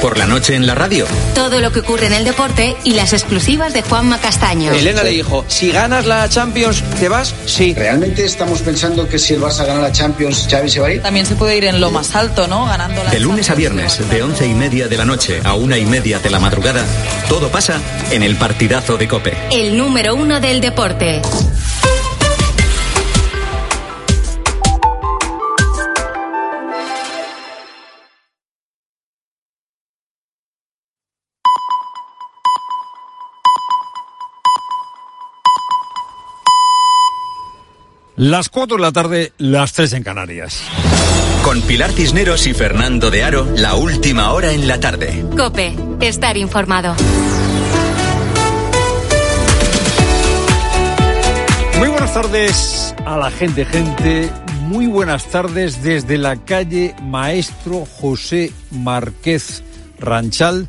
Por 0.00 0.16
la 0.16 0.26
noche 0.26 0.54
en 0.54 0.66
la 0.66 0.74
radio. 0.74 1.06
Todo 1.34 1.60
lo 1.60 1.70
que 1.70 1.80
ocurre 1.80 2.06
en 2.06 2.14
el 2.14 2.24
deporte 2.24 2.74
y 2.84 2.94
las 2.94 3.12
exclusivas 3.12 3.74
de 3.74 3.82
Juanma 3.82 4.18
Castaño. 4.18 4.72
Elena 4.72 5.02
le 5.02 5.10
dijo, 5.10 5.44
si 5.46 5.70
ganas 5.70 6.06
la 6.06 6.26
Champions, 6.30 6.82
¿te 6.98 7.10
vas? 7.10 7.34
Sí. 7.44 7.74
¿Realmente 7.74 8.24
estamos 8.24 8.62
pensando 8.62 9.06
que 9.06 9.18
si 9.18 9.34
el 9.34 9.42
Barça 9.42 9.66
gana 9.66 9.82
la 9.82 9.92
Champions, 9.92 10.48
Xavi 10.50 10.70
se 10.70 10.80
va 10.80 10.86
a 10.86 10.92
ir? 10.94 11.02
También 11.02 11.26
se 11.26 11.34
puede 11.34 11.58
ir 11.58 11.66
en 11.66 11.82
lo 11.82 11.90
más 11.90 12.16
alto, 12.16 12.48
¿no? 12.48 12.64
Ganando 12.64 13.04
la 13.04 13.10
De 13.10 13.20
lunes 13.20 13.50
a 13.50 13.54
viernes, 13.54 14.00
de 14.08 14.22
once 14.22 14.46
y 14.46 14.54
media 14.54 14.88
de 14.88 14.96
la 14.96 15.04
noche 15.04 15.42
a 15.44 15.52
una 15.52 15.76
y 15.76 15.84
media 15.84 16.20
de 16.20 16.30
la 16.30 16.40
madrugada, 16.40 16.82
todo 17.28 17.50
pasa 17.50 17.78
en 18.10 18.22
el 18.22 18.36
partidazo 18.36 18.96
de 18.96 19.06
Cope. 19.06 19.36
El 19.50 19.76
número 19.76 20.14
uno 20.14 20.40
del 20.40 20.62
deporte. 20.62 21.20
Las 38.18 38.48
4 38.48 38.78
de 38.78 38.82
la 38.82 38.90
tarde, 38.90 39.32
las 39.38 39.72
3 39.74 39.92
en 39.92 40.02
Canarias. 40.02 40.60
Con 41.44 41.62
Pilar 41.62 41.92
Cisneros 41.92 42.48
y 42.48 42.52
Fernando 42.52 43.12
de 43.12 43.22
Aro, 43.22 43.46
la 43.56 43.76
última 43.76 44.32
hora 44.32 44.52
en 44.52 44.66
la 44.66 44.80
tarde. 44.80 45.24
Cope, 45.36 45.76
estar 46.00 46.36
informado. 46.36 46.96
Muy 51.78 51.88
buenas 51.90 52.12
tardes 52.12 52.94
a 53.06 53.18
la 53.18 53.30
gente, 53.30 53.64
gente. 53.64 54.28
Muy 54.62 54.88
buenas 54.88 55.26
tardes 55.26 55.84
desde 55.84 56.18
la 56.18 56.44
calle 56.44 56.96
Maestro 57.00 57.86
José 57.86 58.50
Márquez 58.72 59.62
Ranchal 60.00 60.66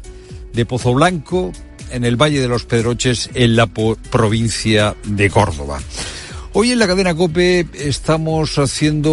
de 0.54 0.68
Pozo 0.68 0.94
Blanco, 0.94 1.52
en 1.90 2.06
el 2.06 2.16
Valle 2.16 2.42
de 2.42 2.48
los 2.48 2.66
Pedroches, 2.66 3.32
en 3.34 3.56
la 3.56 3.66
provincia 3.66 4.96
de 5.04 5.32
Córdoba. 5.32 5.80
Hoy 6.52 6.72
en 6.72 6.80
la 6.80 6.88
cadena 6.88 7.14
Cope 7.14 7.68
estamos 7.76 8.58
haciendo 8.58 9.12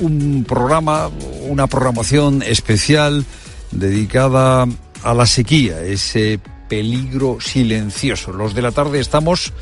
un 0.00 0.44
programa, 0.48 1.10
una 1.46 1.66
programación 1.66 2.42
especial 2.42 3.26
dedicada 3.70 4.66
a 5.02 5.14
la 5.14 5.26
sequía, 5.26 5.82
ese 5.82 6.40
peligro 6.70 7.38
silencioso. 7.38 8.32
Los 8.32 8.54
de 8.54 8.62
la 8.62 8.72
tarde 8.72 8.98
estamos 8.98 9.52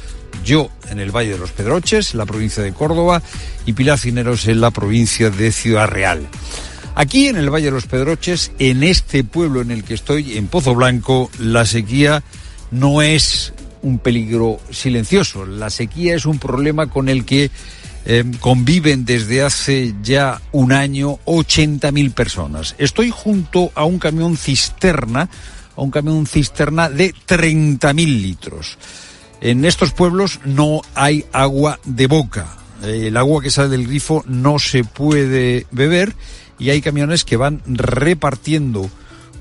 yo 0.44 0.70
en 0.90 1.00
el 1.00 1.10
Valle 1.10 1.32
de 1.32 1.38
los 1.38 1.50
Pedroches, 1.50 2.12
en 2.12 2.18
la 2.18 2.26
provincia 2.26 2.62
de 2.62 2.72
Córdoba, 2.72 3.20
y 3.66 3.72
Pilar 3.72 3.98
Cineros 3.98 4.46
en 4.46 4.60
la 4.60 4.70
provincia 4.70 5.28
de 5.28 5.50
Ciudad 5.50 5.88
Real. 5.88 6.28
Aquí 6.94 7.26
en 7.26 7.36
el 7.36 7.50
Valle 7.50 7.66
de 7.66 7.72
los 7.72 7.86
Pedroches, 7.86 8.52
en 8.60 8.84
este 8.84 9.24
pueblo 9.24 9.60
en 9.60 9.72
el 9.72 9.82
que 9.82 9.94
estoy, 9.94 10.38
en 10.38 10.46
Pozo 10.46 10.76
Blanco, 10.76 11.30
la 11.40 11.66
sequía 11.66 12.22
no 12.70 13.02
es 13.02 13.52
un 13.82 13.98
peligro 13.98 14.60
silencioso. 14.70 15.44
La 15.46 15.70
sequía 15.70 16.14
es 16.14 16.26
un 16.26 16.38
problema 16.38 16.88
con 16.88 17.08
el 17.08 17.24
que 17.24 17.50
eh, 18.04 18.24
conviven 18.40 19.04
desde 19.04 19.42
hace 19.42 19.94
ya 20.02 20.40
un 20.50 20.72
año 20.72 21.18
80.000 21.24 22.12
personas. 22.12 22.74
Estoy 22.78 23.10
junto 23.10 23.70
a 23.74 23.84
un 23.84 23.98
camión 23.98 24.36
cisterna, 24.36 25.28
a 25.76 25.80
un 25.82 25.90
camión 25.90 26.26
cisterna 26.26 26.88
de 26.88 27.14
30.000 27.14 27.94
litros. 28.22 28.78
En 29.40 29.64
estos 29.64 29.92
pueblos 29.92 30.40
no 30.44 30.80
hay 30.94 31.24
agua 31.32 31.78
de 31.84 32.06
boca. 32.06 32.56
Eh, 32.82 33.08
El 33.08 33.16
agua 33.16 33.42
que 33.42 33.50
sale 33.50 33.68
del 33.68 33.86
grifo 33.86 34.24
no 34.26 34.58
se 34.58 34.84
puede 34.84 35.66
beber 35.70 36.14
y 36.58 36.70
hay 36.70 36.80
camiones 36.80 37.24
que 37.24 37.36
van 37.36 37.62
repartiendo 37.66 38.88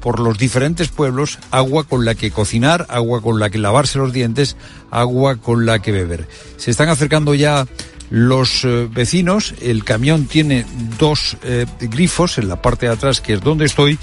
por 0.02 0.20
los 0.20 0.38
diferentes 0.38 0.90
pueblos 0.90 1.40
agua 1.52 1.86
con 1.86 2.04
la 2.04 2.16
que 2.16 2.32
cocinar, 2.32 2.88
agua 2.90 3.22
con 3.22 3.40
la 3.40 3.50
que 3.50 3.60
lavarse 3.60 4.00
los 4.00 4.12
dientes, 4.12 4.58
agua 4.90 5.38
con 5.38 5.66
la 5.66 5.80
que 5.80 5.92
beber. 5.92 6.28
Se 6.58 6.72
están 6.72 6.90
acercando 6.90 7.34
ya 7.34 7.66
los 8.10 8.66
eh, 8.66 8.90
vecinos, 8.92 9.54
el 9.62 9.86
camión 9.86 10.26
tiene 10.26 10.66
dos 11.00 11.38
eh, 11.44 11.66
grifos 11.80 12.38
en 12.38 12.50
la 12.50 12.62
parte 12.62 12.88
de 12.88 12.94
atrás, 12.94 13.22
que 13.22 13.34
es 13.34 13.42
donde 13.42 13.66
estoy, 13.66 13.98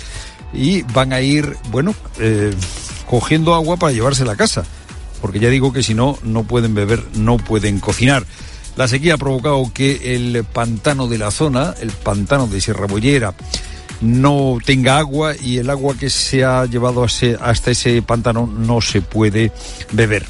y 0.55 0.83
van 0.83 1.13
a 1.13 1.21
ir, 1.21 1.57
bueno, 1.71 1.95
eh, 2.19 2.55
cogiendo 3.07 3.55
agua 3.55 3.77
para 3.77 3.93
llevársela 3.93 4.33
a 4.33 4.37
casa, 4.37 4.65
porque 5.21 5.41
ya 5.41 5.51
digo 5.51 5.75
que 5.75 5.83
si 5.83 5.93
no, 5.93 6.19
no 6.23 6.45
pueden 6.45 6.75
beber, 6.75 7.05
no 7.15 7.37
pueden 7.37 7.81
cocinar. 7.81 8.25
La 8.77 8.89
sequía 8.89 9.15
ha 9.15 9.19
provocado 9.19 9.71
que 9.75 10.15
el 10.15 10.45
pantano 10.45 11.09
de 11.09 11.19
la 11.19 11.31
zona, 11.31 11.75
el 11.81 11.91
pantano 11.91 12.47
de 12.47 12.61
Sierra 12.61 12.87
Bollera, 12.87 13.35
no 14.01 14.59
tenga 14.65 14.99
agua 14.99 15.35
y 15.37 15.59
el 15.59 15.71
agua 15.71 15.97
que 15.99 16.11
se 16.11 16.45
ha 16.45 16.67
llevado 16.67 17.05
hasta 17.05 17.71
ese 17.71 18.03
pantano 18.03 18.47
no 18.47 18.81
se 18.81 19.03
puede 19.03 19.53
beber. 19.93 20.25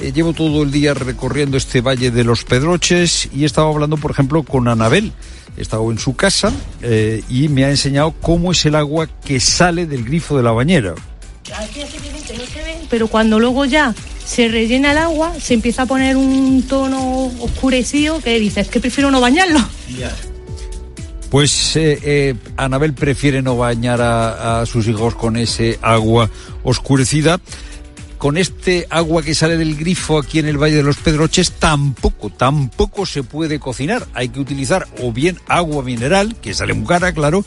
Eh, 0.00 0.12
llevo 0.12 0.32
todo 0.34 0.62
el 0.62 0.70
día 0.70 0.92
recorriendo 0.92 1.56
este 1.56 1.80
valle 1.80 2.10
de 2.10 2.24
los 2.24 2.44
Pedroches 2.44 3.30
y 3.34 3.44
he 3.44 3.46
estado 3.46 3.68
hablando, 3.68 3.96
por 3.96 4.10
ejemplo, 4.10 4.42
con 4.42 4.68
Anabel. 4.68 5.12
He 5.56 5.62
estado 5.62 5.90
en 5.90 5.98
su 5.98 6.14
casa 6.14 6.52
eh, 6.82 7.22
y 7.30 7.48
me 7.48 7.64
ha 7.64 7.70
enseñado 7.70 8.12
cómo 8.20 8.52
es 8.52 8.66
el 8.66 8.74
agua 8.74 9.08
que 9.24 9.40
sale 9.40 9.86
del 9.86 10.04
grifo 10.04 10.36
de 10.36 10.42
la 10.42 10.50
bañera. 10.50 10.94
Aquí 11.54 11.80
simplemente 11.90 12.36
no 12.36 12.44
se 12.44 12.62
ve, 12.62 12.76
pero 12.90 13.08
cuando 13.08 13.40
luego 13.40 13.64
ya 13.64 13.94
se 14.26 14.48
rellena 14.48 14.92
el 14.92 14.98
agua, 14.98 15.32
se 15.40 15.54
empieza 15.54 15.82
a 15.82 15.86
poner 15.86 16.16
un 16.16 16.62
tono 16.68 17.30
oscurecido 17.40 18.20
que 18.20 18.38
dices 18.38 18.68
que 18.68 18.80
prefiero 18.80 19.10
no 19.10 19.20
bañarlo. 19.20 19.60
Pues 21.30 21.76
eh, 21.76 21.98
eh, 22.02 22.34
Anabel 22.56 22.94
prefiere 22.94 23.42
no 23.42 23.56
bañar 23.56 24.00
a, 24.00 24.64
sus 24.66 24.86
hijos 24.86 25.14
con 25.14 25.36
ese 25.36 25.78
agua 25.82 26.30
oscurecida. 26.62 27.40
Con 28.18 28.38
este 28.38 28.86
agua 28.88 29.22
que 29.22 29.34
sale 29.34 29.58
del 29.58 29.76
grifo 29.76 30.18
aquí 30.18 30.38
en 30.38 30.46
el 30.46 30.56
Valle 30.56 30.76
de 30.76 30.82
los 30.82 30.96
Pedroches 30.96 31.52
tampoco, 31.52 32.30
tampoco 32.30 33.04
se 33.04 33.22
puede 33.22 33.60
cocinar. 33.60 34.06
Hay 34.14 34.30
que 34.30 34.40
utilizar 34.40 34.88
o 35.02 35.12
bien 35.12 35.38
agua 35.48 35.82
mineral, 35.82 36.34
que 36.36 36.54
sale 36.54 36.72
muy 36.72 36.86
cara, 36.86 37.12
claro, 37.12 37.44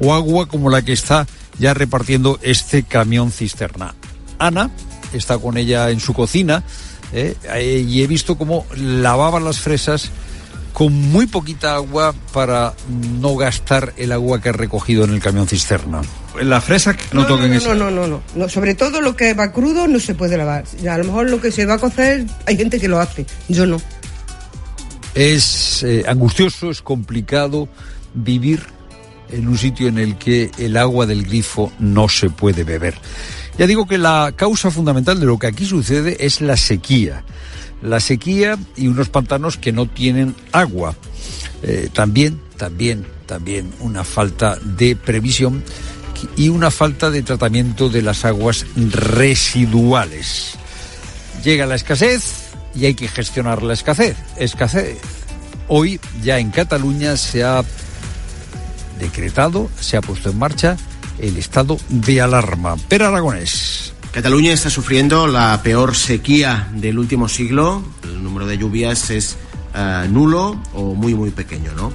o 0.00 0.14
agua 0.14 0.46
como 0.46 0.70
la 0.70 0.82
que 0.82 0.92
está 0.92 1.26
ya 1.58 1.74
repartiendo 1.74 2.38
este 2.42 2.84
camión 2.84 3.32
cisterna. 3.32 3.96
Ana 4.38 4.70
está 5.12 5.38
con 5.38 5.56
ella 5.56 5.90
en 5.90 5.98
su 5.98 6.14
cocina 6.14 6.62
eh, 7.12 7.84
y 7.86 8.02
he 8.02 8.06
visto 8.06 8.38
cómo 8.38 8.64
lavaban 8.76 9.44
las 9.44 9.58
fresas 9.58 10.10
con 10.72 10.92
muy 10.92 11.26
poquita 11.26 11.74
agua 11.74 12.14
para 12.32 12.74
no 13.20 13.36
gastar 13.36 13.92
el 13.96 14.12
agua 14.12 14.40
que 14.40 14.48
ha 14.48 14.52
recogido 14.52 15.04
en 15.04 15.10
el 15.10 15.20
camión 15.20 15.46
cisterna. 15.46 16.02
La 16.40 16.60
fresa 16.60 16.96
no, 17.12 17.26
toquen 17.26 17.50
no, 17.50 17.56
eso. 17.56 17.74
no, 17.74 17.90
no, 17.90 18.06
no, 18.06 18.22
no. 18.34 18.48
Sobre 18.48 18.74
todo 18.74 19.00
lo 19.00 19.14
que 19.14 19.34
va 19.34 19.52
crudo 19.52 19.86
no 19.86 20.00
se 20.00 20.14
puede 20.14 20.36
lavar. 20.36 20.64
Ya, 20.82 20.94
a 20.94 20.98
lo 20.98 21.04
mejor 21.04 21.28
lo 21.28 21.40
que 21.40 21.52
se 21.52 21.66
va 21.66 21.74
a 21.74 21.78
cocer, 21.78 22.24
hay 22.46 22.56
gente 22.56 22.80
que 22.80 22.88
lo 22.88 23.00
hace. 23.00 23.26
Yo 23.48 23.66
no. 23.66 23.80
Es 25.14 25.82
eh, 25.82 26.04
angustioso, 26.08 26.70
es 26.70 26.80
complicado 26.80 27.68
vivir 28.14 28.62
en 29.30 29.48
un 29.48 29.58
sitio 29.58 29.88
en 29.88 29.98
el 29.98 30.16
que 30.16 30.50
el 30.58 30.76
agua 30.76 31.06
del 31.06 31.24
grifo 31.24 31.72
no 31.78 32.08
se 32.08 32.30
puede 32.30 32.64
beber. 32.64 32.94
Ya 33.58 33.66
digo 33.66 33.86
que 33.86 33.98
la 33.98 34.32
causa 34.34 34.70
fundamental 34.70 35.20
de 35.20 35.26
lo 35.26 35.38
que 35.38 35.46
aquí 35.46 35.66
sucede 35.66 36.16
es 36.24 36.40
la 36.40 36.56
sequía. 36.56 37.24
La 37.82 38.00
sequía 38.00 38.58
y 38.76 38.86
unos 38.86 39.08
pantanos 39.08 39.58
que 39.58 39.72
no 39.72 39.86
tienen 39.86 40.34
agua. 40.52 40.94
Eh, 41.62 41.88
también, 41.92 42.40
también, 42.56 43.06
también 43.26 43.72
una 43.80 44.04
falta 44.04 44.56
de 44.56 44.96
previsión 44.96 45.62
y 46.36 46.48
una 46.48 46.70
falta 46.70 47.10
de 47.10 47.22
tratamiento 47.22 47.88
de 47.88 48.02
las 48.02 48.24
aguas 48.24 48.66
residuales. 48.76 50.54
Llega 51.44 51.66
la 51.66 51.74
escasez 51.74 52.52
y 52.74 52.86
hay 52.86 52.94
que 52.94 53.08
gestionar 53.08 53.62
la 53.62 53.74
escasez. 53.74 54.16
escasez. 54.36 54.98
Hoy 55.68 56.00
ya 56.22 56.38
en 56.38 56.50
Cataluña 56.50 57.16
se 57.16 57.42
ha 57.42 57.64
decretado, 59.00 59.70
se 59.80 59.96
ha 59.96 60.00
puesto 60.00 60.30
en 60.30 60.38
marcha 60.38 60.76
el 61.18 61.36
estado 61.36 61.78
de 61.88 62.20
alarma. 62.20 62.76
Pero 62.88 63.06
Aragonés. 63.06 63.92
Cataluña 64.12 64.52
está 64.52 64.68
sufriendo 64.68 65.26
la 65.26 65.62
peor 65.62 65.96
sequía 65.96 66.68
del 66.74 66.98
último 66.98 67.30
siglo. 67.30 67.82
El 68.04 68.22
número 68.22 68.46
de 68.46 68.58
lluvias 68.58 69.08
es 69.08 69.38
eh, 69.74 70.06
nulo 70.10 70.60
o 70.74 70.94
muy, 70.94 71.14
muy 71.14 71.30
pequeño, 71.30 71.72
¿no? 71.72 71.94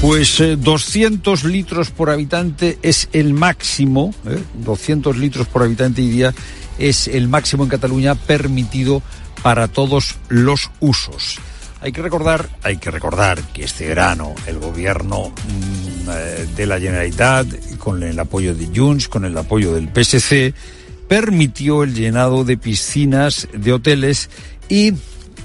Pues 0.00 0.38
eh, 0.38 0.54
200 0.54 1.42
litros 1.42 1.90
por 1.90 2.10
habitante 2.10 2.78
es 2.82 3.08
el 3.12 3.34
máximo, 3.34 4.14
¿eh? 4.24 4.40
200 4.54 5.16
litros 5.16 5.48
por 5.48 5.64
habitante 5.64 6.00
y 6.00 6.10
día 6.10 6.32
es 6.78 7.08
el 7.08 7.26
máximo 7.26 7.64
en 7.64 7.70
Cataluña 7.70 8.14
permitido 8.14 9.02
para 9.42 9.66
todos 9.66 10.14
los 10.28 10.70
usos. 10.78 11.40
Hay 11.80 11.90
que 11.90 12.02
recordar, 12.02 12.48
hay 12.62 12.76
que 12.76 12.92
recordar 12.92 13.42
que 13.52 13.64
este 13.64 13.88
verano 13.88 14.32
el 14.46 14.60
gobierno 14.60 15.32
de 16.14 16.66
la 16.66 16.78
Generalitat, 16.78 17.46
con 17.78 18.02
el 18.02 18.18
apoyo 18.18 18.54
de 18.54 18.68
Junts, 18.74 19.08
con 19.08 19.24
el 19.24 19.36
apoyo 19.36 19.74
del 19.74 19.88
PSC, 19.88 20.54
permitió 21.08 21.82
el 21.82 21.94
llenado 21.94 22.44
de 22.44 22.56
piscinas 22.56 23.48
de 23.52 23.72
hoteles 23.72 24.30
y 24.68 24.92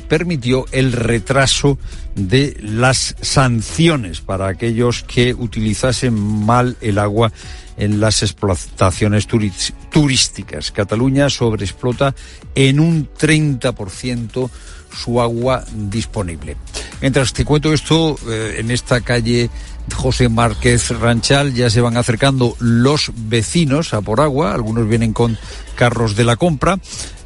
permitió 0.07 0.65
el 0.71 0.91
retraso 0.91 1.77
de 2.15 2.57
las 2.61 3.15
sanciones 3.21 4.21
para 4.21 4.47
aquellos 4.47 5.03
que 5.03 5.33
utilizasen 5.33 6.13
mal 6.13 6.75
el 6.81 6.99
agua 6.99 7.31
en 7.77 7.99
las 7.99 8.21
explotaciones 8.21 9.27
turísticas. 9.27 10.71
Cataluña 10.71 11.29
sobreexplota 11.29 12.13
en 12.55 12.79
un 12.79 13.09
30% 13.09 14.49
su 14.93 15.21
agua 15.21 15.63
disponible. 15.73 16.57
Mientras 16.99 17.33
te 17.33 17.45
cuento 17.45 17.73
esto, 17.73 18.17
eh, 18.27 18.57
en 18.59 18.69
esta 18.71 19.01
calle 19.01 19.49
José 19.95 20.29
Márquez 20.29 20.89
Ranchal 20.91 21.53
ya 21.53 21.69
se 21.69 21.81
van 21.81 21.97
acercando 21.97 22.55
los 22.59 23.11
vecinos 23.15 23.93
a 23.93 24.01
por 24.01 24.21
agua, 24.21 24.53
algunos 24.53 24.87
vienen 24.87 25.13
con 25.13 25.37
carros 25.75 26.15
de 26.15 26.23
la 26.23 26.35
compra, 26.35 26.79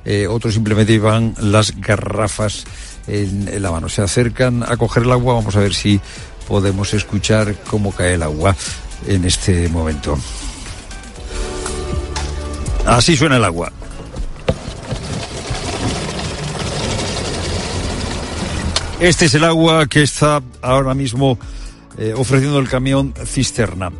eh, 0.03 0.27
otros 0.27 0.53
simplemente 0.53 0.93
llevan 0.93 1.35
las 1.39 1.79
garrafas 1.79 2.65
en, 3.07 3.47
en 3.47 3.61
la 3.61 3.71
mano. 3.71 3.89
Se 3.89 4.01
acercan 4.01 4.63
a 4.63 4.77
coger 4.77 5.03
el 5.03 5.11
agua, 5.11 5.35
vamos 5.35 5.55
a 5.55 5.59
ver 5.59 5.73
si 5.73 5.99
podemos 6.47 6.93
escuchar 6.93 7.55
cómo 7.69 7.91
cae 7.91 8.13
el 8.15 8.23
agua 8.23 8.55
en 9.07 9.25
este 9.25 9.67
momento. 9.69 10.17
Así 12.85 13.17
suena 13.17 13.37
el 13.37 13.43
agua. 13.43 13.71
Este 18.99 19.25
es 19.25 19.33
el 19.33 19.43
agua 19.43 19.87
que 19.87 20.03
está 20.03 20.41
ahora 20.61 20.93
mismo 20.93 21.37
eh, 21.97 22.13
ofreciendo 22.15 22.59
el 22.59 22.69
camión 22.69 23.13
cisterna. 23.25 23.91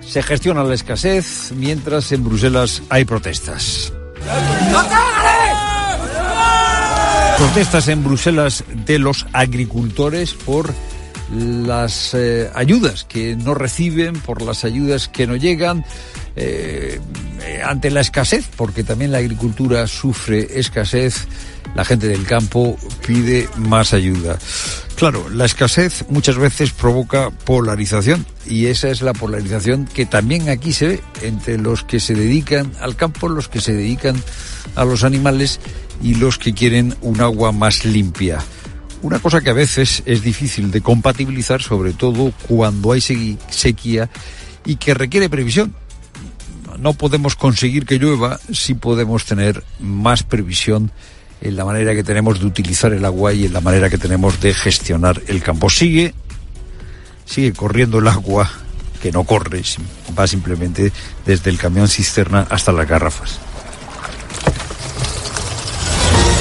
Se 0.00 0.22
gestiona 0.22 0.64
la 0.64 0.74
escasez 0.74 1.52
mientras 1.56 2.12
en 2.12 2.24
Bruselas 2.24 2.82
hay 2.88 3.04
protestas. 3.04 3.92
Protestas 7.38 7.88
en 7.88 8.04
Bruselas 8.04 8.64
de 8.86 8.98
los 8.98 9.26
agricultores 9.32 10.34
por 10.34 10.72
las 11.32 12.14
eh, 12.14 12.50
ayudas 12.54 13.04
que 13.04 13.36
no 13.36 13.54
reciben, 13.54 14.14
por 14.20 14.42
las 14.42 14.64
ayudas 14.64 15.08
que 15.08 15.26
no 15.26 15.36
llegan, 15.36 15.84
eh, 16.36 17.00
ante 17.64 17.90
la 17.90 18.00
escasez, 18.00 18.48
porque 18.56 18.84
también 18.84 19.12
la 19.12 19.18
agricultura 19.18 19.86
sufre 19.86 20.58
escasez, 20.58 21.26
la 21.74 21.84
gente 21.84 22.08
del 22.08 22.24
campo 22.24 22.76
pide 23.06 23.48
más 23.56 23.92
ayuda. 23.94 24.38
Claro, 24.96 25.28
la 25.28 25.44
escasez 25.44 26.04
muchas 26.08 26.36
veces 26.36 26.70
provoca 26.70 27.30
polarización 27.30 28.24
y 28.46 28.66
esa 28.66 28.90
es 28.90 29.02
la 29.02 29.12
polarización 29.12 29.86
que 29.86 30.06
también 30.06 30.48
aquí 30.48 30.72
se 30.72 30.86
ve 30.86 31.00
entre 31.22 31.58
los 31.58 31.82
que 31.82 31.98
se 31.98 32.14
dedican 32.14 32.72
al 32.80 32.94
campo, 32.94 33.28
los 33.28 33.48
que 33.48 33.60
se 33.60 33.72
dedican 33.72 34.16
a 34.76 34.84
los 34.84 35.02
animales 35.02 35.58
y 36.02 36.14
los 36.14 36.38
que 36.38 36.54
quieren 36.54 36.94
un 37.00 37.20
agua 37.20 37.50
más 37.50 37.84
limpia. 37.84 38.38
Una 39.04 39.18
cosa 39.18 39.42
que 39.42 39.50
a 39.50 39.52
veces 39.52 40.02
es 40.06 40.22
difícil 40.22 40.70
de 40.70 40.80
compatibilizar, 40.80 41.60
sobre 41.60 41.92
todo 41.92 42.32
cuando 42.48 42.92
hay 42.92 43.02
sequía 43.02 44.08
y 44.64 44.76
que 44.76 44.94
requiere 44.94 45.28
previsión. 45.28 45.74
No 46.78 46.94
podemos 46.94 47.36
conseguir 47.36 47.84
que 47.84 47.98
llueva 47.98 48.40
si 48.50 48.72
podemos 48.72 49.26
tener 49.26 49.62
más 49.78 50.22
previsión 50.22 50.90
en 51.42 51.54
la 51.54 51.66
manera 51.66 51.94
que 51.94 52.02
tenemos 52.02 52.40
de 52.40 52.46
utilizar 52.46 52.94
el 52.94 53.04
agua 53.04 53.34
y 53.34 53.44
en 53.44 53.52
la 53.52 53.60
manera 53.60 53.90
que 53.90 53.98
tenemos 53.98 54.40
de 54.40 54.54
gestionar 54.54 55.20
el 55.28 55.42
campo. 55.42 55.68
Sigue, 55.68 56.14
sigue 57.26 57.52
corriendo 57.52 57.98
el 57.98 58.08
agua, 58.08 58.50
que 59.02 59.12
no 59.12 59.24
corre, 59.24 59.60
va 60.18 60.26
simplemente 60.26 60.90
desde 61.26 61.50
el 61.50 61.58
camión 61.58 61.88
cisterna 61.88 62.46
hasta 62.48 62.72
las 62.72 62.88
garrafas. 62.88 63.38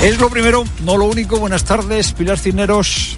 Es 0.04 0.20
lo 0.20 0.30
primero, 0.30 0.66
no 0.84 0.98
lo 0.98 1.06
único. 1.06 1.40
Buenas 1.40 1.64
tardes, 1.64 2.12
Pilar 2.12 2.38
Cineros. 2.38 3.18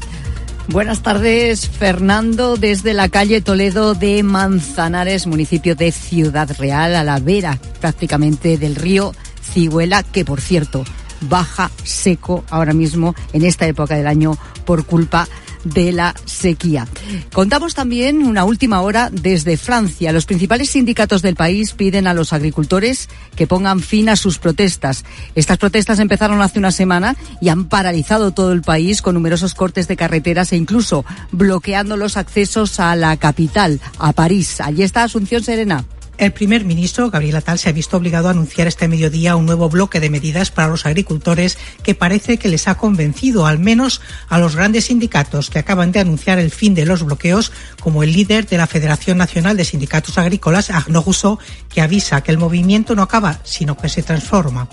Buenas 0.68 1.02
tardes, 1.02 1.68
Fernando, 1.68 2.58
desde 2.58 2.94
la 2.94 3.10
calle 3.10 3.42
Toledo 3.42 3.96
de 3.96 4.22
Manzanares, 4.22 5.26
municipio 5.26 5.76
de 5.76 5.92
Ciudad 5.92 6.48
Real, 6.60 6.96
a 6.96 7.04
la 7.04 7.20
vera 7.20 7.58
prácticamente 7.82 8.60
del 8.60 8.76
río 8.76 9.16
Ciguela, 9.42 10.04
que 10.04 10.26
por 10.26 10.42
cierto 10.42 10.84
baja 11.22 11.72
seco 11.84 12.44
ahora 12.52 12.74
mismo 12.74 13.16
en 13.34 13.46
esta 13.46 13.66
época 13.66 13.96
del 13.96 14.06
año 14.06 14.38
por 14.64 14.86
culpa 14.86 15.24
de 15.24 15.45
de 15.66 15.92
la 15.92 16.16
sequía. 16.24 16.88
Contamos 17.34 17.76
también 17.76 18.24
una 18.24 18.46
última 18.46 18.82
hora 18.82 19.10
desde 19.12 19.58
Francia. 19.58 20.14
Los 20.14 20.26
principales 20.26 20.70
sindicatos 20.70 21.22
del 21.22 21.36
país 21.36 21.74
piden 21.74 22.08
a 22.08 22.14
los 22.14 22.32
agricultores 22.32 23.10
que 23.36 23.48
pongan 23.48 23.82
fin 23.82 24.08
a 24.08 24.16
sus 24.16 24.38
protestas. 24.38 25.04
Estas 25.36 25.58
protestas 25.58 26.00
empezaron 26.00 26.42
hace 26.42 26.60
una 26.60 26.72
semana 26.72 27.18
y 27.42 27.50
han 27.50 27.66
paralizado 27.66 28.32
todo 28.32 28.54
el 28.54 28.62
país 28.62 29.02
con 29.02 29.16
numerosos 29.16 29.54
cortes 29.54 29.90
de 29.90 29.98
carreteras 29.98 30.54
e 30.54 30.58
incluso 30.58 31.04
bloqueando 31.32 31.98
los 31.98 32.16
accesos 32.16 32.80
a 32.80 32.96
la 32.96 33.18
capital, 33.18 33.82
a 34.00 34.14
París. 34.14 34.62
Allí 34.62 34.84
está 34.84 35.04
Asunción 35.04 35.44
Serena. 35.44 35.84
El 36.18 36.32
primer 36.32 36.64
ministro, 36.64 37.10
Gabriel 37.10 37.36
Atal, 37.36 37.60
se 37.60 37.70
ha 37.70 37.74
visto 37.74 37.98
obligado 37.98 38.28
a 38.28 38.32
anunciar 38.32 38.68
este 38.68 38.88
mediodía 38.88 39.36
un 39.36 39.46
nuevo 39.46 39.70
bloque 39.70 40.00
de 40.00 40.10
medidas 40.10 40.50
para 40.50 40.70
los 40.70 40.86
agricultores 40.86 41.58
que 41.84 41.94
parece 41.94 42.38
que 42.38 42.48
les 42.48 42.68
ha 42.68 42.76
convencido, 42.76 43.46
al 43.46 43.60
menos 43.60 44.02
a 44.30 44.40
los 44.40 44.56
grandes 44.56 44.86
sindicatos 44.86 45.50
que 45.50 45.60
acaban 45.60 45.92
de 45.92 46.00
anunciar 46.00 46.40
el 46.40 46.52
fin 46.52 46.74
de 46.74 46.86
los 46.86 47.04
bloqueos, 47.04 47.52
como 47.82 48.02
el 48.02 48.14
líder 48.14 48.48
de 48.48 48.58
la 48.58 48.68
Federación 48.68 49.18
Nacional 49.18 49.58
de 49.58 49.66
Sindicatos 49.66 50.18
Agrícolas, 50.18 50.70
Arnaud 50.70 51.04
Rousseau, 51.04 51.38
que 51.70 51.82
avisa 51.82 52.22
que 52.22 52.32
el 52.32 52.38
movimiento 52.38 52.96
no 52.96 53.02
acaba, 53.02 53.42
sino 53.44 53.78
que 53.78 53.90
se 53.90 54.02
transforma. 54.02 54.70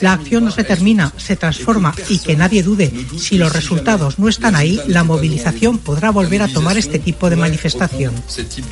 La 0.00 0.14
acción 0.14 0.44
no 0.44 0.50
se 0.50 0.64
termina, 0.64 1.12
se 1.16 1.36
transforma 1.36 1.94
y 2.08 2.18
que 2.18 2.36
nadie 2.36 2.62
dude, 2.62 2.92
si 3.18 3.38
los 3.38 3.52
resultados 3.52 4.18
no 4.18 4.28
están 4.28 4.56
ahí, 4.56 4.80
la 4.88 5.04
movilización 5.04 5.78
podrá 5.78 6.10
volver 6.10 6.42
a 6.42 6.48
tomar 6.48 6.76
este 6.76 6.98
tipo 6.98 7.30
de 7.30 7.36
manifestación. 7.36 8.14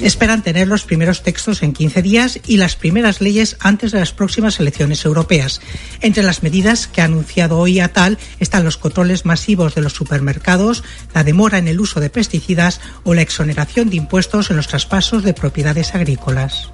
Esperan 0.00 0.39
tener 0.42 0.68
los 0.68 0.84
primeros 0.84 1.22
textos 1.22 1.62
en 1.62 1.72
15 1.72 2.02
días 2.02 2.40
y 2.46 2.56
las 2.56 2.76
primeras 2.76 3.20
leyes 3.20 3.56
antes 3.60 3.92
de 3.92 3.98
las 3.98 4.12
próximas 4.12 4.60
elecciones 4.60 5.04
europeas. 5.04 5.60
Entre 6.00 6.22
las 6.22 6.42
medidas 6.42 6.86
que 6.86 7.02
ha 7.02 7.04
anunciado 7.04 7.58
hoy 7.58 7.80
Atal 7.80 8.18
están 8.38 8.64
los 8.64 8.76
controles 8.76 9.24
masivos 9.24 9.74
de 9.74 9.82
los 9.82 9.92
supermercados, 9.92 10.84
la 11.14 11.24
demora 11.24 11.58
en 11.58 11.68
el 11.68 11.80
uso 11.80 12.00
de 12.00 12.10
pesticidas 12.10 12.80
o 13.04 13.14
la 13.14 13.22
exoneración 13.22 13.90
de 13.90 13.96
impuestos 13.96 14.50
en 14.50 14.56
los 14.56 14.68
traspasos 14.68 15.22
de 15.22 15.34
propiedades 15.34 15.94
agrícolas. 15.94 16.70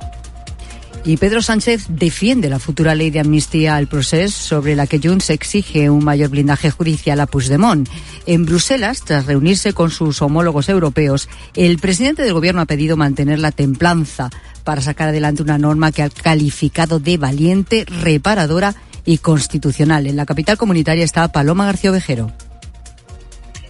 Y 1.06 1.18
Pedro 1.18 1.40
Sánchez 1.40 1.86
defiende 1.88 2.50
la 2.50 2.58
futura 2.58 2.96
ley 2.96 3.10
de 3.10 3.20
amnistía 3.20 3.76
al 3.76 3.86
proceso 3.86 4.36
sobre 4.36 4.74
la 4.74 4.88
que 4.88 4.98
Junts 4.98 5.30
exige 5.30 5.88
un 5.88 6.04
mayor 6.04 6.30
blindaje 6.30 6.72
judicial 6.72 7.20
a 7.20 7.26
Puigdemont. 7.26 7.88
En 8.26 8.44
Bruselas, 8.44 9.02
tras 9.04 9.24
reunirse 9.24 9.72
con 9.72 9.92
sus 9.92 10.20
homólogos 10.20 10.68
europeos, 10.68 11.28
el 11.54 11.78
presidente 11.78 12.22
del 12.22 12.32
gobierno 12.32 12.60
ha 12.60 12.66
pedido 12.66 12.96
mantener 12.96 13.38
la 13.38 13.52
templanza 13.52 14.30
para 14.64 14.80
sacar 14.80 15.10
adelante 15.10 15.44
una 15.44 15.58
norma 15.58 15.92
que 15.92 16.02
ha 16.02 16.10
calificado 16.10 16.98
de 16.98 17.18
valiente, 17.18 17.84
reparadora 17.84 18.74
y 19.04 19.18
constitucional. 19.18 20.08
En 20.08 20.16
la 20.16 20.26
capital 20.26 20.56
comunitaria 20.56 21.04
está 21.04 21.30
Paloma 21.30 21.66
García 21.66 21.92
Ovejero. 21.92 22.32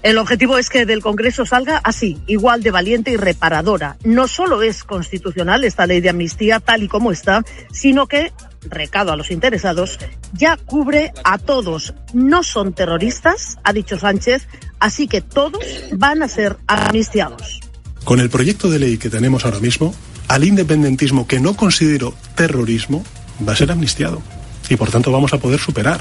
El 0.07 0.19
objetivo 0.19 0.57
es 0.57 0.71
que 0.71 0.87
del 0.87 1.03
Congreso 1.03 1.45
salga 1.47 1.81
así, 1.83 2.17
igual 2.29 2.63
de 2.63 2.71
valiente 2.71 3.11
y 3.11 3.17
reparadora. 3.17 3.97
No 4.05 4.29
solo 4.29 4.63
es 4.63 4.85
constitucional 4.85 5.65
esta 5.65 5.85
ley 5.85 6.01
de 6.01 6.11
amnistía 6.11 6.61
tal 6.61 6.85
y 6.85 6.87
como 6.87 7.11
está, 7.11 7.43
sino 7.73 8.07
que, 8.07 8.33
recado 8.63 9.11
a 9.11 9.17
los 9.17 9.33
interesados, 9.33 9.99
ya 10.33 10.59
cubre 10.59 11.13
a 11.25 11.39
todos. 11.39 11.93
No 12.15 12.45
son 12.45 12.73
terroristas, 12.73 13.59
ha 13.65 13.73
dicho 13.73 13.99
Sánchez, 13.99 14.47
así 14.79 15.09
que 15.09 15.23
todos 15.23 15.65
van 15.91 16.23
a 16.23 16.29
ser 16.29 16.57
amnistiados. 16.69 17.59
Con 18.05 18.21
el 18.21 18.31
proyecto 18.31 18.71
de 18.71 18.79
ley 18.79 18.99
que 18.99 19.11
tenemos 19.11 19.45
ahora 19.45 19.59
mismo, 19.59 19.93
al 20.29 20.45
independentismo 20.45 21.27
que 21.27 21.41
no 21.41 21.57
considero 21.57 22.15
terrorismo 22.37 23.05
va 23.47 23.55
a 23.55 23.57
ser 23.57 23.73
amnistiado. 23.73 24.23
Y 24.69 24.77
por 24.77 24.89
tanto 24.89 25.11
vamos 25.11 25.33
a 25.33 25.39
poder 25.39 25.59
superar 25.59 26.01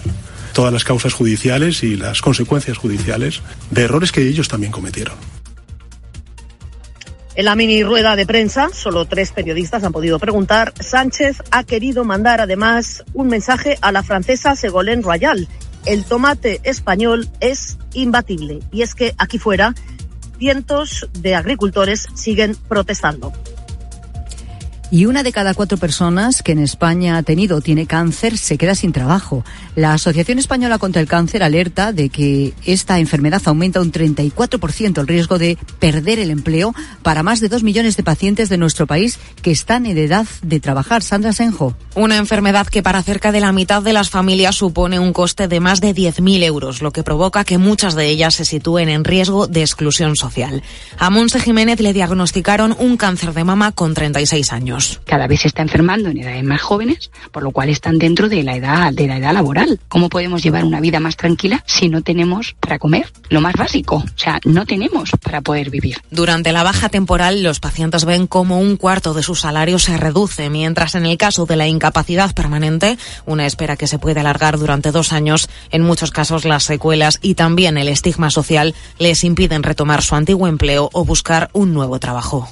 todas 0.55 0.71
las 0.71 0.85
causas 0.85 1.13
judiciales 1.13 1.83
y 1.83 1.97
las 1.97 2.21
consecuencias 2.21 2.77
judiciales 2.77 3.41
de 3.71 3.83
errores 3.83 4.13
que 4.13 4.27
ellos 4.27 4.47
también 4.47 4.71
cometieron. 4.71 5.15
En 7.35 7.43
la 7.43 7.57
mini 7.57 7.83
rueda 7.83 8.15
de 8.15 8.25
prensa, 8.25 8.69
solo 8.73 9.05
tres 9.05 9.33
periodistas 9.33 9.83
han 9.83 9.91
podido 9.91 10.17
preguntar. 10.17 10.73
Sánchez 10.79 11.43
ha 11.51 11.65
querido 11.65 12.05
mandar 12.05 12.39
además 12.39 13.03
un 13.13 13.27
mensaje 13.27 13.77
a 13.81 13.91
la 13.91 14.01
francesa 14.01 14.55
Segolén 14.55 15.03
Royal. 15.03 15.49
El 15.85 16.05
tomate 16.05 16.61
español 16.63 17.27
es 17.41 17.77
imbatible. 17.93 18.61
Y 18.71 18.81
es 18.81 18.95
que 18.95 19.13
aquí 19.17 19.37
fuera, 19.37 19.75
cientos 20.39 21.09
de 21.19 21.35
agricultores 21.35 22.07
siguen 22.15 22.55
protestando. 22.69 23.33
Y 24.91 25.05
una 25.05 25.23
de 25.23 25.31
cada 25.31 25.53
cuatro 25.53 25.77
personas 25.77 26.43
que 26.43 26.51
en 26.51 26.59
España 26.59 27.17
ha 27.17 27.23
tenido 27.23 27.57
o 27.57 27.61
tiene 27.61 27.87
cáncer 27.87 28.37
se 28.37 28.57
queda 28.57 28.75
sin 28.75 28.91
trabajo. 28.91 29.43
La 29.75 29.93
Asociación 29.93 30.39
Española 30.39 30.77
contra 30.77 31.01
el 31.01 31.07
Cáncer 31.07 31.43
alerta 31.43 31.91
de 31.91 32.09
que 32.09 32.53
esta 32.65 32.99
enfermedad 32.99 33.41
aumenta 33.45 33.81
un 33.81 33.91
34% 33.91 34.99
el 34.99 35.07
riesgo 35.07 35.37
de 35.37 35.57
perder 35.79 36.19
el 36.19 36.29
empleo 36.29 36.73
para 37.01 37.23
más 37.23 37.39
de 37.39 37.49
dos 37.49 37.63
millones 37.63 37.97
de 37.97 38.03
pacientes 38.03 38.49
de 38.49 38.57
nuestro 38.57 38.87
país 38.87 39.19
que 39.41 39.51
están 39.51 39.85
en 39.85 39.97
edad 39.97 40.27
de 40.41 40.59
trabajar. 40.59 41.03
Sandra 41.03 41.33
Senjo. 41.33 41.75
Una 41.95 42.17
enfermedad 42.17 42.67
que 42.67 42.83
para 42.83 43.03
cerca 43.03 43.31
de 43.31 43.39
la 43.39 43.51
mitad 43.51 43.81
de 43.81 43.93
las 43.93 44.09
familias 44.09 44.55
supone 44.55 44.99
un 44.99 45.13
coste 45.13 45.47
de 45.47 45.59
más 45.59 45.81
de 45.81 45.93
10.000 45.93 46.43
euros, 46.43 46.81
lo 46.81 46.91
que 46.91 47.03
provoca 47.03 47.43
que 47.43 47.57
muchas 47.57 47.95
de 47.95 48.07
ellas 48.07 48.35
se 48.35 48.45
sitúen 48.45 48.89
en 48.89 49.03
riesgo 49.03 49.47
de 49.47 49.61
exclusión 49.61 50.15
social. 50.15 50.63
A 50.97 51.09
Monse 51.09 51.39
Jiménez 51.39 51.79
le 51.79 51.93
diagnosticaron 51.93 52.75
un 52.77 52.97
cáncer 52.97 53.33
de 53.33 53.43
mama 53.43 53.71
con 53.71 53.93
36 53.93 54.51
años. 54.53 54.74
Cada 55.05 55.27
vez 55.27 55.41
se 55.41 55.47
está 55.47 55.61
enfermando 55.61 56.09
en 56.09 56.17
edades 56.17 56.43
más 56.43 56.61
jóvenes, 56.61 57.11
por 57.31 57.43
lo 57.43 57.51
cual 57.51 57.69
están 57.69 57.97
dentro 57.97 58.29
de 58.29 58.43
la 58.43 58.55
edad 58.55 58.93
de 58.93 59.07
la 59.07 59.17
edad 59.17 59.33
laboral. 59.33 59.79
¿Cómo 59.87 60.09
podemos 60.09 60.43
llevar 60.43 60.65
una 60.65 60.81
vida 60.81 60.99
más 60.99 61.15
tranquila 61.15 61.63
si 61.65 61.89
no 61.89 62.01
tenemos 62.01 62.55
para 62.59 62.79
comer? 62.79 63.11
Lo 63.29 63.41
más 63.41 63.53
básico, 63.55 63.97
o 63.97 64.17
sea, 64.17 64.39
no 64.43 64.65
tenemos 64.65 65.11
para 65.21 65.41
poder 65.41 65.69
vivir. 65.69 65.97
Durante 66.11 66.51
la 66.51 66.63
baja 66.63 66.89
temporal, 66.89 67.43
los 67.43 67.59
pacientes 67.59 68.05
ven 68.05 68.27
cómo 68.27 68.59
un 68.59 68.77
cuarto 68.77 69.13
de 69.13 69.23
su 69.23 69.35
salario 69.35 69.79
se 69.79 69.97
reduce, 69.97 70.49
mientras 70.49 70.95
en 70.95 71.05
el 71.05 71.17
caso 71.17 71.45
de 71.45 71.55
la 71.55 71.67
incapacidad 71.67 72.33
permanente, 72.33 72.97
una 73.25 73.45
espera 73.45 73.77
que 73.77 73.87
se 73.87 73.99
puede 73.99 74.19
alargar 74.19 74.57
durante 74.57 74.91
dos 74.91 75.13
años, 75.13 75.49
en 75.71 75.81
muchos 75.81 76.11
casos 76.11 76.45
las 76.45 76.63
secuelas 76.63 77.19
y 77.21 77.35
también 77.35 77.77
el 77.77 77.87
estigma 77.87 78.29
social 78.29 78.75
les 78.99 79.23
impiden 79.23 79.63
retomar 79.63 80.01
su 80.01 80.15
antiguo 80.15 80.47
empleo 80.47 80.89
o 80.93 81.05
buscar 81.05 81.49
un 81.53 81.73
nuevo 81.73 81.99
trabajo 81.99 82.49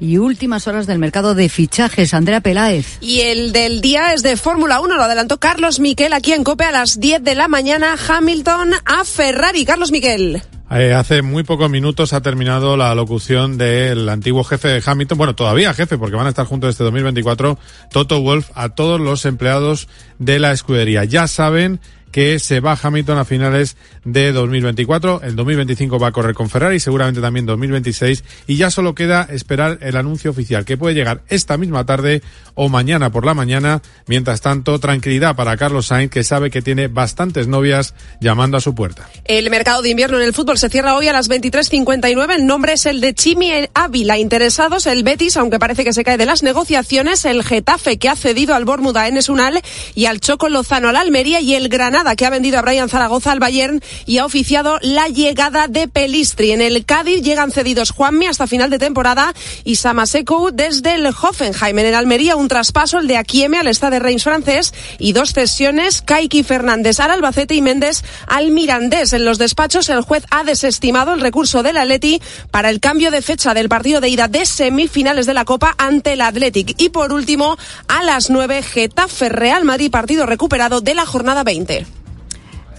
y 0.00 0.18
últimas 0.18 0.66
horas 0.68 0.86
del 0.86 0.98
mercado 0.98 1.34
de 1.34 1.48
fichajes. 1.48 2.14
Andrea 2.14 2.40
Peláez. 2.40 2.98
Y 3.00 3.20
el 3.20 3.52
del 3.52 3.80
día 3.80 4.12
es 4.14 4.22
de 4.22 4.36
Fórmula 4.36 4.80
1, 4.80 4.96
lo 4.96 5.02
adelantó 5.02 5.38
Carlos 5.38 5.80
Miquel 5.80 6.12
aquí 6.12 6.32
en 6.32 6.44
COPE 6.44 6.64
a 6.64 6.72
las 6.72 7.00
10 7.00 7.22
de 7.22 7.34
la 7.34 7.48
mañana. 7.48 7.96
Hamilton 8.08 8.72
a 8.84 9.04
Ferrari. 9.04 9.64
Carlos 9.64 9.90
Miquel. 9.90 10.42
Eh, 10.70 10.92
hace 10.92 11.22
muy 11.22 11.44
pocos 11.44 11.70
minutos 11.70 12.12
ha 12.14 12.22
terminado 12.22 12.76
la 12.76 12.94
locución 12.94 13.58
del 13.58 14.08
antiguo 14.08 14.42
jefe 14.44 14.68
de 14.68 14.82
Hamilton, 14.84 15.18
bueno, 15.18 15.34
todavía 15.34 15.74
jefe, 15.74 15.98
porque 15.98 16.16
van 16.16 16.26
a 16.26 16.30
estar 16.30 16.46
juntos 16.46 16.70
este 16.70 16.82
2024, 16.82 17.58
Toto 17.92 18.20
Wolf, 18.22 18.50
a 18.54 18.70
todos 18.70 18.98
los 18.98 19.24
empleados 19.26 19.88
de 20.18 20.38
la 20.38 20.52
escudería. 20.52 21.04
Ya 21.04 21.28
saben 21.28 21.80
que 22.14 22.38
se 22.38 22.60
va 22.60 22.78
Hamilton 22.80 23.18
a 23.18 23.24
finales 23.24 23.76
de 24.04 24.30
2024. 24.30 25.22
El 25.24 25.34
2025 25.34 25.98
va 25.98 26.06
a 26.06 26.12
correr 26.12 26.32
con 26.32 26.48
Ferrari, 26.48 26.78
seguramente 26.78 27.20
también 27.20 27.44
2026. 27.44 28.22
Y 28.46 28.56
ya 28.56 28.70
solo 28.70 28.94
queda 28.94 29.26
esperar 29.32 29.78
el 29.80 29.96
anuncio 29.96 30.30
oficial, 30.30 30.64
que 30.64 30.76
puede 30.76 30.94
llegar 30.94 31.22
esta 31.28 31.56
misma 31.56 31.84
tarde 31.86 32.22
o 32.54 32.68
mañana 32.68 33.10
por 33.10 33.26
la 33.26 33.34
mañana. 33.34 33.82
Mientras 34.06 34.42
tanto, 34.42 34.78
tranquilidad 34.78 35.34
para 35.34 35.56
Carlos 35.56 35.86
Sainz, 35.86 36.12
que 36.12 36.22
sabe 36.22 36.52
que 36.52 36.62
tiene 36.62 36.86
bastantes 36.86 37.48
novias 37.48 37.94
llamando 38.20 38.58
a 38.58 38.60
su 38.60 38.76
puerta. 38.76 39.08
El 39.24 39.50
mercado 39.50 39.82
de 39.82 39.90
invierno 39.90 40.18
en 40.18 40.22
el 40.22 40.34
fútbol 40.34 40.56
se 40.56 40.68
cierra 40.68 40.94
hoy 40.94 41.08
a 41.08 41.12
las 41.12 41.28
23.59. 41.28 42.36
El 42.36 42.46
nombre 42.46 42.74
es 42.74 42.86
el 42.86 43.00
de 43.00 43.12
Chimi 43.14 43.50
Ávila. 43.74 44.18
Interesados, 44.18 44.86
el 44.86 45.02
Betis, 45.02 45.36
aunque 45.36 45.58
parece 45.58 45.82
que 45.82 45.92
se 45.92 46.04
cae 46.04 46.16
de 46.16 46.26
las 46.26 46.44
negociaciones, 46.44 47.24
el 47.24 47.42
Getafe, 47.42 47.98
que 47.98 48.08
ha 48.08 48.14
cedido 48.14 48.54
al 48.54 48.64
Bormuda 48.64 49.08
en 49.08 49.16
Esunal 49.16 49.60
y 49.96 50.06
al 50.06 50.20
Choco 50.20 50.48
Lozano 50.48 50.90
al 50.90 50.94
Almería 50.94 51.40
y 51.40 51.56
el 51.56 51.68
Granada 51.68 52.03
que 52.14 52.26
ha 52.26 52.30
vendido 52.30 52.58
a 52.58 52.62
Brian 52.62 52.90
Zaragoza 52.90 53.32
al 53.32 53.40
Bayern 53.40 53.80
y 54.04 54.18
ha 54.18 54.26
oficiado 54.26 54.78
la 54.82 55.08
llegada 55.08 55.66
de 55.66 55.88
Pelistri. 55.88 56.52
En 56.52 56.60
el 56.60 56.84
Cádiz 56.84 57.22
llegan 57.22 57.50
cedidos 57.50 57.90
Juanmi 57.90 58.26
hasta 58.26 58.46
final 58.46 58.68
de 58.68 58.78
temporada 58.78 59.32
y 59.64 59.76
Samaseco 59.76 60.50
desde 60.52 60.94
el 60.94 61.06
Hoffenheim. 61.06 61.78
En 61.78 61.86
el 61.86 61.94
Almería 61.94 62.36
un 62.36 62.48
traspaso, 62.48 62.98
el 62.98 63.06
de 63.06 63.16
Akieme 63.16 63.58
al 63.58 63.68
Stade 63.68 63.94
de 63.94 64.00
Reims 64.00 64.24
francés 64.24 64.74
y 64.98 65.12
dos 65.12 65.32
cesiones, 65.32 66.02
Kaiki 66.02 66.42
Fernández 66.42 67.00
al 67.00 67.12
Albacete 67.12 67.54
y 67.54 67.62
Méndez 67.62 68.02
al 68.26 68.50
Mirandés. 68.50 69.12
En 69.12 69.24
los 69.24 69.38
despachos 69.38 69.88
el 69.88 70.02
juez 70.02 70.24
ha 70.30 70.44
desestimado 70.44 71.14
el 71.14 71.20
recurso 71.20 71.62
del 71.62 71.76
Atleti 71.76 72.20
para 72.50 72.70
el 72.70 72.80
cambio 72.80 73.10
de 73.10 73.22
fecha 73.22 73.54
del 73.54 73.68
partido 73.68 74.00
de 74.00 74.08
ida 74.08 74.28
de 74.28 74.44
semifinales 74.46 75.26
de 75.26 75.34
la 75.34 75.44
Copa 75.44 75.74
ante 75.78 76.14
el 76.14 76.20
Athletic. 76.20 76.74
Y 76.78 76.88
por 76.88 77.12
último, 77.12 77.56
a 77.88 78.02
las 78.02 78.30
9, 78.30 78.62
Getafe 78.62 79.28
Real 79.28 79.64
Madrid, 79.64 79.90
partido 79.90 80.26
recuperado 80.26 80.80
de 80.80 80.94
la 80.94 81.06
jornada 81.06 81.44
20. 81.44 81.93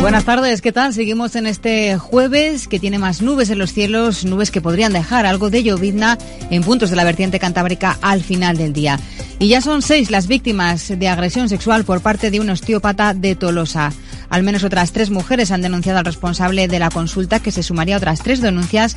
Buenas 0.00 0.24
tardes, 0.24 0.62
¿qué 0.62 0.70
tal? 0.70 0.94
Seguimos 0.94 1.34
en 1.34 1.46
este 1.48 1.98
jueves 1.98 2.68
que 2.68 2.78
tiene 2.78 3.00
más 3.00 3.20
nubes 3.20 3.50
en 3.50 3.58
los 3.58 3.72
cielos, 3.72 4.24
nubes 4.24 4.52
que 4.52 4.60
podrían 4.60 4.92
dejar 4.92 5.26
algo 5.26 5.50
de 5.50 5.64
llovizna 5.64 6.16
en 6.50 6.62
puntos 6.62 6.90
de 6.90 6.96
la 6.96 7.02
vertiente 7.02 7.40
cantábrica 7.40 7.98
al 8.00 8.22
final 8.22 8.56
del 8.56 8.72
día. 8.72 9.00
Y 9.40 9.48
ya 9.48 9.60
son 9.60 9.82
seis 9.82 10.12
las 10.12 10.28
víctimas 10.28 10.88
de 10.96 11.08
agresión 11.08 11.48
sexual 11.48 11.84
por 11.84 12.00
parte 12.00 12.30
de 12.30 12.38
un 12.38 12.48
osteópata 12.48 13.12
de 13.12 13.34
Tolosa. 13.34 13.92
Al 14.30 14.44
menos 14.44 14.62
otras 14.62 14.92
tres 14.92 15.10
mujeres 15.10 15.50
han 15.50 15.62
denunciado 15.62 15.98
al 15.98 16.04
responsable 16.04 16.68
de 16.68 16.78
la 16.78 16.90
consulta, 16.90 17.40
que 17.40 17.50
se 17.50 17.64
sumaría 17.64 17.96
a 17.96 17.98
otras 17.98 18.20
tres 18.20 18.40
denuncias 18.40 18.96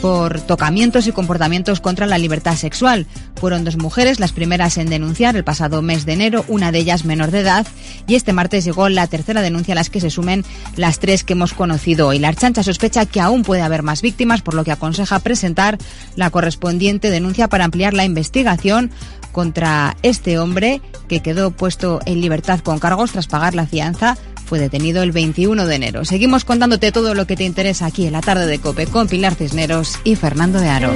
por 0.00 0.40
tocamientos 0.40 1.06
y 1.06 1.12
comportamientos 1.12 1.80
contra 1.80 2.06
la 2.06 2.18
libertad 2.18 2.56
sexual. 2.56 3.06
Fueron 3.36 3.64
dos 3.64 3.76
mujeres 3.76 4.20
las 4.20 4.32
primeras 4.32 4.78
en 4.78 4.88
denunciar 4.88 5.36
el 5.36 5.44
pasado 5.44 5.82
mes 5.82 6.06
de 6.06 6.12
enero, 6.12 6.44
una 6.48 6.72
de 6.72 6.78
ellas 6.78 7.04
menor 7.04 7.30
de 7.30 7.40
edad, 7.40 7.66
y 8.06 8.14
este 8.14 8.32
martes 8.32 8.64
llegó 8.64 8.88
la 8.88 9.06
tercera 9.06 9.42
denuncia 9.42 9.72
a 9.72 9.76
las 9.76 9.90
que 9.90 10.00
se 10.00 10.10
sumen 10.10 10.44
las 10.76 10.98
tres 10.98 11.24
que 11.24 11.34
hemos 11.34 11.54
conocido 11.54 12.08
hoy. 12.08 12.18
La 12.18 12.28
Archancha 12.28 12.62
sospecha 12.62 13.06
que 13.06 13.20
aún 13.20 13.42
puede 13.42 13.62
haber 13.62 13.82
más 13.82 14.02
víctimas, 14.02 14.42
por 14.42 14.54
lo 14.54 14.64
que 14.64 14.72
aconseja 14.72 15.18
presentar 15.18 15.78
la 16.16 16.30
correspondiente 16.30 17.10
denuncia 17.10 17.48
para 17.48 17.64
ampliar 17.64 17.94
la 17.94 18.04
investigación 18.04 18.90
contra 19.32 19.96
este 20.02 20.38
hombre 20.38 20.80
que 21.08 21.20
quedó 21.20 21.50
puesto 21.50 22.00
en 22.06 22.20
libertad 22.20 22.60
con 22.60 22.78
cargos 22.78 23.12
tras 23.12 23.26
pagar 23.26 23.54
la 23.54 23.66
fianza 23.66 24.16
fue 24.44 24.58
detenido 24.58 25.02
el 25.02 25.12
21 25.12 25.66
de 25.66 25.74
enero. 25.74 26.04
Seguimos 26.04 26.44
contándote 26.44 26.92
todo 26.92 27.14
lo 27.14 27.26
que 27.26 27.36
te 27.36 27.44
interesa 27.44 27.86
aquí 27.86 28.06
en 28.06 28.12
la 28.12 28.20
tarde 28.20 28.46
de 28.46 28.60
Cope 28.60 28.86
con 28.86 29.08
Pilar 29.08 29.34
Cisneros 29.34 29.98
y 30.04 30.14
Fernando 30.16 30.60
de 30.60 30.68
Aro. 30.68 30.92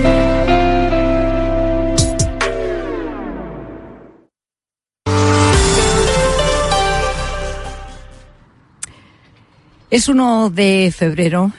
Es 9.90 10.08
1 10.08 10.50
de 10.50 10.92
febrero, 10.94 11.50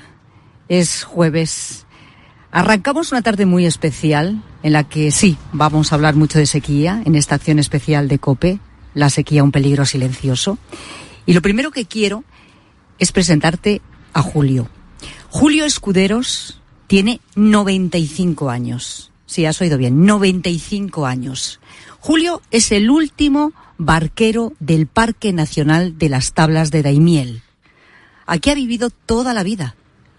es 0.68 1.04
jueves. 1.04 1.88
Arrancamos 2.52 3.12
una 3.12 3.24
tarde 3.24 3.48
muy 3.48 3.66
especial 3.66 4.44
en 4.62 4.74
la 4.74 4.84
que 4.84 5.10
sí, 5.10 5.36
vamos 5.52 5.92
a 5.92 5.96
hablar 5.96 6.16
mucho 6.16 6.38
de 6.38 6.46
sequía 6.46 7.02
en 7.06 7.16
esta 7.16 7.36
acción 7.36 7.58
especial 7.58 8.08
de 8.08 8.20
COPE, 8.20 8.60
la 8.94 9.10
sequía 9.10 9.44
un 9.44 9.52
peligro 9.52 9.86
silencioso. 9.86 10.60
Y 11.30 11.34
lo 11.34 11.44
primero 11.44 11.70
que 11.70 11.86
quiero 11.86 12.24
es 12.98 13.12
presentarte 13.12 13.84
a 14.14 14.24
Julio. 14.24 14.68
Julio 15.30 15.64
Escuderos 15.64 16.60
tiene 16.88 17.22
95 17.36 18.50
años. 18.50 19.12
Sí, 19.28 19.46
has 19.46 19.62
oído 19.62 19.78
bien, 19.78 20.08
95 20.08 21.06
años. 21.06 21.60
Julio 22.00 22.42
es 22.50 22.72
el 22.72 22.90
último 22.90 23.54
barquero 23.78 24.54
del 24.60 24.88
Parque 24.88 25.32
Nacional 25.32 26.00
de 26.00 26.10
las 26.10 26.34
Tablas 26.34 26.72
de 26.72 26.82
Daimiel. 26.82 27.44
Aquí 28.26 28.50
ha 28.50 28.56
vivido 28.56 28.90
toda 28.90 29.36
la 29.36 29.44
vida, 29.44 29.76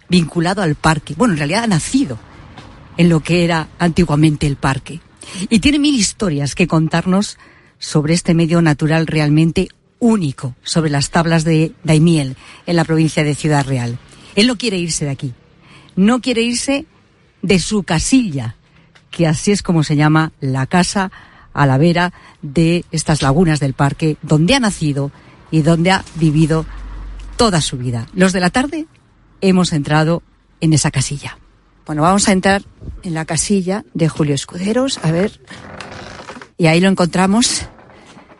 vinculado 0.08 0.62
al 0.62 0.76
parque. 0.76 1.14
Bueno, 1.16 1.34
en 1.34 1.38
realidad 1.38 1.64
ha 1.64 1.66
nacido 1.66 2.20
en 2.98 3.08
lo 3.08 3.18
que 3.18 3.42
era 3.42 3.66
antiguamente 3.80 4.46
el 4.46 4.54
parque. 4.54 5.00
Y 5.48 5.58
tiene 5.58 5.80
mil 5.80 5.96
historias 5.96 6.54
que 6.54 6.68
contarnos 6.68 7.36
sobre 7.80 8.14
este 8.14 8.32
medio 8.32 8.62
natural 8.62 9.08
realmente 9.08 9.70
único 10.01 10.57
sobre 10.62 10.90
las 10.90 11.11
tablas 11.11 11.44
de 11.44 11.72
Daimiel 11.84 12.36
en 12.66 12.76
la 12.76 12.84
provincia 12.84 13.22
de 13.22 13.34
Ciudad 13.34 13.66
Real. 13.66 13.98
Él 14.34 14.46
no 14.46 14.59
quiere 14.59 14.78
irse 14.78 15.05
de 15.05 15.11
aquí. 15.12 15.34
No 15.94 16.20
quiere 16.20 16.42
irse 16.42 16.86
de 17.42 17.59
su 17.59 17.84
casilla, 17.84 18.57
que 19.11 19.26
así 19.26 19.53
es 19.53 19.62
como 19.62 19.84
se 19.84 19.96
llama 19.96 20.32
la 20.40 20.66
casa 20.66 21.12
a 21.53 21.66
la 21.66 21.78
vera 21.78 22.12
de 22.42 22.84
estas 22.90 23.22
lagunas 23.22 23.61
del 23.61 23.74
parque, 23.74 24.16
donde 24.22 24.55
ha 24.55 24.61
nacido 24.61 25.11
y 25.51 25.62
donde 25.62 25.90
ha 25.90 26.05
vivido 26.14 26.64
toda 27.36 27.61
su 27.61 27.76
vida. 27.76 28.07
Los 28.14 28.32
de 28.32 28.40
la 28.40 28.51
tarde 28.51 28.86
hemos 29.40 29.72
entrado 29.72 30.22
en 30.61 30.72
esa 30.72 30.90
casilla. 30.90 31.38
Bueno, 31.86 32.03
vamos 32.03 32.28
a 32.28 32.32
entrar 32.32 32.62
en 33.03 33.14
la 33.14 33.24
casilla 33.24 33.84
de 33.94 34.09
Julio 34.09 34.34
Escuderos, 34.34 35.01
a 35.03 35.11
ver. 35.11 35.40
Y 36.57 36.66
ahí 36.66 36.80
lo 36.80 36.88
encontramos 36.88 37.66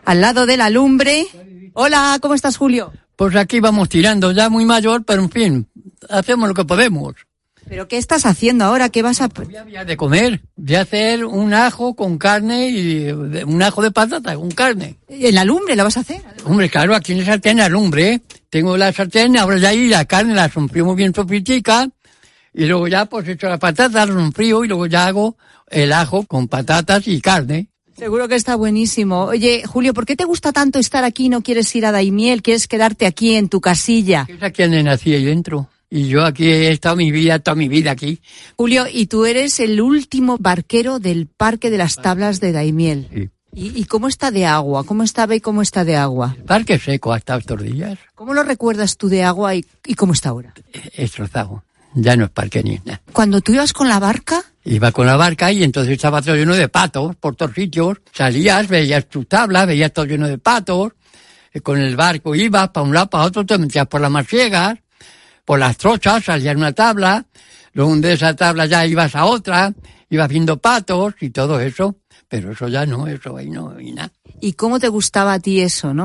al 0.05 0.21
lado 0.21 0.45
de 0.45 0.57
la 0.57 0.69
lumbre 0.69 1.27
Hola, 1.73 2.17
¿cómo 2.21 2.33
estás, 2.33 2.57
Julio? 2.57 2.91
Pues 3.15 3.35
aquí 3.35 3.59
vamos 3.59 3.87
tirando, 3.87 4.31
ya 4.31 4.49
muy 4.49 4.65
mayor, 4.65 5.03
pero 5.05 5.21
en 5.21 5.29
fin, 5.29 5.69
hacemos 6.09 6.49
lo 6.49 6.53
que 6.53 6.65
podemos. 6.65 7.13
¿Pero 7.69 7.87
qué 7.87 7.97
estás 7.97 8.25
haciendo 8.25 8.65
ahora? 8.65 8.89
¿Qué 8.89 9.01
vas 9.01 9.21
a...? 9.21 9.27
Voy 9.27 9.55
de 9.85 9.95
comer, 9.95 10.41
voy 10.57 10.75
a 10.75 10.81
hacer 10.81 11.23
un 11.23 11.53
ajo 11.53 11.95
con 11.95 12.17
carne 12.17 12.69
y 12.69 13.09
un 13.11 13.61
ajo 13.61 13.81
de 13.81 13.91
patata 13.91 14.35
con 14.35 14.51
carne. 14.51 14.97
¿En 15.07 15.35
la 15.35 15.45
lumbre 15.45 15.75
lo 15.75 15.85
vas 15.85 15.95
a 15.95 16.01
hacer? 16.01 16.21
Hombre, 16.43 16.69
claro, 16.69 16.93
aquí 16.93 17.13
en 17.13 17.19
la 17.19 17.25
sartén 17.25 17.57
la 17.57 17.69
lumbre. 17.69 18.13
¿eh? 18.13 18.21
Tengo 18.49 18.75
la 18.75 18.91
sartén, 18.91 19.37
ahora 19.37 19.57
ya 19.57 19.69
ahí 19.69 19.87
la 19.87 20.03
carne 20.03 20.33
la 20.33 20.51
muy 20.53 20.95
bien 20.95 21.13
sofitica 21.13 21.87
y 22.53 22.65
luego 22.65 22.89
ya 22.89 23.05
pues 23.05 23.27
echo 23.29 23.47
la 23.47 23.57
patata, 23.57 24.05
la 24.05 24.31
frío 24.31 24.65
y 24.65 24.67
luego 24.67 24.87
ya 24.87 25.05
hago 25.05 25.37
el 25.69 25.93
ajo 25.93 26.25
con 26.25 26.49
patatas 26.49 27.07
y 27.07 27.21
carne. 27.21 27.70
Seguro 28.01 28.27
que 28.27 28.33
está 28.33 28.55
buenísimo. 28.55 29.25
Oye, 29.25 29.61
Julio, 29.67 29.93
¿por 29.93 30.07
qué 30.07 30.15
te 30.15 30.25
gusta 30.25 30.51
tanto 30.51 30.79
estar 30.79 31.03
aquí? 31.03 31.29
¿No 31.29 31.43
quieres 31.43 31.75
ir 31.75 31.85
a 31.85 31.91
Daimiel? 31.91 32.41
¿Quieres 32.41 32.67
quedarte 32.67 33.05
aquí 33.05 33.35
en 33.35 33.47
tu 33.47 33.61
casilla? 33.61 34.25
Es 34.27 34.41
aquí 34.41 34.63
donde 34.63 34.81
nací 34.81 35.13
ahí 35.13 35.23
dentro. 35.23 35.69
Y 35.87 36.07
yo 36.07 36.25
aquí 36.25 36.47
he 36.47 36.71
estado 36.71 36.95
mi 36.95 37.11
vida, 37.11 37.37
toda 37.37 37.53
mi 37.53 37.67
vida 37.67 37.91
aquí. 37.91 38.19
Julio, 38.57 38.85
y 38.91 39.05
tú 39.05 39.27
eres 39.27 39.59
el 39.59 39.79
último 39.79 40.37
barquero 40.39 40.97
del 40.97 41.27
Parque 41.27 41.69
de 41.69 41.77
las 41.77 41.95
Tablas 41.95 42.39
de 42.39 42.51
Daimiel. 42.51 43.07
Sí. 43.13 43.29
¿Y, 43.53 43.85
cómo 43.85 44.07
está 44.07 44.31
de 44.31 44.47
agua? 44.47 44.83
¿Cómo 44.83 45.03
estaba 45.03 45.35
y 45.35 45.39
cómo 45.39 45.61
está 45.61 45.85
de 45.85 45.95
agua? 45.95 46.33
El 46.39 46.45
parque 46.45 46.79
seco 46.79 47.13
hasta 47.13 47.37
estos 47.37 47.61
días. 47.61 47.99
¿Cómo 48.15 48.33
lo 48.33 48.41
recuerdas 48.41 48.97
tú 48.97 49.09
de 49.09 49.21
agua 49.23 49.53
y, 49.53 49.63
cómo 49.95 50.13
está 50.13 50.29
ahora? 50.29 50.55
Estrozado. 50.93 51.63
Ya 51.93 52.15
no 52.15 52.25
es 52.25 52.31
parque 52.31 52.63
ni 52.63 52.79
nada. 52.83 53.03
Cuando 53.13 53.41
tú 53.41 53.53
ibas 53.53 53.73
con 53.73 53.89
la 53.89 53.99
barca, 53.99 54.43
Iba 54.63 54.91
con 54.91 55.07
la 55.07 55.15
barca 55.15 55.51
y 55.51 55.63
entonces 55.63 55.93
estaba 55.93 56.21
todo 56.21 56.35
lleno 56.35 56.55
de 56.55 56.69
patos 56.69 57.15
por 57.15 57.35
todos 57.35 57.53
sitios. 57.53 57.97
Salías, 58.13 58.67
veías 58.67 59.07
tu 59.07 59.25
tabla, 59.25 59.65
veías 59.65 59.91
todo 59.91 60.05
lleno 60.05 60.27
de 60.27 60.37
patos. 60.37 60.93
con 61.63 61.79
el 61.79 61.95
barco 61.95 62.35
ibas 62.35 62.69
para 62.69 62.85
un 62.85 62.93
lado, 62.93 63.09
para 63.09 63.25
otro, 63.25 63.45
te 63.45 63.57
metías 63.57 63.87
por 63.87 64.01
las 64.01 64.11
masiegas, 64.11 64.77
por 65.45 65.59
las 65.59 65.77
trochas, 65.77 66.23
salías 66.23 66.55
una 66.55 66.73
tabla. 66.73 67.25
Luego 67.73 67.95
de 67.97 68.13
esa 68.13 68.35
tabla 68.35 68.65
ya 68.65 68.85
ibas 68.85 69.15
a 69.15 69.25
otra, 69.25 69.73
ibas 70.09 70.29
viendo 70.29 70.57
patos 70.57 71.15
y 71.21 71.31
todo 71.31 71.59
eso. 71.59 71.95
Pero 72.27 72.51
eso 72.51 72.67
ya 72.69 72.85
no, 72.85 73.07
eso 73.07 73.35
ahí 73.35 73.49
no, 73.49 73.77
y 73.79 73.91
nada. 73.91 74.11
¿Y 74.39 74.53
cómo 74.53 74.79
te 74.79 74.87
gustaba 74.87 75.33
a 75.33 75.39
ti 75.39 75.59
eso, 75.59 75.93
no? 75.93 75.99